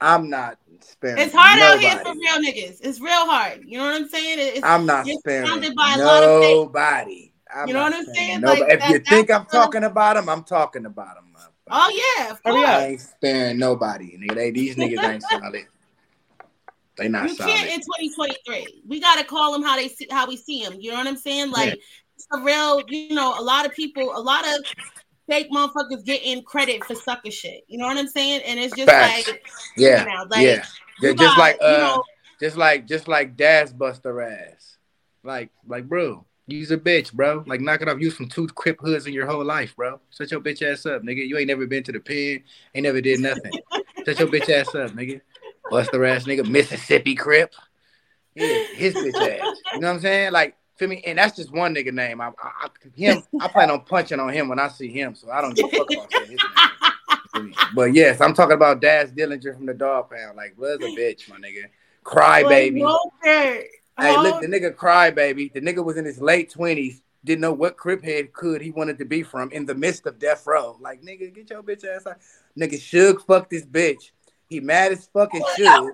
[0.00, 0.58] I'm not
[0.90, 1.18] sparing.
[1.18, 2.78] It's hard out here for real niggas.
[2.80, 3.62] It's real hard.
[3.64, 4.38] You know what I'm saying?
[4.40, 7.32] It's, I'm not you're sparing surrounded by a lot of nobody.
[7.54, 8.40] I'm You know what I'm saying?
[8.40, 8.60] Nobody.
[8.62, 11.24] Like, if you think I'm talking about them, I'm talking about them.
[11.70, 12.68] Oh yeah, of course.
[12.68, 14.18] I ain't sparing nobody.
[14.18, 15.66] Nigga, they, these niggas ain't solid.
[16.96, 17.54] They not You solid.
[17.54, 18.82] can't in 2023.
[18.86, 20.76] We gotta call them how they see how we see them.
[20.78, 21.50] You know what I'm saying?
[21.50, 21.80] Like
[22.16, 24.64] it's a real, you know, a lot of people, a lot of
[25.28, 27.64] fake motherfuckers getting credit for sucker shit.
[27.68, 28.42] You know what I'm saying?
[28.46, 29.28] And it's just Facts.
[29.28, 29.42] like
[29.76, 31.12] yeah, you know, like, yeah.
[31.14, 32.04] Just like uh, you know-
[32.40, 34.78] just like just like Daz Buster ass.
[35.22, 37.44] Like like bro, you's a bitch, bro.
[37.46, 38.00] Like knock it off.
[38.00, 40.00] You some two crip hoods in your whole life, bro.
[40.10, 41.26] Shut your bitch ass up, nigga.
[41.26, 42.42] You ain't never been to the pen.
[42.74, 43.52] Ain't never did nothing.
[44.04, 45.20] Shut your bitch ass up, nigga.
[45.70, 47.54] Buster ass nigga, Mississippi crip.
[48.34, 49.56] Yeah, his bitch ass.
[49.72, 50.32] You know what I'm saying?
[50.32, 51.02] Like, feel me?
[51.06, 52.20] And that's just one nigga name.
[52.20, 53.22] I, I, I him.
[53.40, 55.68] I plan on punching on him when I see him, so I don't give a
[55.70, 56.40] fuck about his
[57.36, 57.54] name.
[57.74, 60.36] But yes, I'm talking about Daz Dillinger from the Dog Pound.
[60.36, 61.64] Like, was a bitch, my nigga.
[62.04, 62.84] Cry baby.
[62.84, 63.68] Okay.
[63.98, 65.50] Hey, look, the nigga cry baby.
[65.52, 67.00] The nigga was in his late twenties.
[67.24, 70.18] Didn't know what crip head could he wanted to be from in the midst of
[70.18, 70.76] death row.
[70.80, 72.18] Like, nigga, get your bitch ass out.
[72.58, 74.10] Nigga, Suge fucked this bitch.
[74.46, 75.92] He mad as fucking Suge.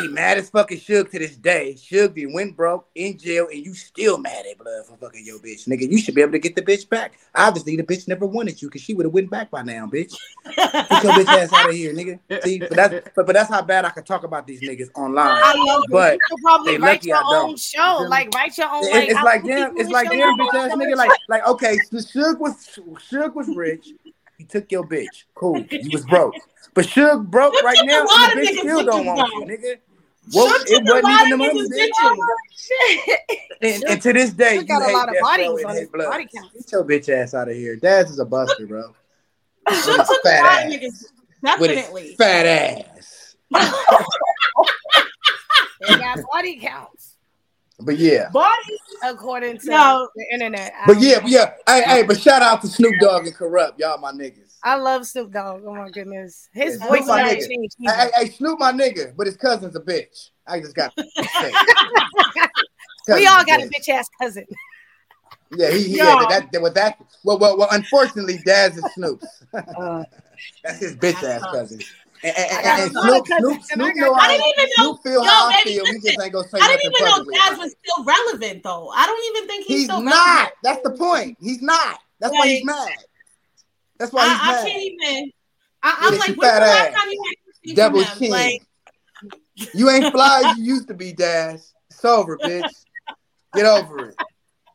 [0.00, 1.74] He mad as fucking Suge to this day.
[1.76, 5.38] Suge then went broke in jail, and you still mad at blood for fucking your
[5.38, 5.66] bitch.
[5.66, 7.14] Nigga, you should be able to get the bitch back.
[7.34, 10.14] Obviously, the bitch never wanted you because she would have went back by now, bitch.
[10.56, 12.18] Get your bitch ass out of here, nigga.
[12.42, 15.28] See, but that's but, but that's how bad I could talk about these niggas online.
[15.42, 18.84] I love but you could probably write your own show, like write your own.
[18.84, 20.96] It- like, it's like damn, it's like damn, bitch ass nigga.
[20.96, 22.54] Like, like okay, so Suge was
[23.10, 23.92] Suge was rich.
[24.38, 25.24] He took your bitch.
[25.34, 25.64] Cool.
[25.70, 26.34] You was broke.
[26.74, 29.78] But Suge broke Suge right now, lot and the bitch still don't want you, nigga.
[30.32, 31.90] Well, Suge it wasn't lot even the money, bitch.
[32.02, 33.16] bitches.
[33.62, 35.88] And, and to this day, Suge you got a hate lot of bodies on his
[35.88, 36.10] blood.
[36.10, 36.52] body count.
[36.52, 37.76] Get your bitch ass out of here.
[37.76, 38.94] Daz is a buster, bro.
[39.66, 40.72] With his took a fat lot of ass.
[40.72, 41.60] niggas.
[41.60, 42.14] With his Definitely.
[42.16, 43.36] fat ass.
[45.78, 47.15] They got body counts
[47.80, 48.30] But yeah.
[48.30, 48.78] Bodies.
[49.02, 50.08] according to No.
[50.14, 50.72] the internet.
[50.80, 51.20] I But yeah, know.
[51.22, 51.52] but yeah.
[51.66, 54.56] Hey, hey, but shout out to Snoop Dogg and Kurupt, y'all my niggas.
[54.62, 55.62] I love Snoop Dogg.
[55.66, 57.48] Oh my goodness, his Yeah, voice Snoop my nigga.
[57.48, 57.76] changed.
[57.80, 60.30] Hey, hey, hey, Snoop my nigga, but his cousin's a bitch.
[60.46, 61.04] I just got to
[61.40, 61.52] say.
[63.14, 64.46] we all got a bitch ass cousin.
[65.56, 66.98] Yeah, he, he yeah, that, that, with that.
[67.22, 67.68] Well, well, well.
[67.70, 69.44] Unfortunately, Daz is Snoop's.
[69.54, 70.02] Uh,
[70.64, 71.80] That's his bitch ass cousin.
[72.26, 74.84] And, and, and, and got Snoop, Snoop, I Snoop know I how didn't even know-
[74.84, 75.86] Snoop feel Yo, how I feel.
[75.86, 77.34] He listen, just ain't gonna say I didn't even know publicly.
[77.34, 78.88] Daz about was still relevant though.
[78.88, 80.26] I don't even think he's, He's still not.
[80.26, 80.52] relevant.
[80.64, 81.38] That's the point.
[81.40, 82.00] He's not.
[82.18, 82.96] That's why he's mad.
[83.98, 85.30] That's why he's I, I can't even.
[85.82, 86.94] I, I'm Yeah, like, when's the last ass.
[86.94, 88.18] time you had to see him?
[88.18, 88.30] King.
[88.32, 88.62] Like,
[89.74, 91.72] You ain't fly as you used to be, Daz.
[91.90, 92.72] It's over, bitch.
[93.54, 94.16] Get over it.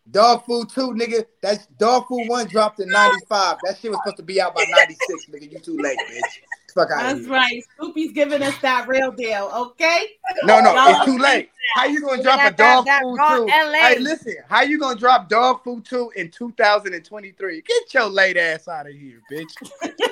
[0.10, 1.26] Dog Food 2, nigga.
[1.42, 3.58] That's Dog Food 1 dropped in 95.
[3.64, 5.52] That shit was supposed to be out by 96, nigga.
[5.52, 6.40] You too late, bitch.
[6.72, 7.34] Fuck out That's of here.
[7.34, 7.64] right.
[7.78, 10.08] Snoopy's giving us that real deal, okay?
[10.44, 11.50] No, no, Y'all it's too late.
[11.76, 13.46] How you gonna drop a dog that- that food raw two?
[13.48, 13.74] LA.
[13.74, 17.62] Hey, listen, how you gonna drop dog food two in 2023?
[17.62, 19.54] Get your late ass out of here, bitch.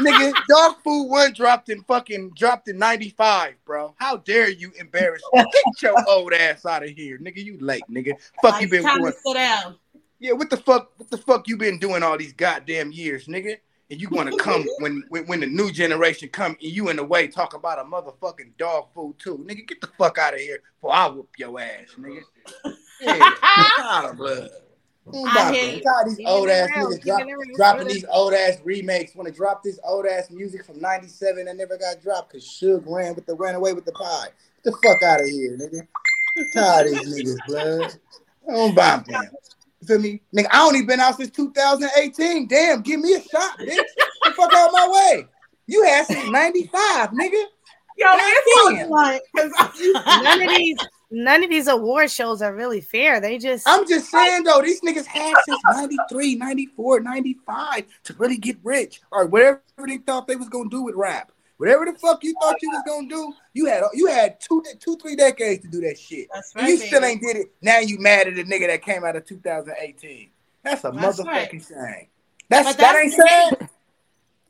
[0.00, 3.94] Nigga, dog food one dropped in fucking dropped in 95, bro.
[3.96, 5.44] How dare you embarrass me?
[5.52, 7.44] Get your old ass out of here, nigga.
[7.44, 8.14] You late, nigga.
[8.42, 9.12] Fuck you been time doing.
[9.12, 9.76] to sit down.
[10.18, 10.90] Yeah, what the fuck?
[10.96, 13.58] What the fuck you been doing all these goddamn years, nigga?
[13.90, 16.96] And you want to come when, when when the new generation come and you in
[16.96, 19.68] the way talk about a motherfucking dog food too, nigga?
[19.68, 22.22] Get the fuck out of here, for I whoop your ass, nigga.
[23.00, 23.32] Yeah,
[23.80, 24.48] out of blood.
[25.12, 25.82] I hear you.
[25.82, 27.56] Tired of these old ass niggas drop, keeping it real.
[27.56, 29.14] dropping these old ass remakes.
[29.14, 32.82] Want to drop this old ass music from '97 that never got dropped because Suge
[32.86, 34.28] ran with the ran away with the pie.
[34.64, 35.86] Get the fuck out of here, nigga.
[36.54, 37.94] Tired of these niggas, blood.
[38.48, 39.30] I don't buy them.
[39.84, 40.22] You feel me?
[40.34, 42.46] Nigga, I only been out since 2018.
[42.48, 43.66] Damn, give me a shot, bitch.
[43.66, 43.86] Get
[44.24, 45.26] the fuck out my way.
[45.66, 47.44] You had since 95, nigga.
[47.96, 48.90] Yo, Goddamn.
[50.24, 50.76] none of these
[51.10, 53.20] none of these award shows are really fair.
[53.20, 58.36] They just I'm just saying though, these niggas had since 93, 94, 95 to really
[58.36, 61.30] get rich or whatever they thought they was gonna do with rap.
[61.56, 64.96] Whatever the fuck you thought you was gonna do, you had you had two, two,
[64.96, 66.28] three decades to do that shit.
[66.34, 67.54] That's And you right, still ain't did it.
[67.62, 70.30] Now you mad at the nigga that came out of 2018.
[70.64, 71.50] That's a That's motherfucking right.
[71.50, 72.06] shame.
[72.48, 73.50] That's, But that that's ain't saying.
[73.60, 73.70] sad.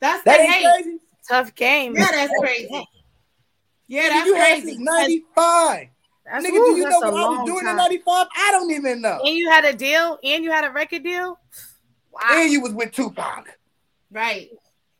[0.01, 0.65] That's That the ain't hate.
[0.85, 0.99] crazy.
[1.29, 1.95] tough game.
[1.95, 2.89] Yeah, that's crazy.
[3.87, 4.67] Yeah, Nigga, that's you had crazy.
[4.69, 5.89] since 95.
[6.25, 8.27] That's, Nigga, ooh, do you that's know a what I was long doing in 95?
[8.37, 9.21] I don't even know.
[9.23, 11.39] And you had a deal, and you had a record deal.
[12.11, 12.21] Wow.
[12.31, 13.59] And you was with Tupac.
[14.11, 14.49] Right.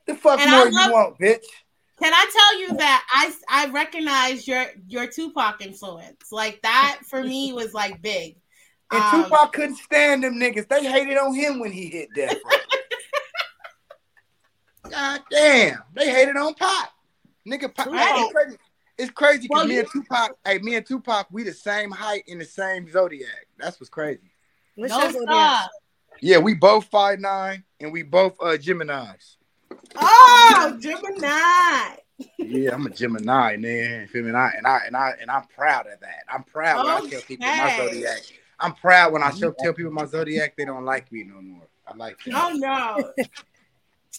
[0.05, 1.43] The fuck And more I you want, bitch?
[2.01, 6.31] Can I tell you that I I recognize your your Tupac influence?
[6.31, 8.37] Like that for me was like big.
[8.91, 10.67] And Um, Tupac couldn't stand them niggas.
[10.67, 12.37] They hated on him when he hit death.
[14.89, 15.79] God damn.
[15.93, 16.89] They hated on Pop.
[17.47, 17.87] Nigga, Pop.
[17.87, 18.13] Right.
[18.17, 18.57] It's crazy.
[18.97, 21.91] It's crazy because Well, me you- and Tupac, hey, me and Tupac, we the same
[21.91, 23.47] height in the same zodiac.
[23.57, 24.31] That's what's crazy.
[24.75, 25.69] What's No stop.
[26.21, 29.37] Yeah, we both five nine and we both uh Geminis.
[29.95, 31.95] Oh, Gemini.
[32.37, 34.01] Yeah, I'm a Gemini, man.
[34.01, 34.29] You feel me?
[34.29, 36.23] And I and I and I and I'm proud of that.
[36.31, 38.19] I'm proud when I tell people my zodiac.
[38.59, 41.67] I'm proud when I show tell people my zodiac, they don't like me no more.
[41.87, 42.33] I like that.
[42.35, 43.11] Oh no.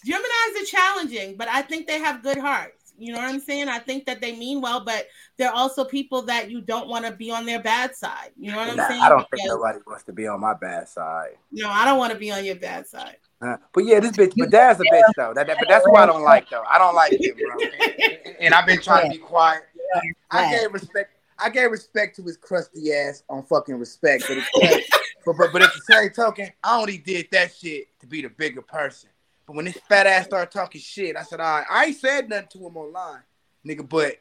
[0.05, 2.93] Geminis are challenging, but I think they have good hearts.
[2.99, 3.67] You know what I'm saying?
[3.67, 5.07] I think that they mean well, but
[5.37, 8.29] they're also people that you don't want to be on their bad side.
[8.39, 9.01] You know what I'm Nah, saying?
[9.01, 11.37] I don't think Because- nobody wants to be on my bad side.
[11.51, 13.17] no, I don't want to be on your bad side.
[13.41, 15.33] Uh, but yeah, this bitch, but that's a bitch though.
[15.33, 16.63] That, that- but that's what I don't like though.
[16.67, 17.55] I don't like him, bro.
[17.99, 19.63] And, and I've been trying to be quiet.
[20.31, 21.11] I gave respect.
[21.39, 24.89] I gave respect to his crusty ass on fucking respect, but, it's,
[25.23, 28.29] but, but but at the same token, I only did that shit to be the
[28.29, 29.09] bigger person.
[29.45, 32.27] But when this fat ass started talking shit, I said, all right, I ain't said
[32.27, 33.21] nothing to him online,
[33.65, 33.87] nigga.
[33.87, 34.15] But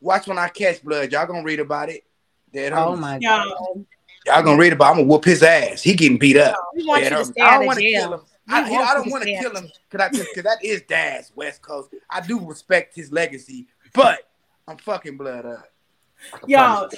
[0.00, 2.04] watch when I catch blood, y'all gonna read about it.
[2.52, 3.00] Dead Oh homies.
[3.00, 3.84] my god.
[4.26, 4.90] Y'all gonna read about?
[4.92, 5.82] I'm gonna whoop his ass.
[5.82, 6.56] He getting beat up.
[6.74, 8.00] We want Dead you to stay I out don't of want to jail.
[8.02, 8.20] kill him.
[8.46, 11.90] We I, I don't want to kill him because that is Dad's West Coast.
[12.10, 14.18] I do respect his legacy, but
[14.68, 15.64] I'm fucking blood up.
[16.46, 16.88] Yo,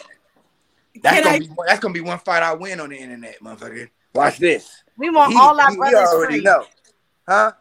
[1.02, 3.40] that's gonna I- be one- that's gonna be one fight I win on the internet,
[3.40, 3.88] motherfucker.
[4.14, 4.82] Watch this.
[4.96, 6.42] We want He- all our he- we brothers already free.
[6.42, 6.64] know,
[7.28, 7.52] huh?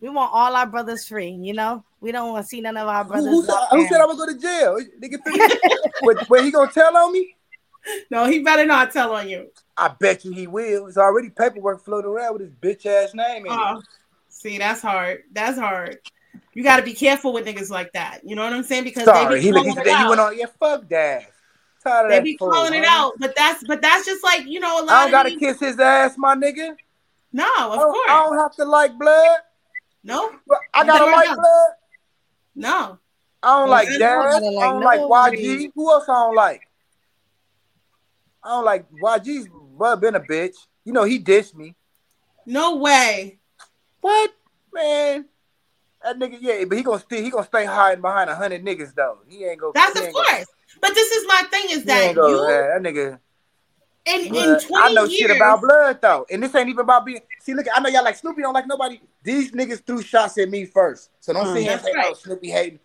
[0.00, 1.30] We want all our brothers free.
[1.30, 3.26] You know, we don't want to see none of our brothers.
[3.26, 4.78] who, said, who said I'm gonna go to jail?
[5.00, 5.18] Nigga,
[6.28, 7.36] but he gonna tell on me?
[8.10, 9.50] No, he better not tell on you.
[9.76, 10.86] I bet you he will.
[10.86, 13.58] It's already paperwork floating around with his bitch ass name in it.
[13.58, 13.80] Oh,
[14.28, 15.22] see, that's hard.
[15.32, 15.98] That's hard.
[16.54, 18.20] You got to be careful with niggas like that.
[18.24, 18.84] You know what I'm saying?
[18.84, 20.38] Because Sorry, they he, be he calling said it that you went on.
[20.38, 21.24] Yeah, fuck that.
[21.82, 24.46] Tired of They that be fool, calling it out, but that's but that's just like
[24.46, 26.76] you know a lot I don't gotta these- kiss his ass, my nigga.
[27.32, 28.10] No, of I don't, course.
[28.10, 29.38] I don't have to like blood.
[30.04, 30.30] No,
[30.74, 31.34] I gotta like know.
[31.36, 31.70] blood.
[32.54, 32.98] no.
[33.42, 35.66] I don't You like gotta like I don't like nobody.
[35.66, 35.72] YG.
[35.74, 36.60] Who else I don't like?
[38.44, 39.48] I don't like YG's
[39.78, 40.56] but been a bitch.
[40.84, 41.74] You know he dissed me.
[42.46, 43.38] No way.
[44.00, 44.32] What
[44.72, 45.26] man?
[46.02, 47.22] That nigga, yeah, but he gonna stay.
[47.22, 49.18] He gonna stay hiding behind a hundred niggas though.
[49.28, 49.70] He ain't go.
[49.72, 50.46] That's of course.
[50.80, 53.18] But this is my thing is that go- you yeah, that nigga.
[54.06, 54.60] in, in Blood.
[54.62, 57.20] 20 I know years, shit about blood though, and this ain't even about being.
[57.40, 59.00] See, look, I know y'all like Snoopy don't like nobody.
[59.22, 61.56] These niggas threw shots at me first, so don't Mm.
[61.58, 62.16] and That's say, "Oh, right.
[62.16, 62.80] Snoopy hating."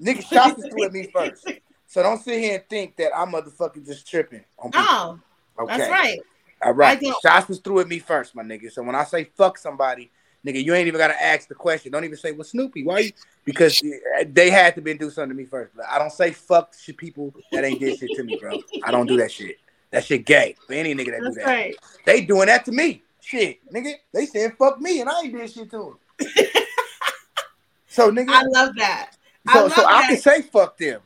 [0.00, 1.46] Niggas shots threw at me first,
[1.88, 4.86] so don't sit here and think that I'm motherfucking just tripping on people.
[4.86, 5.18] Oh,
[5.56, 6.20] no, okay, that's right.
[6.62, 8.70] All right, I shots was threw at me first, my nigga.
[8.70, 10.10] So when I say fuck somebody,
[10.46, 11.90] nigga, you ain't even gotta ask the question.
[11.90, 13.12] Don't even say, "Well, Snoopy, why you?"
[13.46, 13.82] Because
[14.26, 15.72] they had to been do something to me first.
[15.74, 18.58] But I don't say fuck shit people that ain't did shit to me, bro.
[18.82, 19.56] I don't do that shit.
[19.90, 21.46] That shit gay for any nigga that That's do that.
[21.46, 21.76] right.
[22.04, 23.02] They doing that to me.
[23.22, 23.94] Shit, nigga.
[24.12, 26.28] They said fuck me and I ain't did shit to them.
[27.86, 29.12] so nigga, I love that.
[29.46, 31.00] I so love so I can say fuck them.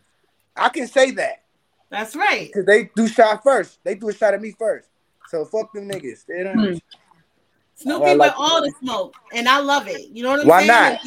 [0.57, 1.43] I can say that
[1.91, 2.49] That's right.
[2.49, 3.79] because they do shot first.
[3.85, 4.89] They do a shot at me first.
[5.29, 6.27] So fuck them niggas.
[6.27, 6.59] They don't.
[6.59, 6.75] Hmm.
[7.77, 10.09] Snoopy I like with all the smoke, and I love it.
[10.11, 10.69] You know what I'm Why saying?
[10.69, 10.93] not?
[10.93, 11.01] Like,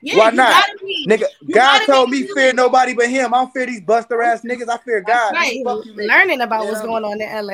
[0.00, 0.50] yeah, Why not?
[0.66, 3.34] gotta be- Nigga, you God told be me fear nobody but him.
[3.34, 4.68] I don't fear these buster ass niggas.
[4.68, 5.32] I fear God.
[5.34, 5.60] right.
[5.64, 5.94] Fuck you.
[5.94, 7.52] Learning about what's going on in LA.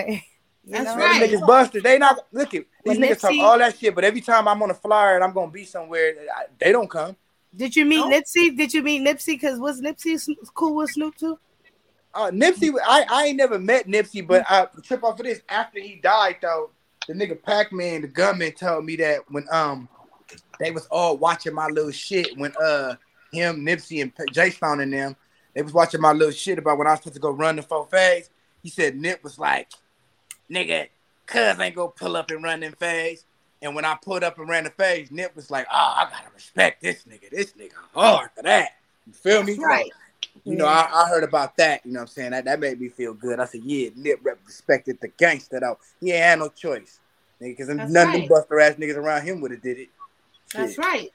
[0.66, 0.96] You That's know?
[0.96, 1.82] Man, them niggas busted.
[1.82, 4.62] They not look at these When niggas talk all that shit, but every time I'm
[4.62, 7.16] on a flyer and I'm gonna be somewhere, I- they don't come.
[7.56, 8.56] Did you meet Nipsey?
[8.56, 9.34] Did you meet Nipsey?
[9.34, 10.18] Because was Nipsey
[10.54, 11.38] cool with Snoop too?
[12.14, 15.40] Uh, Nipsey, I, I ain't never met Nipsey, but I trip off of this.
[15.48, 16.70] After he died, though,
[17.08, 19.88] the nigga Pac-Man, the gunman, told me that when um
[20.58, 22.94] they was all watching my little shit when uh
[23.32, 25.16] him, Nipsey, and J Stone and them,
[25.54, 27.62] they was watching my little shit about when I was supposed to go run the
[27.62, 28.30] four phase.
[28.62, 29.68] He said Nip was like,
[30.50, 30.88] nigga,
[31.26, 33.24] cuz ain't gonna pull up and run them phase.
[33.64, 36.28] And when I pulled up and ran the phase, Nip was like, oh, I gotta
[36.34, 37.30] respect this nigga.
[37.30, 38.72] This nigga hard for that.
[39.06, 39.54] You feel me?
[39.54, 39.90] That's right.
[40.44, 41.84] You know, I, I heard about that.
[41.86, 42.30] You know what I'm saying?
[42.32, 43.40] That, that made me feel good.
[43.40, 45.78] I said, yeah, Nip rep respected the gangster though.
[45.98, 47.00] He ain't had no choice.
[47.40, 49.88] Because none That's of them buster ass niggas around him would have did it.
[50.52, 50.84] That's Shit.
[50.84, 51.10] right.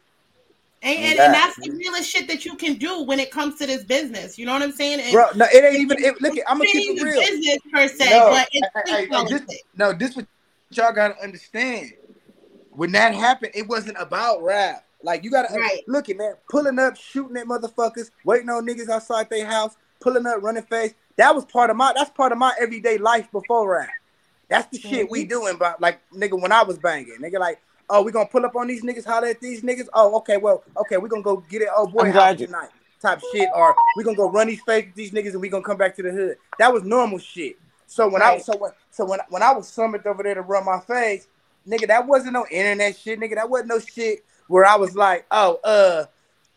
[0.81, 3.67] And, And and, that's the realest shit that you can do when it comes to
[3.67, 4.39] this business.
[4.39, 5.01] You know what I'm saying?
[5.01, 6.03] And Bro, no, it ain't even.
[6.03, 7.19] It, look, I'm gonna keep it real.
[7.19, 9.41] business per se, No, this,
[9.75, 10.25] no, this what
[10.71, 11.91] y'all gotta understand.
[12.71, 14.85] When that happened, it wasn't about rap.
[15.01, 15.83] Like you gotta Right.
[15.87, 20.25] look at man, pulling up, shooting at motherfuckers, waiting on niggas outside their house, pulling
[20.27, 20.93] up, running face.
[21.15, 21.93] That was part of my.
[21.95, 23.89] That's part of my everyday life before rap.
[24.49, 25.29] That's the shit we Mm-hmm.
[25.29, 25.57] doing.
[25.57, 27.59] But like nigga, when I was banging, nigga, like.
[27.91, 29.87] Oh, we gonna pull up on these niggas, holler at these niggas.
[29.95, 31.69] Oh, okay, well, okay, we gonna go get it.
[31.75, 32.69] Oh boy, I'm house glad you- tonight,
[33.01, 33.49] type shit.
[33.55, 35.95] Or we gonna go run these face with these niggas, and we gonna come back
[35.95, 36.37] to the hood.
[36.59, 37.57] That was normal shit.
[37.87, 38.45] So when I Right.
[38.45, 41.25] so when so when when I was summoned over there to run my face,
[41.67, 43.35] nigga, that wasn't no internet shit, nigga.
[43.35, 46.05] That wasn't no shit where I was like, oh, uh,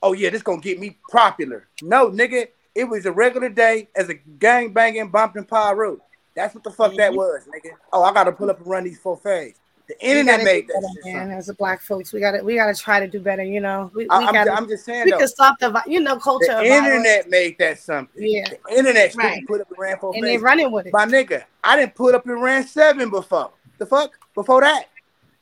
[0.03, 1.69] oh yeah, this gonna get me popular.
[1.83, 6.01] No, nigga, it was a regular day as a gang banging bumping Piru.
[6.35, 7.73] That's what the fuck that was, nigga.
[7.93, 9.55] Oh, I gotta pull up and run these four phase.
[9.89, 11.15] The internet made that better, shit.
[11.15, 11.31] man.
[11.33, 13.43] As a black folks, we gotta we gotta try to do better.
[13.43, 14.53] You know, we, we I'm, gotta.
[14.53, 15.19] I'm just saying we though.
[15.19, 16.47] can stop the you know culture.
[16.47, 16.87] The of violence.
[16.87, 18.23] internet made that something.
[18.23, 18.45] Yeah.
[18.49, 19.47] The internet Right.
[19.47, 20.93] put up and ran for And they running with it.
[20.93, 23.51] My nigga, I didn't put up and ran seven before.
[23.79, 24.17] The fuck?
[24.35, 24.85] Before that.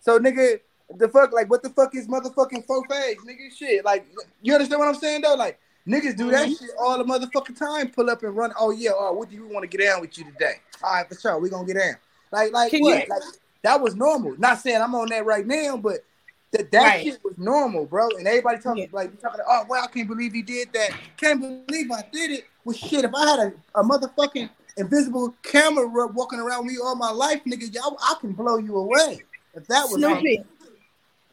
[0.00, 0.60] So nigga,
[0.96, 3.54] the fuck, like what the fuck is motherfucking four phase, nigga?
[3.56, 3.84] Shit.
[3.84, 4.06] Like
[4.42, 5.34] you understand what I'm saying though?
[5.34, 6.58] Like niggas do that Mhm.
[6.58, 7.90] shit all the motherfucking time.
[7.90, 8.52] Pull up and run.
[8.58, 10.54] Oh yeah, oh, what do you want to get down with you today?
[10.82, 11.38] All right, for sure.
[11.38, 11.94] We gonna get down.
[12.32, 13.06] Like, like Can what?
[13.06, 13.22] you- Like
[13.62, 14.34] that was normal.
[14.38, 15.98] Not saying I'm on that right now, but
[16.52, 17.04] that, that Right.
[17.04, 18.08] shit was normal, bro.
[18.16, 20.92] And everybody talking like talking, oh well, I can't believe he did that.
[21.16, 22.44] Can't believe I did it.
[22.64, 27.10] Well, shit, if I had a, a motherfucking invisible camera walking around me all my
[27.10, 29.22] life, nigga, y'all, I can blow you away.
[29.54, 30.44] If that was Snoopy,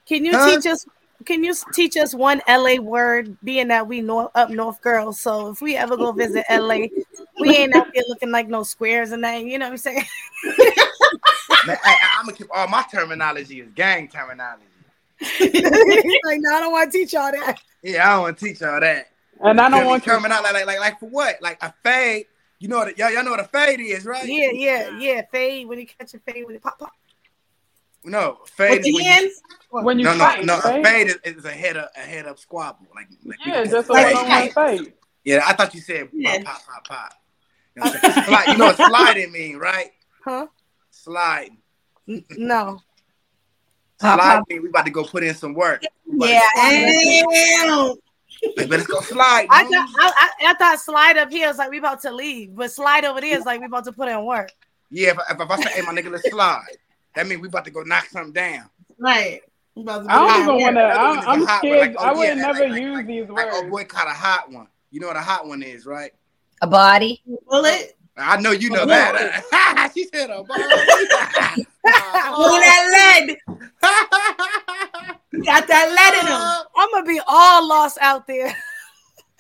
[0.07, 0.56] can you Huh?
[0.56, 0.85] teach us?
[1.26, 3.38] Can you teach us one LA word?
[3.44, 6.88] Being that we north up north girls, so if we ever go visit LA,
[7.39, 9.44] we ain't out there looking like no squares and that.
[9.44, 10.06] You know what I'm saying?
[11.65, 14.64] Man, I, am gonna keep all my terminology is gang terminology.
[16.23, 17.57] Like, no, I don't want to teach y'all that.
[17.81, 19.07] Yeah, I don't want to teach y'all that.
[19.41, 21.41] And I don't want you- terminology like, like like for what?
[21.41, 22.26] Like a fade.
[22.60, 22.98] You know what?
[22.98, 24.27] Y'all, y'all know what a fade is, right?
[24.27, 25.22] Yeah, yeah, yeah.
[25.31, 26.91] Fade when you catch a fade when it pop pop.
[28.08, 29.42] No, fade With is the when hands?
[29.74, 30.62] You, When you no, fight, no, no.
[30.64, 30.80] right?
[30.80, 32.88] A fade is, is a head up, a head up squabble.
[32.96, 34.14] Like, like Yeah, just a fade.
[34.16, 34.94] one-on-one fight.
[35.26, 36.42] Yeah, I thought you said Yeah.
[36.44, 37.14] pop, pop, pop, pop.
[37.76, 38.24] You know, what I'm?
[38.24, 39.92] Slide- you know what sliding mean, right?
[40.24, 40.48] Huh?
[40.90, 41.50] Slide.
[42.08, 42.80] N- No.
[44.00, 45.84] Slide mean we about to go put in some work.
[46.06, 47.22] We about Yeah.
[47.26, 47.98] to-
[48.56, 49.48] Like, let's go slide.
[49.50, 49.70] I homie.
[49.70, 50.12] thought I,
[50.48, 53.20] I, I thought slide up here is like we about to leave, but slide over
[53.20, 54.52] there is like we about to put in work.
[54.90, 56.62] Yeah, if, if, if I say, hey, my nigga, let's slide,
[57.18, 58.69] that means we about to go knock something down.
[58.99, 59.41] Right.
[59.76, 60.84] I'm about to I don't even want to.
[60.84, 61.80] I'm, ones is a I'm scared.
[61.80, 64.52] like, oh, I would yeah, never like- use these Like, oh boy, caught a hot
[64.52, 64.68] one.
[64.91, 66.11] You know what a hot one is, right?
[66.61, 67.23] A body.
[67.48, 67.98] Bullet.
[68.15, 69.91] I know you know A that.
[69.95, 70.45] she said a ball.
[70.56, 70.57] Pull
[72.60, 73.38] that lead.
[75.45, 76.41] Got that lead in him.
[76.76, 78.56] I'm gonna be all lost out there.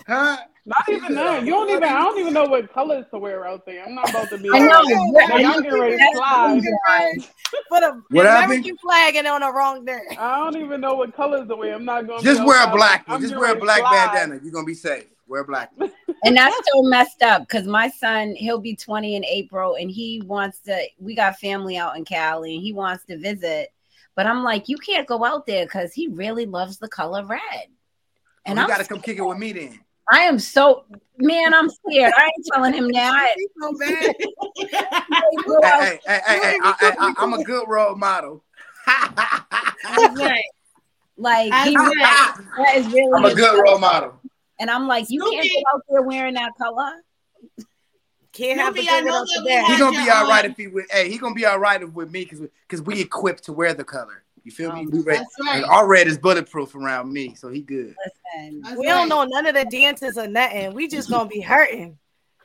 [0.07, 0.37] Huh?
[0.65, 1.45] Not even that.
[1.45, 1.83] You don't even.
[1.83, 3.85] I don't even know what colors to wear out there.
[3.85, 4.49] I'm not about to be.
[4.53, 4.81] I know.
[4.81, 6.61] like, Yeah, nigga, I I'm getting ready to slide.
[7.69, 10.01] For the What American flag and on the wrong day.
[10.17, 11.73] I don't even know what colors to wear.
[11.73, 12.21] I'm not going.
[12.21, 13.21] Just be wear a black one.
[13.21, 14.11] Just wear a black slide.
[14.13, 14.41] bandana.
[14.43, 15.05] You're gonna be safe.
[15.27, 15.91] Wear a black one.
[16.23, 20.23] And that's so messed up because my son, he'll be 20 in April and he
[20.25, 20.83] wants to.
[20.99, 23.69] We got family out in Cali and he wants to visit.
[24.15, 27.67] But I'm like, you can't go out there because he really loves the color red.
[28.45, 29.79] And oh, you gotta come kick it with me then.
[30.11, 30.85] I am so
[31.17, 31.53] man.
[31.53, 32.13] I'm scared.
[32.15, 33.11] I ain't telling him now.
[33.13, 34.15] I, so bad.
[34.59, 34.69] Hey,
[35.45, 38.43] hey, hey, hey, hey, I, I, I, am a good role model.
[41.17, 41.83] Like I he know.
[41.83, 43.11] really- that is really.
[43.15, 43.63] I'm a good color.
[43.63, 44.21] role model.
[44.59, 46.91] And I'm like, you can't go out there wearing that color.
[48.31, 49.63] Can't have Snoopy, a I good know that to we that.
[49.65, 50.85] had He gonna be all right um, if he with.
[50.91, 53.83] Hey, he gonna be all right with me because because we equipped to wear the
[53.83, 54.23] color.
[54.47, 54.79] You feel me?
[54.79, 55.17] Um, we ready.
[55.19, 55.55] That's right.
[55.57, 57.93] And Our red is bulletproof around me, so he good.
[58.33, 58.93] Listen, We right.
[58.93, 60.73] don't know none of the dances or nothing.
[60.73, 61.97] We just gonna be hurting.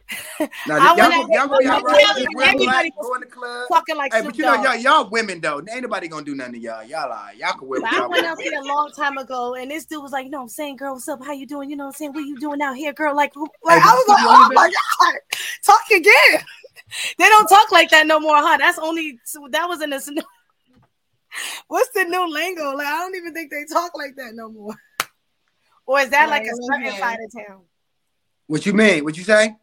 [0.67, 2.05] Now, I y'all, went gonna, out y'all gonna be all right.
[2.09, 3.69] everybody- Just wear go in the club.
[3.69, 5.63] Fucking like Hey, but you know, y'all, y'all women though.
[5.73, 6.83] Ain't nobody gonna do nothing to y'all.
[6.83, 7.33] Y'all are.
[7.35, 9.85] Y'all can wear what I y'all went out there a long time ago, and this
[9.87, 11.25] dude was like, "You know, what I'm saying, girl, what's up?
[11.25, 11.71] How you doing?
[11.71, 13.15] You know, what I'm saying, what you doing out here, girl?
[13.15, 14.71] Like, like Hey, I was like, oh see my
[15.01, 15.21] god,
[15.65, 16.45] talk again.
[17.19, 18.57] they don't talk like that no more, huh?
[18.59, 19.21] That's only
[19.51, 20.25] that was in the.
[21.69, 22.73] What's the new lingo?
[22.75, 24.75] Like, I don't even think they talk like that no more.
[25.85, 27.63] Or is that like a certain side of town?
[28.47, 29.03] What you mean?
[29.03, 29.57] What you say?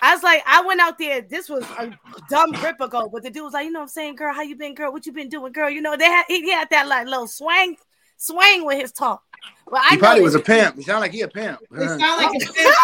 [0.00, 1.22] I was like, I went out there.
[1.22, 1.90] This was a
[2.28, 4.42] dumb grip ago, but the dude was like, you know what I'm saying, girl, how
[4.42, 4.92] you been, girl?
[4.92, 5.68] What you been doing, girl?
[5.68, 7.76] You know, they had he had that like little swang,
[8.16, 9.22] swang with his talk.
[9.66, 10.76] Well, I He know probably was a pimp.
[10.76, 11.58] He sound like he a pimp.
[11.62, 11.98] It Huh.
[11.98, 12.74] sound like a fit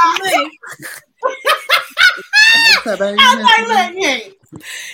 [2.84, 2.92] to me.
[2.92, 3.18] What's up, baby?
[3.20, 4.22] I'm like,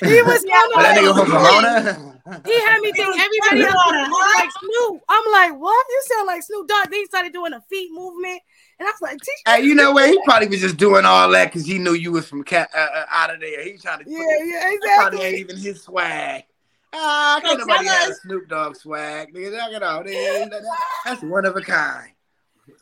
[0.05, 2.13] He was Oh, that nigga from Pomona.
[2.45, 5.03] He had me think everybody else was like Snoop.
[5.09, 5.87] I'm like, what?
[5.89, 6.91] You sound like Snoop Dogg.
[6.91, 8.41] Then he started doing a feet movement,
[8.81, 10.11] and I was like, "Teach Hey, you know what?
[10.11, 12.79] He probably was just doing all that because he knew you was from cat, uh,
[12.95, 13.63] uh, out of there.
[13.63, 14.11] He trying to.
[14.11, 16.43] Yeah, yeah, That probably ain't even his swag.
[16.93, 19.33] Ah, So can't nobody tell have a Snoop Dogg swag.
[19.33, 20.05] Nigga, knock it off.
[20.05, 22.11] Nigga, that- that- That's one of a kind.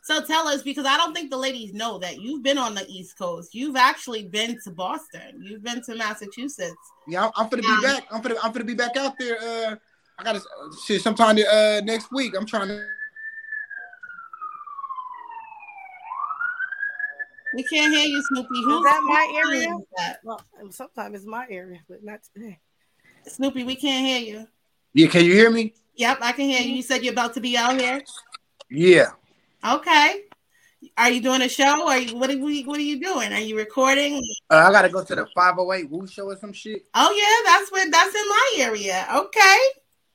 [0.03, 2.85] So tell us, because I don't think the ladies know that you've been on the
[2.87, 3.53] East Coast.
[3.53, 5.41] You've actually been to Boston.
[5.41, 6.75] You've been to Massachusetts.
[7.07, 8.03] Yeah, I'm, I'm gonna Um, be back.
[8.11, 9.37] I'm gonna I'm gonna be back out there.
[9.39, 9.75] Uh,
[10.17, 10.41] I gotta
[10.85, 12.35] shit sometime uh next week.
[12.37, 12.85] I'm trying to.
[17.53, 18.47] We can't hear you, Snoopy.
[18.63, 19.67] Who's Is that my area?
[19.97, 20.19] that?
[20.23, 20.41] Well,
[20.71, 22.59] sometimes it's my area, but not today.
[23.27, 24.47] Snoopy, we can't hear you.
[24.93, 25.73] Yeah, can you hear me?
[25.95, 26.73] Yep, I can hear you.
[26.75, 28.01] You said you're about to be out here.
[28.69, 29.11] Yeah.
[29.65, 30.21] Okay.
[30.97, 31.87] Are you doing a show?
[31.87, 33.33] Are you what are we what are you doing?
[33.33, 34.21] Are you recording?
[34.49, 36.85] Uh, I gotta go to the 508 Woo show or some shit.
[36.93, 39.07] Oh yeah, that's what that's in my area.
[39.15, 39.57] Okay.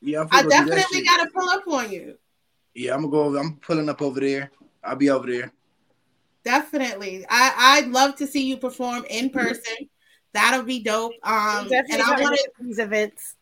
[0.01, 1.07] Yeah, I'm I finna go do that definitely shit.
[1.07, 2.19] gotta pull up on you.
[2.75, 3.39] Yeah, I'm gonna go over.
[3.39, 4.53] I'm pulling up over there.
[4.85, 5.53] I'll be over there.
[6.45, 7.27] Definitely.
[7.29, 9.89] I I'd love to see you perform in person.
[10.33, 11.13] That'll be dope.
[11.25, 13.35] Um Definitely and I want go to to these events.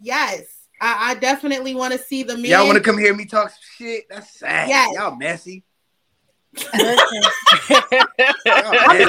[0.00, 0.57] yes.
[0.80, 2.46] I, I definitely want to see the men.
[2.46, 4.04] Y'all want to come hear me talk shit?
[4.08, 4.68] That's sad.
[4.68, 4.94] Yes.
[4.94, 5.64] Y'all messy.
[6.72, 7.00] I'm messy.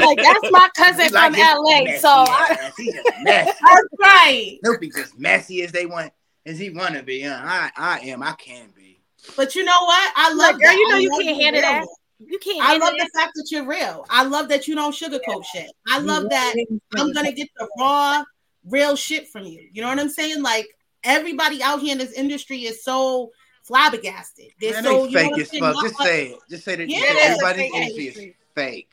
[0.02, 1.84] like, that's my cousin You like from his LA.
[1.84, 2.74] messy So I, ass.
[2.78, 3.52] He just messy.
[3.62, 4.58] That's right.
[4.64, 6.12] Snoopy just messy as they want,
[6.46, 7.22] as he want to be.
[7.22, 7.40] Huh?
[7.42, 8.24] I, I am.
[8.24, 9.00] I can be.
[9.36, 10.14] But you know what?
[10.16, 11.88] I love like, girl, you know I you can't handle that.
[12.20, 12.62] You can't.
[12.62, 13.20] I love the that.
[13.20, 14.06] fact that you're real.
[14.10, 15.72] I love that you don't sugarcoat shit.
[15.90, 16.56] I love that
[16.96, 18.24] I'm gonna get the raw,
[18.66, 19.70] real shit from you.
[19.72, 20.42] You know what I'm saying?
[20.42, 20.68] Like
[21.04, 23.32] everybody out here in this industry is so
[23.64, 24.48] flabbergasted.
[24.60, 25.62] They're Man, so they fake as fuck.
[25.62, 26.40] Not Just like- say it.
[26.50, 26.90] Just say that.
[26.90, 28.36] Yeah, just say it's everybody's fake industry is industry.
[28.56, 28.90] fake.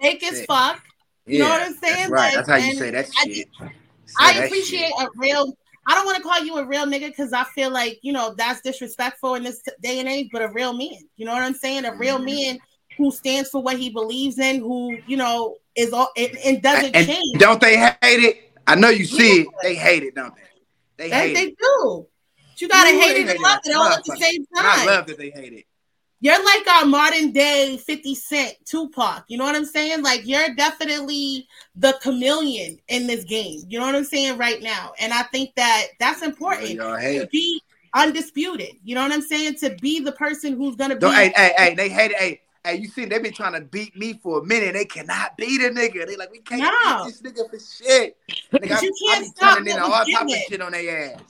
[0.00, 0.82] fake as fuck.
[1.26, 1.96] You know what I'm saying?
[1.96, 2.34] That's right.
[2.34, 3.48] Like, That's how you say that I- shit.
[4.06, 5.06] Say I that appreciate shit.
[5.06, 5.56] a real.
[5.86, 8.34] I don't want to call you a real nigga because I feel like you know
[8.36, 10.28] that's disrespectful in this day and age.
[10.32, 11.84] But a real man, you know what I'm saying?
[11.86, 12.24] A real Mm-hmm.
[12.26, 12.58] man
[12.98, 16.94] who stands for what he believes in, who you know is all and, and doesn't
[16.94, 17.38] And change.
[17.38, 18.52] don't they hate it?
[18.66, 19.48] I know you see it.
[19.62, 20.42] They hate it, don't they?
[20.96, 22.06] They They, hate they do.
[22.54, 24.86] But you gotta Ooh, hate it and love it all at the same And I
[24.86, 25.64] love that they hate it.
[26.20, 29.24] You're like our modern day 50 Cent, Tupac.
[29.28, 30.02] You know what I'm saying?
[30.02, 31.46] Like you're definitely
[31.76, 33.60] the chameleon in this game.
[33.68, 34.92] You know what I'm saying right now?
[34.98, 37.60] And I think that that's important to be
[37.94, 38.70] undisputed.
[38.82, 39.56] You know what I'm saying?
[39.56, 42.16] To be the person who's gonna be hey, hey, hey, they hate it.
[42.16, 44.72] Hey, hey, you see, they've been trying to beat me for a minute.
[44.72, 46.06] They cannot beat a nigga.
[46.06, 47.04] They like, we can't No.
[47.04, 48.16] beat this nigga for shit.
[48.52, 50.42] Nigga, But you I can't be stop turning into what all was type of given.
[50.48, 51.20] shit on their ass.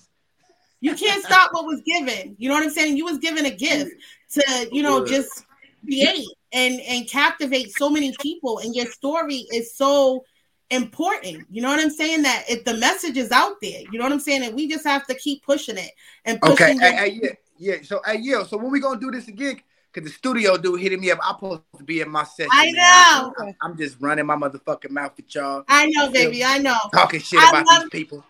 [0.81, 2.37] You can't stop what was given.
[2.39, 2.97] You know what I'm saying?
[2.97, 3.93] You was given a gift
[4.33, 5.09] to, you know, Good.
[5.09, 5.45] just
[5.85, 8.59] create and and captivate so many people.
[8.59, 10.25] And your story is so
[10.71, 11.47] important.
[11.51, 12.23] You know what I'm saying?
[12.23, 14.45] That if the message is out there, you know what I'm saying?
[14.45, 15.91] And we just have to keep pushing it
[16.27, 17.83] and Okay, pushing hey, hey, yeah, yeah.
[17.83, 18.45] So, hey, yeah.
[18.45, 19.61] So when we gonna do this again?
[19.95, 21.21] Cause the studio dude hitting me up.
[21.23, 22.51] I'm supposed to be in my session.
[22.53, 23.33] I know.
[23.39, 25.63] I'm, I'm just running my motherfucking mouth with y'all.
[25.69, 26.45] I know, baby.
[26.45, 26.75] I know.
[26.93, 28.25] Talking shit I about love- these people.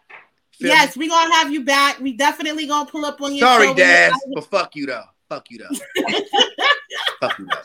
[0.59, 1.99] Feel Yes, we gonna have you back.
[2.01, 3.39] We definitely gonna pull up on me?
[3.39, 5.03] your Sorry, show when you're Daz, but fuck you though.
[5.28, 6.05] Fuck you though.
[7.20, 7.59] fuck you though.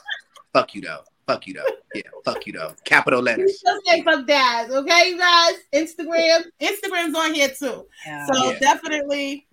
[0.54, 1.04] Fuck you though.
[1.28, 1.66] Fuck you though.
[1.94, 2.74] Yeah, fuck you though.
[2.86, 3.62] Capital letters.
[3.64, 5.54] Just say fuck Daz, okay, you guys?
[5.74, 7.86] Instagram, Instagram's on here too.
[8.06, 8.26] Yeah.
[8.32, 8.60] So Yeah.
[8.60, 9.46] definitely.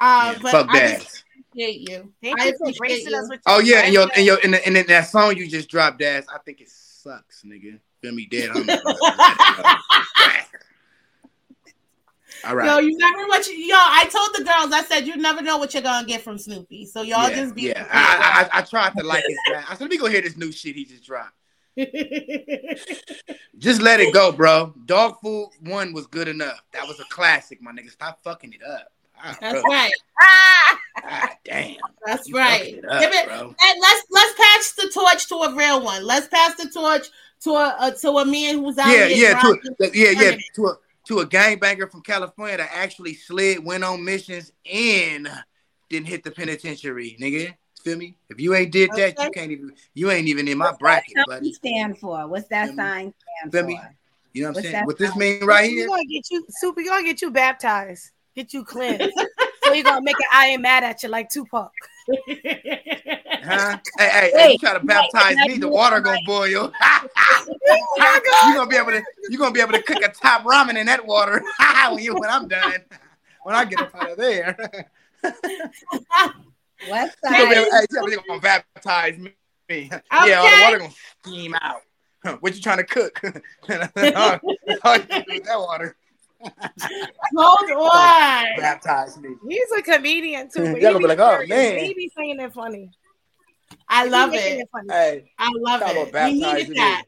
[0.00, 1.23] Uh, Yeah, but fuck I just,
[1.54, 2.12] appreciate you.
[2.22, 3.18] Thank I you for gracing you.
[3.18, 4.18] us with Oh yeah, and your presence.
[4.18, 6.26] and your and, the, and then that song you just dropped, Daz.
[6.32, 7.78] I think it sucks, nigga.
[8.02, 8.50] Feel me, dead.
[8.50, 8.78] homie.
[12.46, 12.66] All right.
[12.66, 13.76] Yo, you never what you, yo.
[13.76, 14.70] I told the girls.
[14.72, 16.84] I said you never know what you're gonna get from Snoopy.
[16.86, 17.86] So y'all yeah, just be yeah.
[17.90, 19.64] I, I, I, I tried to like his rap.
[19.68, 21.32] I said, let me go hear this new shit he just dropped.
[23.58, 24.72] Just let it go, bro.
[24.84, 26.62] Dogg Food one was good enough.
[26.72, 27.90] That was a classic, my nigga.
[27.90, 28.93] Stop fucking it up.
[29.26, 29.62] Ah, That's bro.
[29.64, 29.92] right.
[30.20, 31.76] God damn.
[32.04, 32.74] That's You right.
[32.74, 33.54] it up, Give it, bro.
[33.60, 36.04] and let's let's pass the torch to a real one.
[36.04, 37.06] Let's pass the torch
[37.44, 39.16] to a, a to a man who's out Yeah, here.
[39.16, 40.76] yeah, to a, yeah, yeah, Turning to a
[41.06, 45.28] to a gangbanger from California that actually slid, went on missions, and
[45.88, 47.54] didn't hit the penitentiary, nigga.
[47.82, 48.16] Feel me?
[48.30, 49.72] If you ain't did that, you can't even.
[49.94, 51.52] You ain't even in my What's bracket, that buddy.
[51.52, 52.26] stand for?
[52.26, 53.68] What's that sign stand Feel for?
[53.68, 53.80] me?
[54.32, 54.74] You know what I'm What's saying?
[54.74, 55.18] that What this sign?
[55.18, 55.86] mean right We're here?
[55.88, 56.80] gonna get you super.
[56.80, 59.16] We're gonna get you baptized, get you cleansed.
[59.64, 60.26] so you're gonna make it.
[60.32, 61.70] I ain't mad at you like Tupac.
[63.44, 63.76] Huh?
[63.98, 66.72] Hey, hey, hey, you Wait, try to baptize me, the water for gonna boil.
[67.66, 67.76] you
[68.46, 70.86] Oh gonna be able to you gonna be able to cook a top ramen in
[70.86, 71.42] that water
[71.90, 72.84] when you when I'm done.
[73.42, 74.56] When I get up out of there.
[76.88, 79.32] West You're gonna, be able, hey, you gonna baptize me.
[79.68, 80.92] Yeah, all the water gonna
[81.22, 81.80] steam out.
[82.40, 83.20] What you trying to cook?
[84.16, 84.40] all,
[84.82, 85.96] all you do with that water.
[87.36, 88.44] Hold on.
[88.58, 89.30] Baptize me.
[89.48, 90.62] He's a comedian too.
[90.72, 91.78] But Y'all he gonna be like, oh, man.
[91.78, 92.90] he be saying it funny.
[93.88, 94.68] I love making it.
[94.72, 94.88] funny.
[94.90, 96.12] Hey, I love it.
[96.14, 96.74] We needed me.
[96.76, 97.04] that.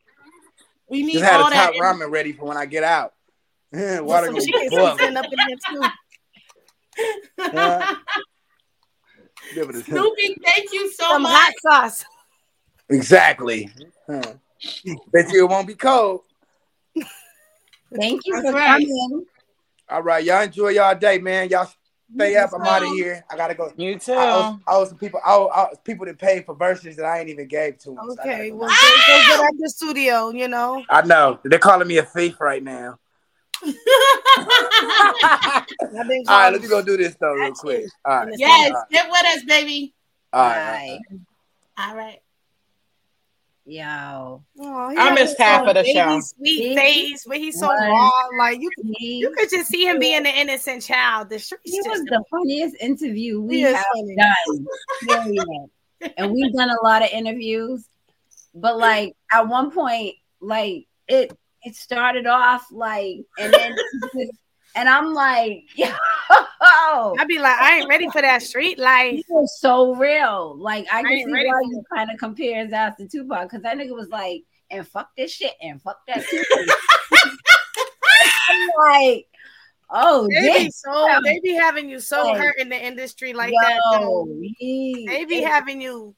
[0.88, 1.80] We need Just had all a top that.
[1.80, 3.12] ramen ready for when I get out.
[3.72, 4.98] water With gonna some be chicken boiling.
[4.98, 5.88] sitting up in there too.
[7.56, 7.96] Huh?
[9.54, 11.32] Be able to- Snoopy, thank you so Some much.
[11.32, 12.04] hot sauce.
[12.88, 13.70] Exactly.
[14.08, 14.34] Huh.
[15.12, 16.22] Bet you it won't be cold.
[17.94, 18.66] Thank you for right.
[18.66, 19.26] coming.
[19.88, 21.48] All right, y'all enjoy y'all day, man.
[21.48, 21.70] Y'all
[22.14, 22.52] stay You up.
[22.52, 23.24] I'm out of here.
[23.30, 23.72] I gotta go.
[23.76, 24.12] You too.
[24.12, 25.20] I owe, I owe some people.
[25.24, 27.90] I owe, I owe people that paid for verses that I ain't even gave to
[27.90, 27.98] them.
[28.08, 28.56] so Okay, go.
[28.56, 28.74] well, go,
[29.06, 30.30] go get at the studio.
[30.30, 30.84] You know.
[30.90, 32.98] I know they're calling me a thief right now.
[36.28, 37.86] All right, let me go do this though, real quick.
[38.04, 38.34] All right.
[38.36, 38.84] Yes, All right.
[38.90, 39.94] get with us, baby.
[40.32, 41.00] All right.
[41.78, 42.18] All right.
[43.68, 44.44] Yo.
[44.60, 46.20] Oh, I missed half of the show.
[46.20, 48.10] Sweet face, but he's so raw.
[48.38, 51.30] Like you, could- you could just see him being the innocent child.
[51.30, 54.16] The streets he was the funniest interview we have funny.
[55.36, 55.68] done.
[56.16, 57.88] And we've done a lot of interviews,
[58.54, 63.74] but like at one point, like it it started off like and then
[64.76, 65.88] and I'm like, yo,
[67.18, 69.20] I'd be like, I ain't ready for that street life.
[69.28, 70.56] was so real.
[70.56, 73.62] Like I I can see why you kind of compare his ass to Tupac because
[73.62, 76.24] that nigga was like, and fuck this shit and fuck that
[78.78, 79.26] like,
[79.90, 83.52] oh, They be so they be having you so Like, hurt in the industry like
[83.52, 83.80] Yo, that.
[83.92, 84.28] Though.
[84.58, 86.14] he, They be it- having you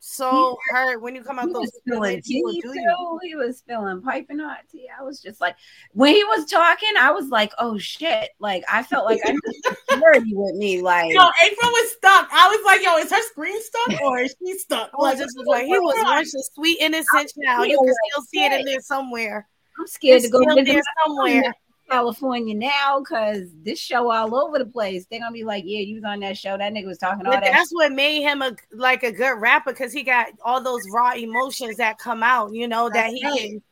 [0.00, 3.18] so hurt when you come out he those was spilling tea do you.
[3.22, 4.88] He was feeling piping hot tea.
[4.96, 5.56] I was just like,
[5.92, 8.30] when he was talking, I was like, oh shit!
[8.38, 10.82] Like I felt like I had security with me.
[10.88, 12.28] Like Yo, April was stuck.
[12.32, 14.90] I was like, yo, is her screen stuck or is she stuck?
[14.98, 17.68] I just was like he was once a sweet innocent child.
[17.68, 19.48] You can still see it in there somewhere.
[19.78, 21.54] I'm scared to go still visit there my somewhere.
[21.88, 25.06] Family in California now because this show all over the place.
[25.10, 26.56] They're gonna be like, yeah, you was on that show.
[26.56, 27.52] That nigga was talking all But that.
[27.52, 31.12] that's what made him a like a good rapper because he got all those raw
[31.14, 32.52] emotions that come out.
[32.52, 33.62] You know that he That's can.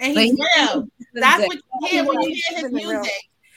[0.00, 0.82] And he's he- real.
[0.98, 3.10] he- That's what you hear when you hear his music.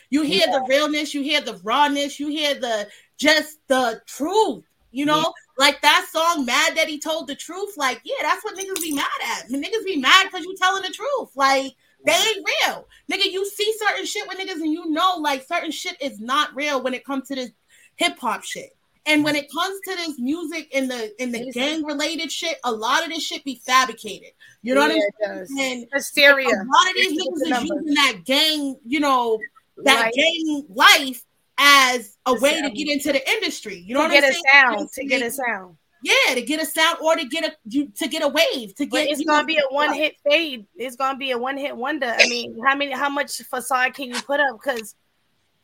[0.10, 2.88] You hear the realness, you hear the rawness, you hear the
[3.18, 4.66] just the truth.
[4.94, 8.58] You know, like that song "Mad That He Told the Truth." Like, yeah, that's what
[8.58, 9.48] niggas be mad at.
[9.48, 11.30] Niggas be mad because you telling the truth.
[11.34, 11.72] Like,
[12.06, 13.32] they ain't real, nigga.
[13.32, 16.82] You see certain shit with niggas, and you know, like certain shit is not real
[16.82, 17.52] when it comes to this
[17.96, 18.76] hip hop shit.
[19.08, 22.72] And when it comes to this music and the and the gang related shit, a
[22.72, 24.30] lot of this shit be fabricated.
[24.62, 25.82] You know Yeah, what I'm saying?
[25.82, 26.48] And Hysteria.
[26.48, 29.40] a lot of these It's niggas is using that gang, you know,
[29.78, 30.14] that Life.
[30.14, 31.26] gang life
[31.58, 33.78] as a way to get into the industry.
[33.78, 35.78] You know to what get I'm a sound, to get a sound.
[36.04, 38.88] Yeah, to get a sound or to get a you to get a wave to
[38.88, 39.10] But get.
[39.10, 40.66] it's you gonna know, be a one hit fade.
[40.76, 42.08] It's gonna be a one hit wonder.
[42.08, 44.60] I mean, how many, how much facade can you put up?
[44.62, 44.96] Because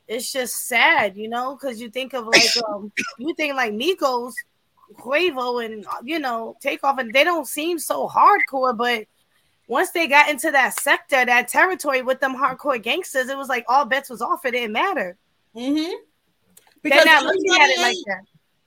[0.07, 1.55] it's just sad, you know.
[1.55, 4.33] Because you think of like, um, you think like Migos,
[4.99, 8.77] Quavo, and you know, Takeoff, and they don't seem so hardcore.
[8.77, 9.05] But
[9.67, 13.65] once they got into that sector, that territory with them hardcore gangsters, it was like
[13.67, 14.45] all bets was off.
[14.45, 15.17] It didn't matter.
[15.55, 15.93] Mm-hmm.
[16.83, 18.21] They're not looking at it like that.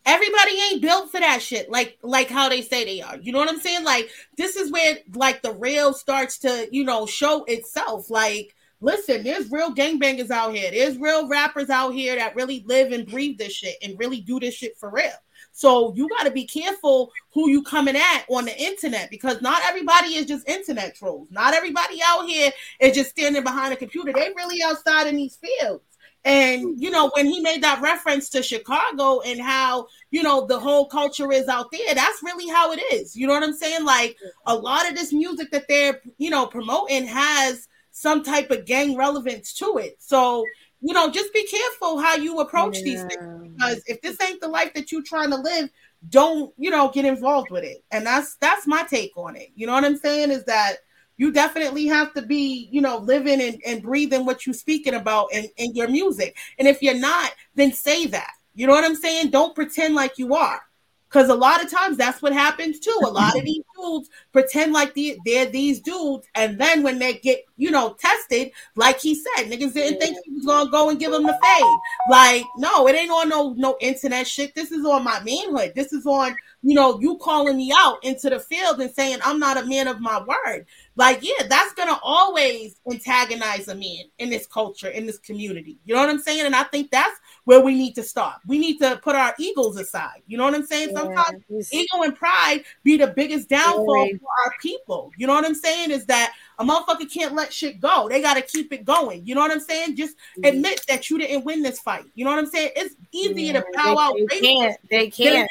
[0.07, 3.19] Everybody ain't built for that shit, like like how they say they are.
[3.19, 3.85] You know what I'm saying?
[3.85, 8.09] Like this is where like the real starts to you know show itself.
[8.11, 10.71] Like, listen, there's real gangbangers out here.
[10.71, 14.41] There's real rappers out here that really live and breathe this shit and really do
[14.41, 15.13] this shit for real.
[15.53, 19.63] So you got to be careful who you coming at on the internet because not
[19.65, 21.29] everybody is just internet trolls.
[21.31, 22.51] Not everybody out here
[22.81, 24.13] is just standing behind a computer.
[24.13, 25.85] They really outside in these fields.
[26.25, 30.59] And you know, when he made that reference to Chicago and how you know the
[30.59, 33.17] whole culture is out there, that's really how it is.
[33.17, 33.85] You know what I'm saying?
[33.85, 34.17] Like
[34.47, 38.97] a lot of this music that they're you know promoting has some type of gang
[38.97, 39.97] relevance to it.
[39.99, 40.45] So
[40.83, 42.85] you know, just be careful how you approach yeah.
[42.85, 45.71] these things because if this ain't the life that you're trying to live,
[46.09, 47.83] don't you know get involved with it.
[47.91, 49.49] And that's that's my take on it.
[49.55, 50.31] You know what I'm saying?
[50.31, 50.77] Is that
[51.21, 55.31] you definitely have to be, you know, living and, and breathing what you're speaking about
[55.35, 56.35] in, in your music.
[56.59, 58.33] And if you're not, then say that.
[58.55, 59.29] You know what I'm saying?
[59.29, 60.63] Don't pretend like you are.
[61.11, 62.99] Because a lot of times that's what happens too.
[63.05, 67.15] A lot of these dudes pretend like the, they're these dudes, and then when they
[67.15, 70.99] get, you know, tested, like he said, niggas didn't think he was gonna go and
[70.99, 71.79] give them the fade.
[72.11, 74.55] Like, no, it ain't on no no internet shit.
[74.55, 75.73] This is on my manhood.
[75.75, 79.39] This is on, you know, you calling me out into the field and saying I'm
[79.39, 80.67] not a man of my word.
[80.97, 85.79] Like, yeah, that's gonna always antagonize a man in this culture, in this community.
[85.85, 86.47] You know what I'm saying?
[86.47, 88.41] And I think that's where we need to stop.
[88.47, 90.23] We need to put our egos aside.
[90.27, 90.95] You know what I'm saying?
[90.95, 91.63] Sometimes yeah.
[91.73, 95.13] ego and pride be the biggest downfall for our people.
[95.17, 95.91] You know what I'm saying?
[95.91, 98.09] Is that a motherfucker can't let shit go.
[98.09, 99.27] They got to keep it going.
[99.27, 99.97] You know what I'm saying?
[99.97, 100.45] Just mm-hmm.
[100.45, 102.05] admit that you didn't win this fight.
[102.15, 102.71] You know what I'm saying?
[102.77, 104.15] It's easier yeah, to bow they, out.
[104.31, 104.77] They can't.
[104.91, 105.51] They can't.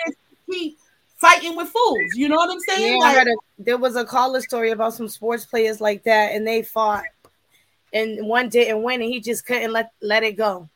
[0.49, 0.77] Keep
[1.19, 2.15] fighting with fools.
[2.15, 2.99] You know what I'm saying?
[3.01, 6.47] Yeah, like, a, there was a caller story about some sports players like that, and
[6.47, 7.03] they fought,
[7.93, 10.69] and one didn't win, and he just couldn't let let it go.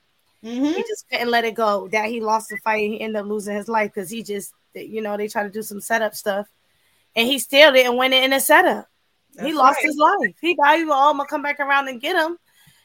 [0.43, 0.65] Mm-hmm.
[0.65, 1.87] He just couldn't let it go.
[1.87, 4.53] That he lost the fight, and he ended up losing his life because he just,
[4.75, 6.47] you know, they try to do some setup stuff,
[7.15, 8.87] and he still didn't win it in a setup.
[9.35, 9.85] That's he lost right.
[9.85, 10.35] his life.
[10.41, 12.37] He thought he was, oh, I'm gonna come back around and get him.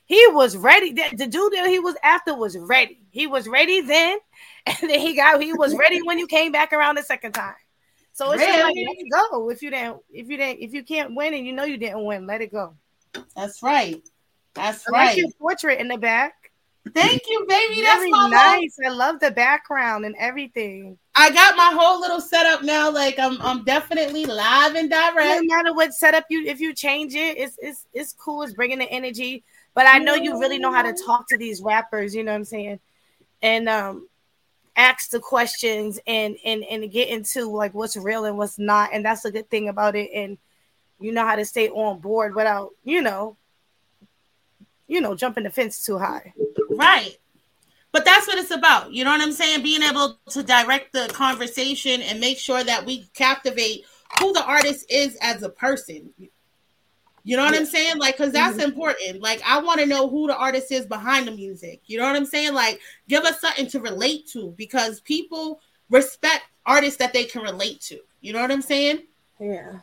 [0.06, 0.92] He was ready.
[0.92, 3.00] The, the dude that he was after was ready.
[3.10, 4.18] He was ready then,
[4.66, 7.54] and then he got he was ready when you came back around the second time.
[8.12, 8.62] So it's really?
[8.62, 9.50] like let it go.
[9.50, 12.04] If you didn't, if you didn't, if you can't win and you know you didn't
[12.04, 12.74] win, let it go.
[13.36, 14.02] That's right.
[14.54, 15.16] That's I right.
[15.16, 16.34] Your portrait in the back.
[16.94, 17.82] Thank you, baby.
[17.82, 18.76] That's Very nice.
[18.84, 20.98] I love the background and everything.
[21.14, 22.90] I got my whole little setup now.
[22.90, 25.42] Like I'm, I'm definitely live and direct.
[25.42, 28.42] No matter what setup you, if you change it, it's it's it's cool.
[28.42, 29.42] It's bringing the energy.
[29.74, 32.14] But I know you really know how to talk to these rappers.
[32.14, 32.80] You know what I'm saying?
[33.42, 34.08] And um,
[34.76, 38.90] ask the questions and and and get into like what's real and what's not.
[38.92, 40.10] And that's a good thing about it.
[40.14, 40.38] And
[41.00, 43.36] you know how to stay on board without you know,
[44.86, 46.32] you know, jumping the fence too high.
[46.78, 47.16] Right.
[47.90, 48.92] But that's what it's about.
[48.92, 49.62] You know what I'm saying?
[49.62, 53.84] Being able to direct the conversation and make sure that we captivate
[54.20, 56.12] who the artist is as a person.
[57.24, 57.54] You know what.
[57.54, 57.98] I'm saying?
[57.98, 58.70] Like, because that's mm-hmm.
[58.70, 59.20] important.
[59.20, 61.82] Like, I want to know who the artist is behind the music.
[61.86, 62.54] You know what I'm saying?
[62.54, 65.60] Like, give us something to relate to because people
[65.90, 67.98] respect artists that they can relate to.
[68.20, 69.02] You know what I'm saying?
[69.40, 69.80] Yeah.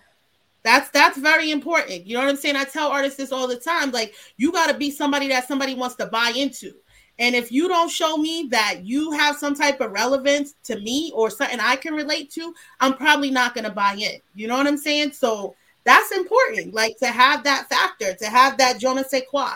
[0.63, 2.07] That's that's very important.
[2.07, 2.55] You know what I'm saying?
[2.55, 3.91] I tell artists this all the time.
[3.91, 6.73] Like, you got to be somebody that somebody wants to buy into.
[7.17, 11.11] And if you don't show me that you have some type of relevance to me
[11.15, 14.19] or something I can relate to, I'm probably not going to buy in.
[14.33, 15.13] You know what I'm saying?
[15.13, 15.55] So
[15.85, 16.73] that's important.
[16.73, 19.53] Like to have that factor, to have that je ne sais quoi,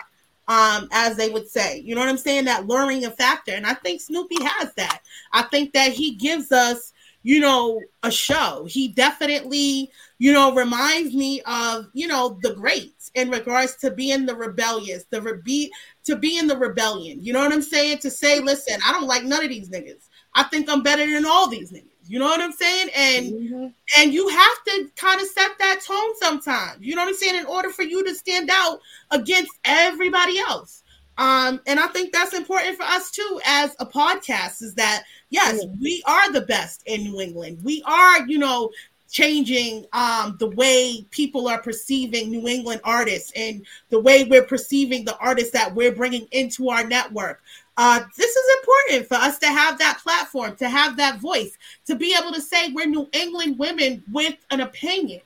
[0.48, 1.80] um, as they would say.
[1.80, 2.46] You know what I'm saying?
[2.46, 3.52] That luring a factor.
[3.52, 5.02] And I think Snoopy has that.
[5.34, 6.94] I think that he gives us,
[7.24, 8.66] you know, a show.
[8.70, 14.26] He definitely, you know, reminds me of, you know, the greats in regards to being
[14.26, 15.70] the rebellious, the rebe-
[16.06, 17.22] to be in the rebellion.
[17.22, 18.00] You know what I'm saying?
[18.00, 20.08] To say, listen, I don't like none of these niggas.
[20.34, 21.86] I think I'm better than all these niggas.
[22.08, 22.90] You know what I'm saying?
[22.96, 23.68] And mm-hmm.
[24.00, 26.78] and you have to kind of set that tone sometimes.
[26.80, 27.36] You know what I'm saying?
[27.36, 28.80] In order for you to stand out
[29.12, 30.84] against everybody else.
[31.20, 35.64] Um, and I think that's important for us too as a podcast is that yes,
[35.64, 35.82] mm-hmm.
[35.82, 37.60] we are the best in New England.
[37.62, 38.72] We are, you know,
[39.12, 45.04] changing um, the way people are perceiving New England artists and the way we're perceiving
[45.04, 47.42] the artists that we're bringing into our network.
[47.76, 51.96] Uh, this is important for us to have that platform, to have that voice, to
[51.96, 55.20] be able to say we're New England women with an opinion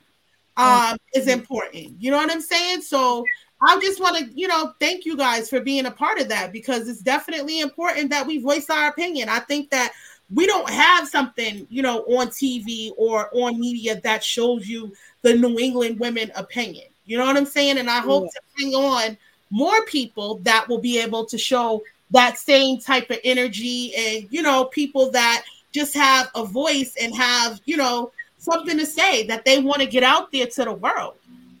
[0.56, 1.94] um, is important.
[2.00, 2.82] You know what I'm saying?
[2.82, 3.24] So
[3.66, 6.52] I just want to, you know, thank you guys for being a part of that
[6.52, 9.28] because it's definitely important that we voice our opinion.
[9.28, 9.92] I think that
[10.32, 14.92] we don't have something, you know, on TV or on media that shows you
[15.22, 16.86] the New England women opinion.
[17.06, 17.78] You know what I'm saying?
[17.78, 18.30] And I hope yeah.
[18.30, 19.18] to bring on
[19.50, 24.42] more people that will be able to show that same type of energy and you
[24.42, 29.44] know people that just have a voice and have you know something to say that
[29.44, 31.14] they want to get out there to the world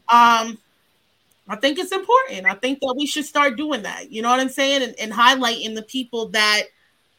[0.08, 0.58] um
[1.48, 4.40] i think it's important i think that we should start doing that you know what
[4.40, 6.64] i'm saying and, and highlighting the people that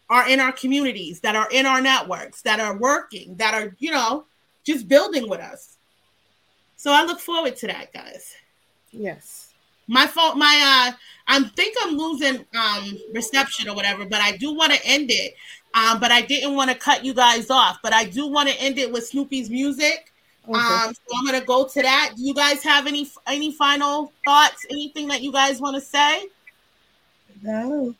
[0.10, 3.92] are in our communities, that are in our networks, that are working, that are, you
[3.92, 4.26] know,
[4.64, 5.78] just building with us.
[6.76, 8.34] So I look forward to that, guys.
[8.92, 9.54] Yes.
[9.88, 10.98] My fault, my uh
[11.28, 15.36] I think I'm losing um reception or whatever, but I do want to end it.
[15.74, 18.56] Um, but I didn't want to cut you guys off, but I do want to
[18.62, 20.14] end it with Snoopy's music.
[20.48, 20.60] Okay.
[20.60, 22.14] Um, so I'm gonna go to that.
[22.16, 24.66] Do you guys have any any final thoughts?
[24.70, 26.28] Anything that you guys want to say?
[27.42, 27.94] No.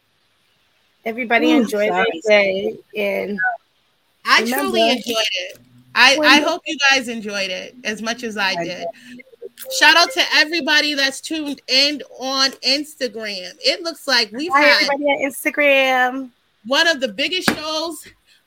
[1.06, 2.06] Everybody Ooh, enjoyed sorry.
[2.14, 3.40] the day, and
[4.26, 5.58] I Remember- truly enjoyed it.
[5.98, 8.86] I, I hope you guys enjoyed it as much as I did.
[9.80, 13.54] Shout out to everybody that's tuned in on Instagram.
[13.64, 16.30] It looks like we've Hi, had everybody on Instagram.
[16.66, 18.06] one of the biggest shows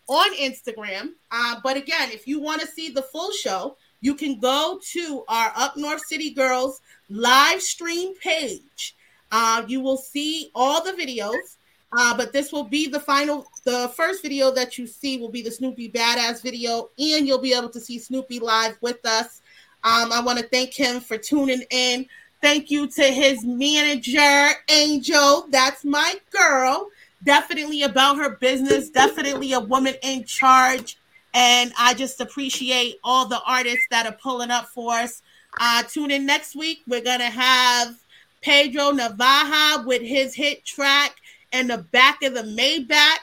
[0.08, 1.12] on Instagram.
[1.30, 5.24] Uh, but again, if you want to see the full show, you can go to
[5.28, 8.96] our Upnorth City Girlz live stream page.
[9.30, 11.56] Uh, you will see all the videos.
[11.96, 15.40] Uh, but this will be the final, the first video that you see will be
[15.40, 19.40] the Snoopy Badazz video, and you'll be able to see Snoopy live with us.
[19.84, 22.04] Um, I want to thank him for tuning in.
[22.42, 25.46] Thank you to his manager, Angel.
[25.50, 26.88] That's my girl.
[27.24, 30.98] Definitely about her business, definitely a woman in charge.
[31.34, 35.22] And I just appreciate all the artists that are pulling up for us.
[35.60, 36.80] Uh, tune in next week.
[36.86, 37.96] We're going to have
[38.40, 41.16] Pedro Navaja with his hit track
[41.52, 43.18] and the back of the Maybach.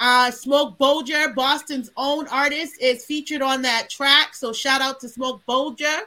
[0.00, 4.34] Uh, Smoke Bolger, Boston's own artist, is featured on that track.
[4.34, 6.00] So shout out to Smoke Bolger.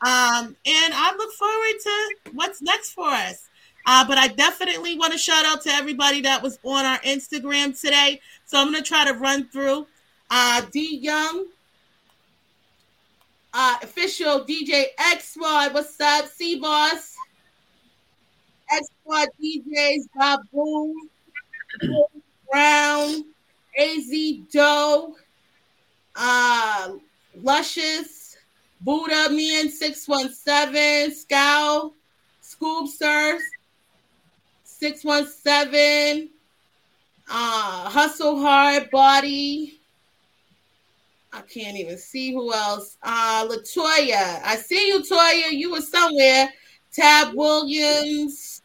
[0.00, 3.48] Um, and I look forward to what's next for us.
[3.86, 7.78] Uh, but I definitely want to shout out to everybody that was on our Instagram
[7.78, 8.20] today.
[8.46, 9.86] So I'm going to try to run through.
[10.30, 11.46] Uh, D Young,
[13.52, 15.74] uh, official DJ X Squad.
[15.74, 17.14] What's up, C Boss?
[18.70, 20.94] X Squad DJs, Babu,
[22.50, 23.24] Brown,
[23.78, 24.10] AZ
[24.52, 25.14] Doe,
[26.16, 26.92] uh,
[27.42, 28.36] Luscious,
[28.80, 31.94] Buddha Man 617, Scowl,
[32.42, 33.40] Scoopsters,
[34.64, 36.30] 617,
[37.30, 39.80] uh, Hustle Hard Body.
[41.34, 42.96] I can't even see who else.
[43.02, 44.40] Uh, Latoya.
[44.44, 45.50] I see you, Toya.
[45.50, 46.48] You were somewhere.
[46.92, 48.62] Tab Williams,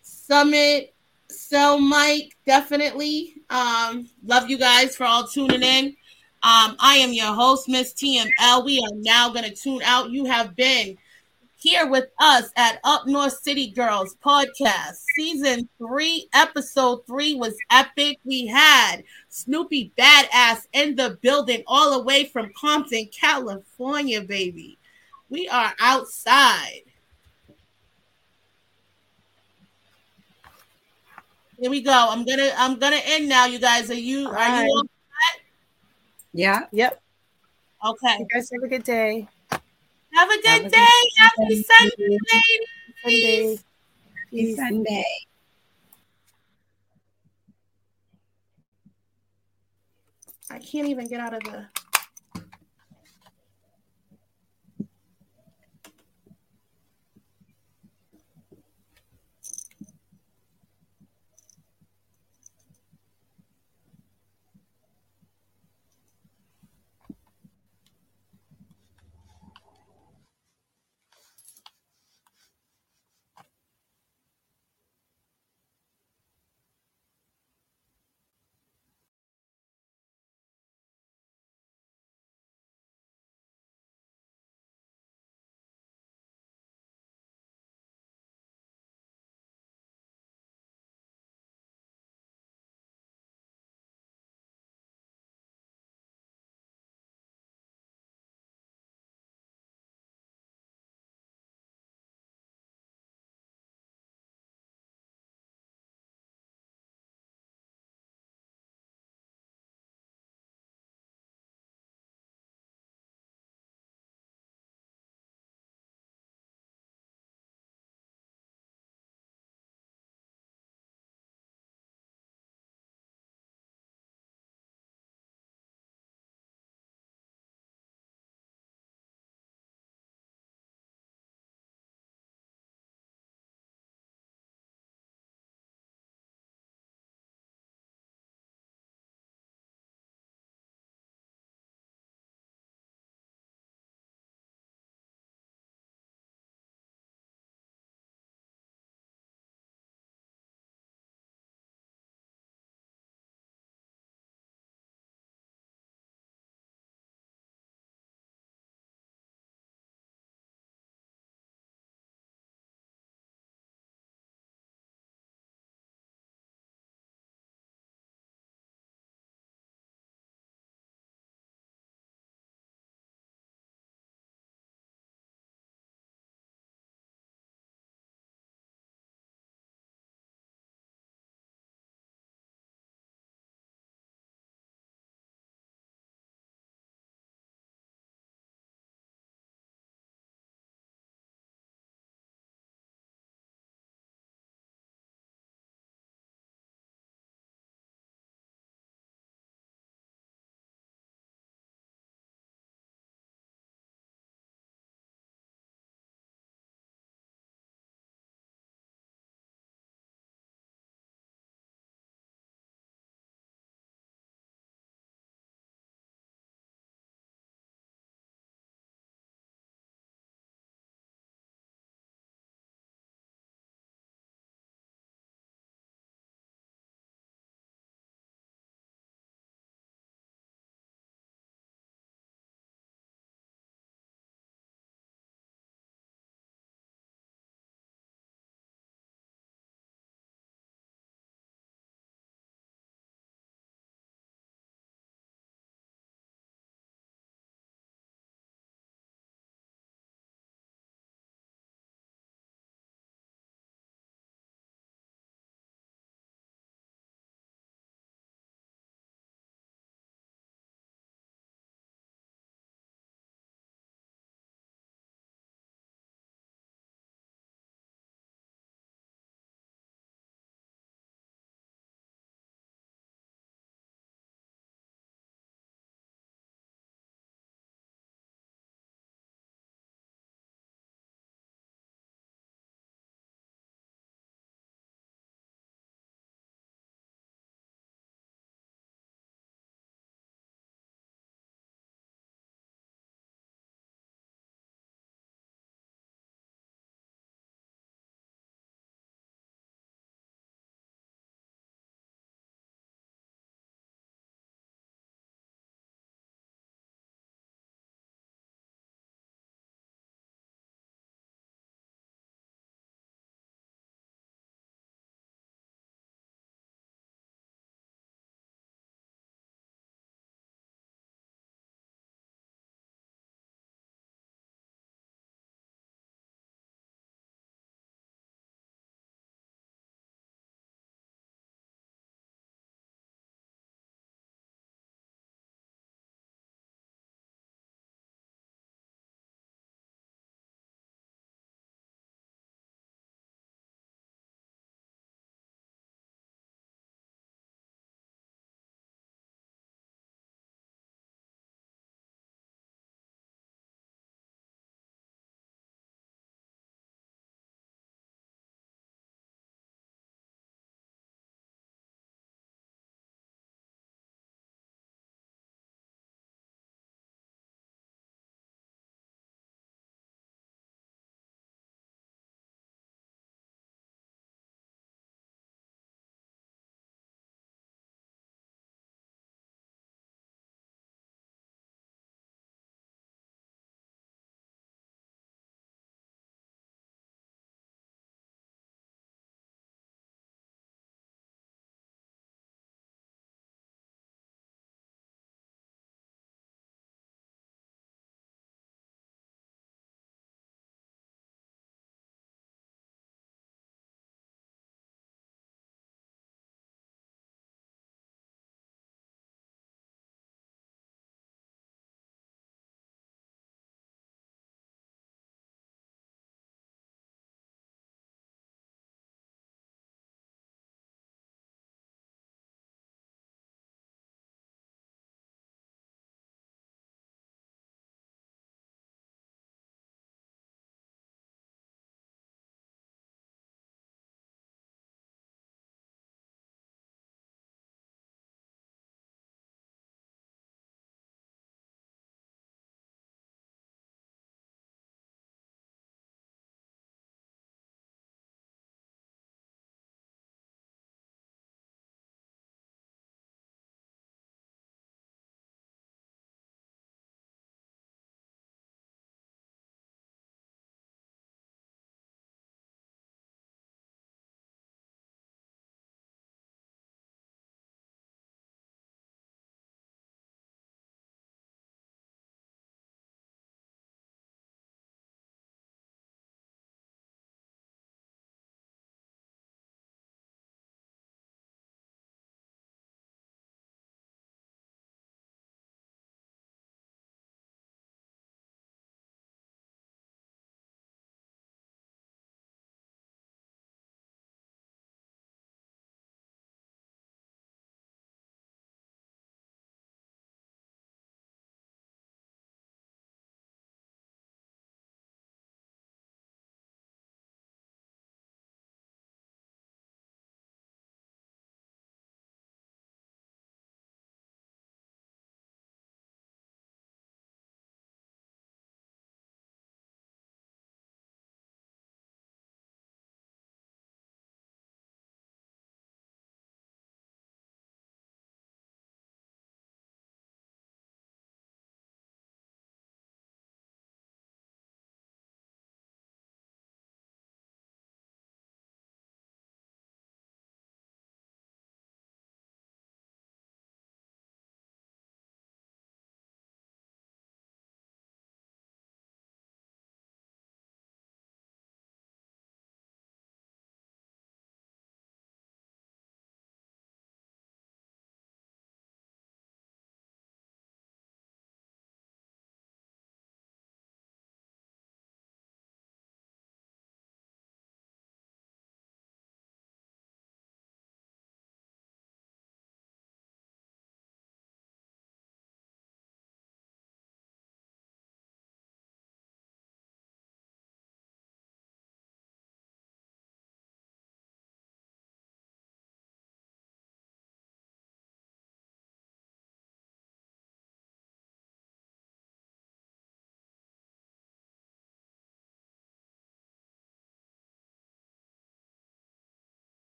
[0.00, 0.94] Summit,
[1.28, 3.34] Sell Mike, definitely.
[3.50, 5.86] Um, love you guys for all tuning in.
[6.44, 8.64] Um, I am your host, Miss TML.
[8.64, 10.10] We are now going to tune out.
[10.10, 10.96] You have been
[11.64, 14.96] here with us at Upnorth City Girlz podcast.
[15.16, 18.18] Season three, episode three was epic.
[18.22, 24.76] We had Snoopy Badazz in the building, all the way from Compton, California, baby.
[25.30, 26.82] We are outside.
[31.58, 32.08] Here we go.
[32.10, 33.90] I'm gonna I'm gonna end now, you guys.
[33.90, 34.64] Are you are Bye.
[34.64, 34.84] you all
[36.34, 36.66] Yeah.
[36.72, 37.00] Yep.
[37.86, 38.16] okay?
[38.18, 39.28] You guys have a good day.
[40.14, 41.10] Have a good Have a good day.
[41.18, 42.54] Happy Sunday, ladies.
[43.02, 43.58] Sunday.
[44.30, 45.04] Happy Sunday.
[50.50, 51.66] I can't even get out of the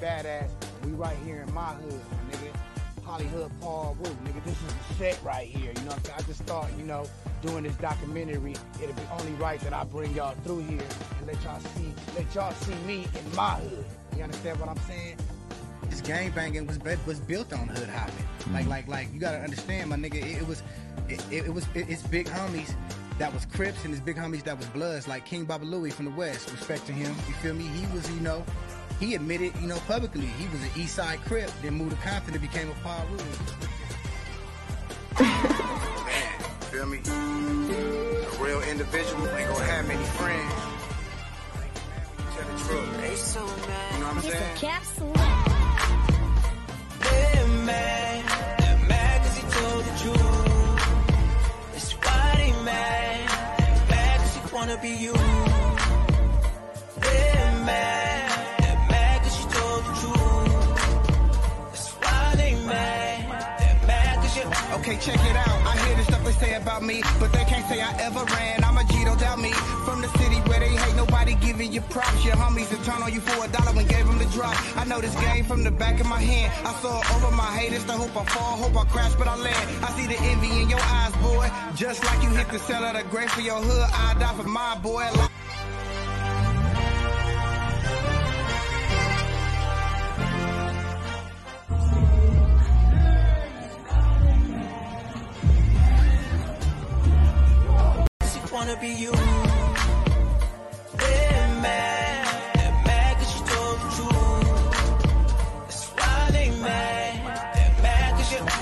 [0.00, 0.48] Badazz.
[0.84, 2.56] We right here in my hood, my nigga.
[3.04, 4.44] Hollywood Piru, nigga.
[4.44, 5.72] This is the set right here.
[5.76, 6.18] You know what I'm saying?
[6.18, 7.06] I just thought, you know,
[7.42, 10.82] doing this documentary, it'd be only right that I bring y'all through here
[11.18, 13.84] and let y'all see, let y'all see me in my hood.
[14.16, 15.16] You understand what I'm saying?
[15.88, 18.52] This gang banging was was built on hood hopping.
[18.52, 18.68] Like mm.
[18.68, 20.16] like like you gotta understand, my nigga.
[20.16, 20.62] It, it was
[21.08, 22.72] it, it, it was it, it's big homies
[23.18, 26.04] that was Crips and his big homies that was Bloods, like King Baba Louie from
[26.04, 26.50] the West.
[26.52, 27.14] Respect to him.
[27.26, 27.64] You feel me?
[27.64, 28.44] He was you know.
[29.00, 32.34] He admitted, you know, publicly he was an East Side Crip, then moved to Compton
[32.34, 33.16] and became a Piru.
[35.18, 36.40] Man,
[36.70, 36.98] feel me?
[36.98, 40.52] A real individual ain't gonna have many friends.
[42.36, 43.00] Tell the truth.
[43.00, 43.94] They so mad.
[43.94, 44.56] You know what I'm saying?
[44.56, 45.12] capsule.
[47.00, 48.58] They're mad.
[48.60, 51.72] They're mad 'cause he told the truth.
[51.72, 53.28] That's why they mad.
[53.90, 55.14] Mad 'cause he wanna be you.
[64.90, 65.58] Okay, check it out.
[65.70, 68.64] I hear the stuff they say about me, but they can't say I ever ran.
[68.64, 69.52] I'm a G, don't doubt me.
[69.86, 72.24] From the city where they hate nobody giving you props.
[72.24, 74.50] Your homies that turn on you for a dollar and gave them the drop.
[74.76, 76.50] I know this game from the back of my hand.
[76.66, 77.88] I saw it over my haters.
[77.88, 79.84] I hope I fall, hope I crash, but I land.
[79.84, 81.48] I see the envy in your eyes, boy.
[81.76, 84.48] Just like you hit the cell of the grave for your hood, I die for
[84.48, 85.06] my boy.
[85.14, 85.30] Like-
[98.52, 99.12] Wanna be you.
[99.12, 99.30] You.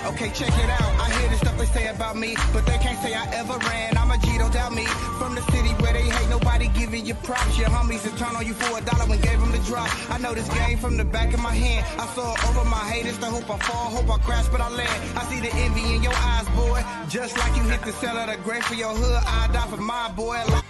[0.09, 0.93] Okay, check it out.
[1.01, 3.97] I hear the stuff they say about me, but they can't say I ever ran.
[3.97, 4.85] I'm a G, don't doubt me.
[5.19, 5.88] From the city where
[7.09, 7.59] they hate nobody giving you props.
[7.59, 9.89] Your homies that turn on you for a dollar and gave them the drop.
[10.11, 11.87] I know this game from the back of my hand.
[11.99, 13.19] I saw it over my haters.
[13.23, 15.19] I hope I fall, hope I crash, but I land.
[15.19, 16.83] I see the envy in your eyes, boy.
[17.09, 19.77] Just like you hit the cell of the grave for your hood, I die for
[19.77, 20.41] my boy.
[20.49, 20.65] Like-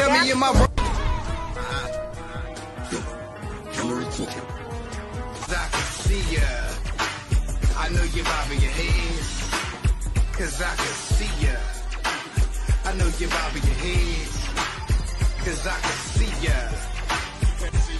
[0.00, 0.48] Tell me you're my.
[0.48, 0.54] I
[5.68, 6.40] can see ya.
[7.76, 9.24] I know you're bobbing your head.
[10.32, 11.52] Cause I can see ya.
[12.86, 14.28] I know you're bobbing your head.
[15.44, 16.56] Cause I can see ya.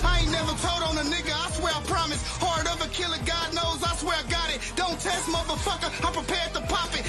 [0.02, 2.24] I ain't never told on a nigga, I swear I promise.
[2.40, 4.60] Heart of a killer, God knows, I swear I got it.
[4.74, 7.04] Don't test, motherfucker, I'm prepared to pop it.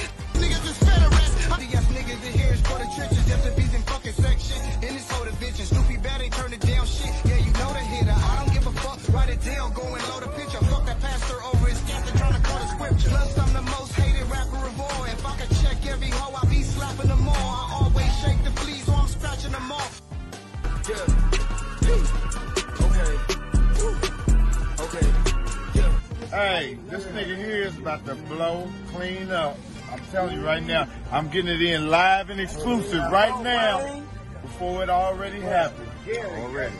[26.31, 29.57] Hey, this nigga here is about to blow clean up.
[29.91, 34.01] I'm telling you right now, I'm getting it in live and exclusive right now
[34.41, 35.89] before it already happened.
[36.07, 36.73] Already.